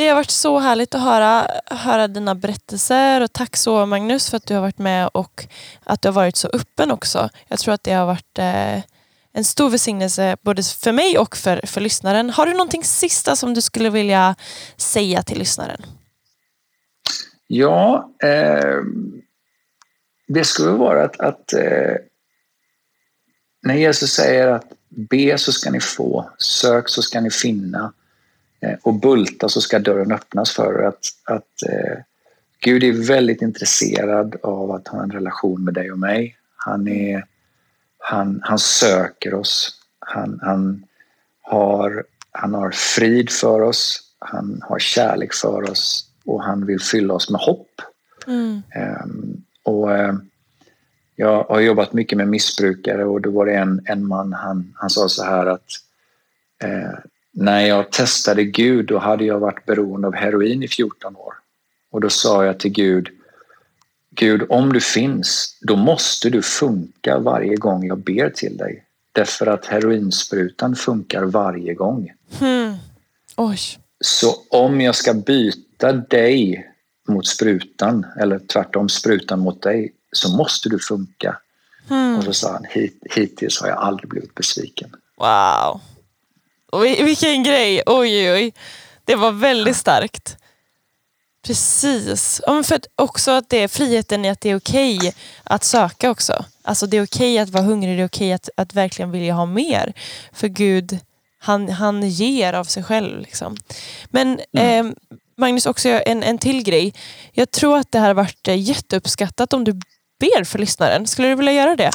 Det 0.00 0.08
har 0.08 0.14
varit 0.14 0.30
så 0.30 0.58
härligt 0.58 0.94
att 0.94 1.00
höra, 1.00 1.46
höra 1.66 2.08
dina 2.08 2.34
berättelser 2.34 3.20
och 3.20 3.32
tack 3.32 3.56
så 3.56 3.86
Magnus 3.86 4.30
för 4.30 4.36
att 4.36 4.46
du 4.46 4.54
har 4.54 4.60
varit 4.60 4.78
med 4.78 5.10
och 5.14 5.46
att 5.84 6.02
du 6.02 6.08
har 6.08 6.12
varit 6.12 6.36
så 6.36 6.48
öppen 6.48 6.90
också. 6.90 7.30
Jag 7.48 7.58
tror 7.58 7.74
att 7.74 7.84
det 7.84 7.92
har 7.92 8.06
varit 8.06 8.38
eh, 8.38 8.82
en 9.32 9.44
stor 9.44 9.70
välsignelse 9.70 10.36
både 10.42 10.62
för 10.62 10.92
mig 10.92 11.18
och 11.18 11.36
för, 11.36 11.66
för 11.66 11.80
lyssnaren. 11.80 12.30
Har 12.30 12.46
du 12.46 12.52
någonting 12.52 12.84
sista 12.84 13.36
som 13.36 13.54
du 13.54 13.60
skulle 13.60 13.90
vilja 13.90 14.34
säga 14.76 15.22
till 15.22 15.38
lyssnaren? 15.38 15.82
Ja, 17.46 18.10
eh, 18.22 18.76
det 20.28 20.44
skulle 20.44 20.70
vara 20.70 21.04
att, 21.04 21.20
att 21.20 21.52
eh, 21.52 21.94
när 23.62 23.74
Jesus 23.74 24.10
säger 24.10 24.46
att 24.46 24.72
be 24.88 25.38
så 25.38 25.52
ska 25.52 25.70
ni 25.70 25.80
få, 25.80 26.30
sök 26.38 26.88
så 26.88 27.02
ska 27.02 27.20
ni 27.20 27.30
finna 27.30 27.92
och 28.82 28.94
bulta 28.94 29.48
så 29.48 29.60
ska 29.60 29.78
dörren 29.78 30.12
öppnas 30.12 30.50
för. 30.50 30.82
Att, 30.82 31.04
att 31.24 31.62
eh, 31.68 31.98
Gud 32.60 32.84
är 32.84 33.06
väldigt 33.06 33.42
intresserad 33.42 34.36
av 34.42 34.70
att 34.70 34.88
ha 34.88 35.02
en 35.02 35.10
relation 35.10 35.64
med 35.64 35.74
dig 35.74 35.92
och 35.92 35.98
mig. 35.98 36.36
Han, 36.56 36.88
är, 36.88 37.24
han, 37.98 38.40
han 38.44 38.58
söker 38.58 39.34
oss. 39.34 39.80
Han, 39.98 40.40
han, 40.42 40.84
har, 41.42 42.04
han 42.30 42.54
har 42.54 42.70
frid 42.70 43.30
för 43.30 43.60
oss. 43.60 44.02
Han 44.18 44.62
har 44.68 44.78
kärlek 44.78 45.34
för 45.34 45.70
oss 45.70 46.10
och 46.24 46.42
han 46.44 46.66
vill 46.66 46.80
fylla 46.80 47.14
oss 47.14 47.30
med 47.30 47.40
hopp. 47.40 47.80
Mm. 48.26 48.62
Um, 49.04 49.44
och 49.62 49.90
uh, 49.90 50.14
jag 51.16 51.44
har 51.44 51.60
jobbat 51.60 51.92
mycket 51.92 52.18
med 52.18 52.28
missbrukare 52.28 53.04
och 53.04 53.20
då 53.20 53.30
var 53.30 53.46
det 53.46 53.54
en, 53.54 53.80
en 53.84 54.06
man, 54.06 54.32
han, 54.32 54.74
han 54.76 54.90
sa 54.90 55.08
så 55.08 55.24
här 55.24 55.46
att 55.46 55.66
uh, 56.64 56.98
när 57.32 57.60
jag 57.60 57.92
testade 57.92 58.44
Gud 58.44 58.86
då 58.86 58.98
hade 58.98 59.24
jag 59.24 59.38
varit 59.38 59.66
beroende 59.66 60.08
av 60.08 60.14
heroin 60.14 60.62
i 60.62 60.68
14 60.68 61.16
år. 61.16 61.34
Och 61.90 62.00
då 62.00 62.10
sa 62.10 62.44
jag 62.44 62.58
till 62.60 62.72
Gud, 62.72 63.08
Gud, 64.10 64.46
om 64.48 64.72
du 64.72 64.80
finns, 64.80 65.58
då 65.60 65.76
måste 65.76 66.30
du 66.30 66.42
funka 66.42 67.18
varje 67.18 67.56
gång 67.56 67.86
jag 67.86 67.98
ber 67.98 68.30
till 68.30 68.56
dig. 68.56 68.84
Därför 69.12 69.46
att 69.46 69.66
heroinsprutan 69.66 70.76
funkar 70.76 71.24
varje 71.24 71.74
gång. 71.74 72.12
Hmm. 72.38 72.74
Oj. 73.36 73.58
Så 74.00 74.34
om 74.48 74.80
jag 74.80 74.94
ska 74.94 75.14
byta 75.14 75.92
dig 75.92 76.66
mot 77.08 77.26
sprutan, 77.26 78.06
eller 78.20 78.38
tvärtom 78.38 78.88
sprutan 78.88 79.38
mot 79.38 79.62
dig, 79.62 79.92
så 80.12 80.36
måste 80.36 80.68
du 80.68 80.78
funka. 80.78 81.36
Mm. 81.90 82.18
Och 82.18 82.24
så 82.24 82.32
sa 82.32 82.52
han, 82.52 82.64
Hit, 82.70 83.02
hittills 83.10 83.60
har 83.60 83.68
jag 83.68 83.78
aldrig 83.78 84.10
blivit 84.10 84.34
besviken. 84.34 84.90
Wow. 85.16 85.80
Vilken 86.78 87.42
grej, 87.42 87.82
oj 87.86 88.32
oj. 88.32 88.52
Det 89.04 89.14
var 89.14 89.32
väldigt 89.32 89.76
starkt. 89.76 90.36
Precis. 91.46 92.40
Ja, 92.46 92.62
för 92.62 92.74
att 92.74 92.86
också 92.94 93.30
att 93.30 93.48
det 93.48 93.62
är 93.62 93.68
friheten 93.68 94.24
i 94.24 94.28
att 94.28 94.40
det 94.40 94.50
är 94.50 94.56
okej 94.56 94.96
okay 94.96 95.12
att 95.44 95.64
söka 95.64 96.10
också. 96.10 96.44
Alltså 96.62 96.86
det 96.86 96.96
är 96.96 97.04
okej 97.04 97.34
okay 97.34 97.38
att 97.38 97.50
vara 97.50 97.62
hungrig, 97.62 97.98
det 97.98 98.02
är 98.02 98.06
okej 98.06 98.26
okay 98.26 98.32
att, 98.32 98.48
att 98.56 98.74
verkligen 98.74 99.10
vilja 99.10 99.34
ha 99.34 99.46
mer. 99.46 99.92
För 100.32 100.48
Gud, 100.48 100.98
han, 101.38 101.68
han 101.68 102.08
ger 102.08 102.52
av 102.52 102.64
sig 102.64 102.82
själv. 102.82 103.20
Liksom. 103.20 103.56
Men 104.10 104.40
mm. 104.52 104.86
eh, 104.86 104.92
Magnus, 105.36 105.66
också 105.66 105.88
en, 105.88 106.22
en 106.22 106.38
till 106.38 106.62
grej. 106.62 106.94
Jag 107.32 107.50
tror 107.50 107.78
att 107.78 107.92
det 107.92 107.98
här 107.98 108.06
har 108.06 108.14
varit 108.14 108.48
eh, 108.48 108.60
jätteuppskattat 108.60 109.52
om 109.52 109.64
du 109.64 109.72
ber 110.20 110.44
för 110.44 110.58
lyssnaren. 110.58 111.06
Skulle 111.06 111.28
du 111.28 111.34
vilja 111.34 111.52
göra 111.52 111.76
det? 111.76 111.90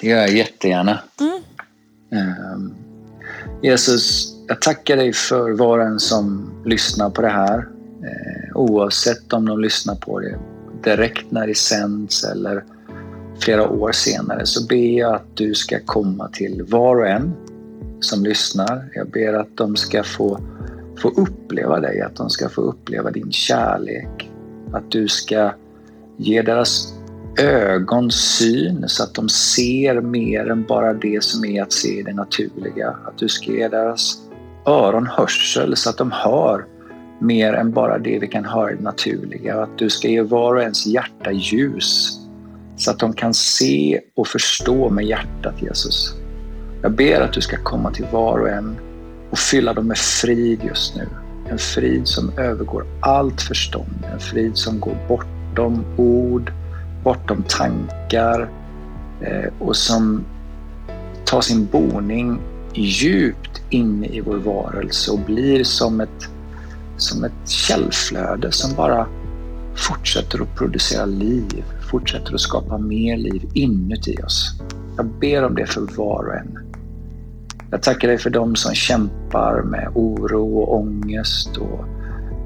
Det 0.00 0.06
gör 0.06 0.18
jag 0.18 0.36
jättegärna. 0.36 1.02
Mm. 1.20 1.42
Um, 2.10 2.74
Jesus, 3.62 4.32
jag 4.46 4.60
tackar 4.60 4.96
dig 4.96 5.12
för 5.12 5.50
var 5.50 5.78
och 5.78 5.84
en 5.84 6.00
som 6.00 6.52
lyssnar 6.64 7.10
på 7.10 7.22
det 7.22 7.28
här. 7.28 7.68
Eh, 8.02 8.56
oavsett 8.56 9.32
om 9.32 9.46
de 9.46 9.60
lyssnar 9.60 9.94
på 9.94 10.20
det 10.20 10.38
direkt 10.82 11.30
när 11.30 11.46
det 11.46 11.56
sänds 11.56 12.24
eller 12.24 12.64
flera 13.40 13.68
år 13.68 13.92
senare 13.92 14.46
så 14.46 14.66
ber 14.66 14.98
jag 14.98 15.14
att 15.14 15.36
du 15.36 15.54
ska 15.54 15.78
komma 15.84 16.28
till 16.28 16.62
var 16.62 16.96
och 16.96 17.08
en 17.08 17.32
som 18.00 18.24
lyssnar. 18.24 18.90
Jag 18.94 19.10
ber 19.10 19.32
att 19.32 19.56
de 19.56 19.76
ska 19.76 20.02
få, 20.02 20.40
få 20.98 21.08
uppleva 21.08 21.80
dig, 21.80 22.00
att 22.00 22.16
de 22.16 22.30
ska 22.30 22.48
få 22.48 22.60
uppleva 22.60 23.10
din 23.10 23.32
kärlek. 23.32 24.30
Att 24.72 24.90
du 24.90 25.08
ska 25.08 25.52
ge 26.16 26.42
deras 26.42 26.92
ögon 27.38 28.10
syn 28.10 28.84
så 28.88 29.02
att 29.02 29.14
de 29.14 29.28
ser 29.28 30.00
mer 30.00 30.50
än 30.50 30.64
bara 30.64 30.94
det 30.94 31.24
som 31.24 31.44
är 31.44 31.62
att 31.62 31.72
se 31.72 32.02
det 32.06 32.12
naturliga. 32.12 32.88
Att 32.88 33.18
du 33.18 33.28
ska 33.28 33.52
ge 33.52 33.68
deras 33.68 34.18
öron 34.66 35.06
hörsel 35.06 35.76
så 35.76 35.90
att 35.90 35.98
de 35.98 36.12
hör 36.12 36.64
mer 37.20 37.52
än 37.52 37.72
bara 37.72 37.98
det 37.98 38.18
vi 38.18 38.26
kan 38.26 38.44
höra 38.44 38.72
i 38.72 38.76
det 38.76 38.82
naturliga. 38.82 39.62
Att 39.62 39.78
du 39.78 39.90
ska 39.90 40.08
ge 40.08 40.22
var 40.22 40.54
och 40.54 40.62
ens 40.62 40.86
hjärta 40.86 41.32
ljus 41.32 42.18
så 42.76 42.90
att 42.90 42.98
de 42.98 43.12
kan 43.12 43.34
se 43.34 44.00
och 44.16 44.26
förstå 44.26 44.90
med 44.90 45.04
hjärtat 45.04 45.62
Jesus. 45.62 46.14
Jag 46.82 46.92
ber 46.92 47.20
att 47.20 47.32
du 47.32 47.40
ska 47.40 47.56
komma 47.62 47.90
till 47.90 48.06
var 48.12 48.38
och 48.38 48.48
en 48.48 48.76
och 49.30 49.38
fylla 49.38 49.72
dem 49.72 49.86
med 49.86 49.98
frid 49.98 50.60
just 50.64 50.96
nu. 50.96 51.08
En 51.50 51.58
frid 51.58 52.08
som 52.08 52.38
övergår 52.38 52.86
allt 53.00 53.42
förstånd, 53.42 54.06
en 54.12 54.20
frid 54.20 54.56
som 54.56 54.80
går 54.80 54.96
bortom 55.08 55.84
ord, 55.96 56.52
bortom 57.06 57.44
tankar 57.48 58.50
eh, 59.20 59.52
och 59.58 59.76
som 59.76 60.24
tar 61.24 61.40
sin 61.40 61.66
boning 61.66 62.40
djupt 62.74 63.62
inne 63.70 64.06
i 64.06 64.20
vår 64.20 64.36
varelse 64.36 65.10
och 65.10 65.18
blir 65.18 65.64
som 65.64 66.00
ett, 66.00 66.28
som 66.96 67.24
ett 67.24 67.48
källflöde 67.48 68.52
som 68.52 68.76
bara 68.76 69.06
fortsätter 69.76 70.42
att 70.42 70.54
producera 70.54 71.04
liv, 71.04 71.64
fortsätter 71.90 72.34
att 72.34 72.40
skapa 72.40 72.78
mer 72.78 73.16
liv 73.16 73.50
inuti 73.54 74.16
oss. 74.26 74.60
Jag 74.96 75.06
ber 75.06 75.44
om 75.44 75.54
det 75.54 75.66
för 75.66 75.80
var 75.80 76.24
och 76.24 76.34
en. 76.34 76.58
Jag 77.70 77.82
tackar 77.82 78.08
dig 78.08 78.18
för 78.18 78.30
dem 78.30 78.56
som 78.56 78.74
kämpar 78.74 79.62
med 79.62 79.88
oro 79.94 80.58
och 80.58 80.74
ångest 80.74 81.56
och 81.56 81.84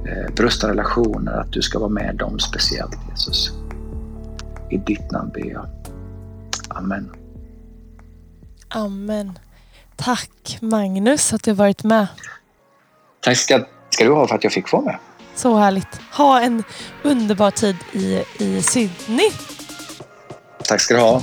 eh, 0.09 0.35
brustna 0.37 0.69
relationer, 0.69 1.33
att 1.33 1.53
du 1.53 1.63
ska 1.63 1.79
vara 1.79 1.91
med 1.91 2.17
dem 2.17 2.39
speciellt 2.39 2.99
Jesus. 3.11 3.53
I 4.71 4.77
ditt 4.77 5.11
namn 5.11 5.31
ber 5.31 5.51
jag. 5.51 5.66
Amen. 6.68 7.11
Amen. 8.68 9.39
Tack 9.97 10.59
Magnus 10.61 11.33
att 11.33 11.43
du 11.43 11.53
varit 11.53 11.85
med. 11.85 12.07
Tack 13.21 13.37
ska, 13.37 13.64
ska 13.91 14.05
du 14.05 14.12
ha 14.12 14.29
för 14.29 14.35
att 14.35 14.45
jag 14.45 14.53
fick 14.53 14.73
vara 14.73 14.83
med. 14.83 14.99
Så 15.35 15.57
härligt. 15.57 16.01
Ha 16.12 16.41
en 16.41 16.62
underbar 17.03 17.51
tid 17.51 17.77
i, 17.93 18.25
i 18.39 18.62
Sydney. 18.62 19.31
Tack 20.64 20.81
ska 20.81 20.95
du 20.95 21.01
ha. 21.01 21.23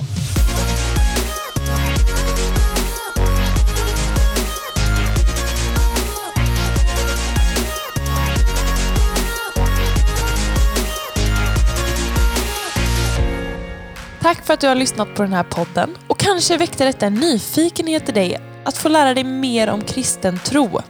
För 14.48 14.54
att 14.54 14.60
du 14.60 14.68
har 14.68 14.76
lyssnat 14.76 15.16
på 15.16 15.24
den 15.24 15.34
här 15.34 15.44
podden 15.44 15.98
och 16.08 16.20
kanske 16.20 16.58
väckte 16.58 16.86
detta 16.86 17.06
en 17.06 17.14
nyfikenhet 17.14 18.10
i 18.10 18.12
dig 18.12 18.40
att 18.64 18.78
få 18.78 18.90
lära 18.90 19.14
dig 19.14 19.24
mer 19.24 19.70
om 19.70 19.82
kristen 19.82 20.40
tro. 20.40 20.82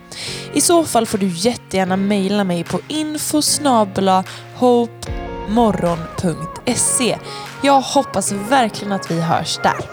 I 0.53 0.61
så 0.61 0.83
fall 0.83 1.05
får 1.05 1.17
du 1.17 1.27
jättegärna 1.27 1.97
mejla 1.97 2.43
mig 2.43 2.63
på 2.63 2.79
info 2.87 3.41
hopemorgon.se. 4.55 7.17
Jag 7.63 7.81
hoppas 7.81 8.31
verkligen 8.31 8.93
att 8.93 9.11
vi 9.11 9.21
hörs 9.21 9.59
där. 9.63 9.85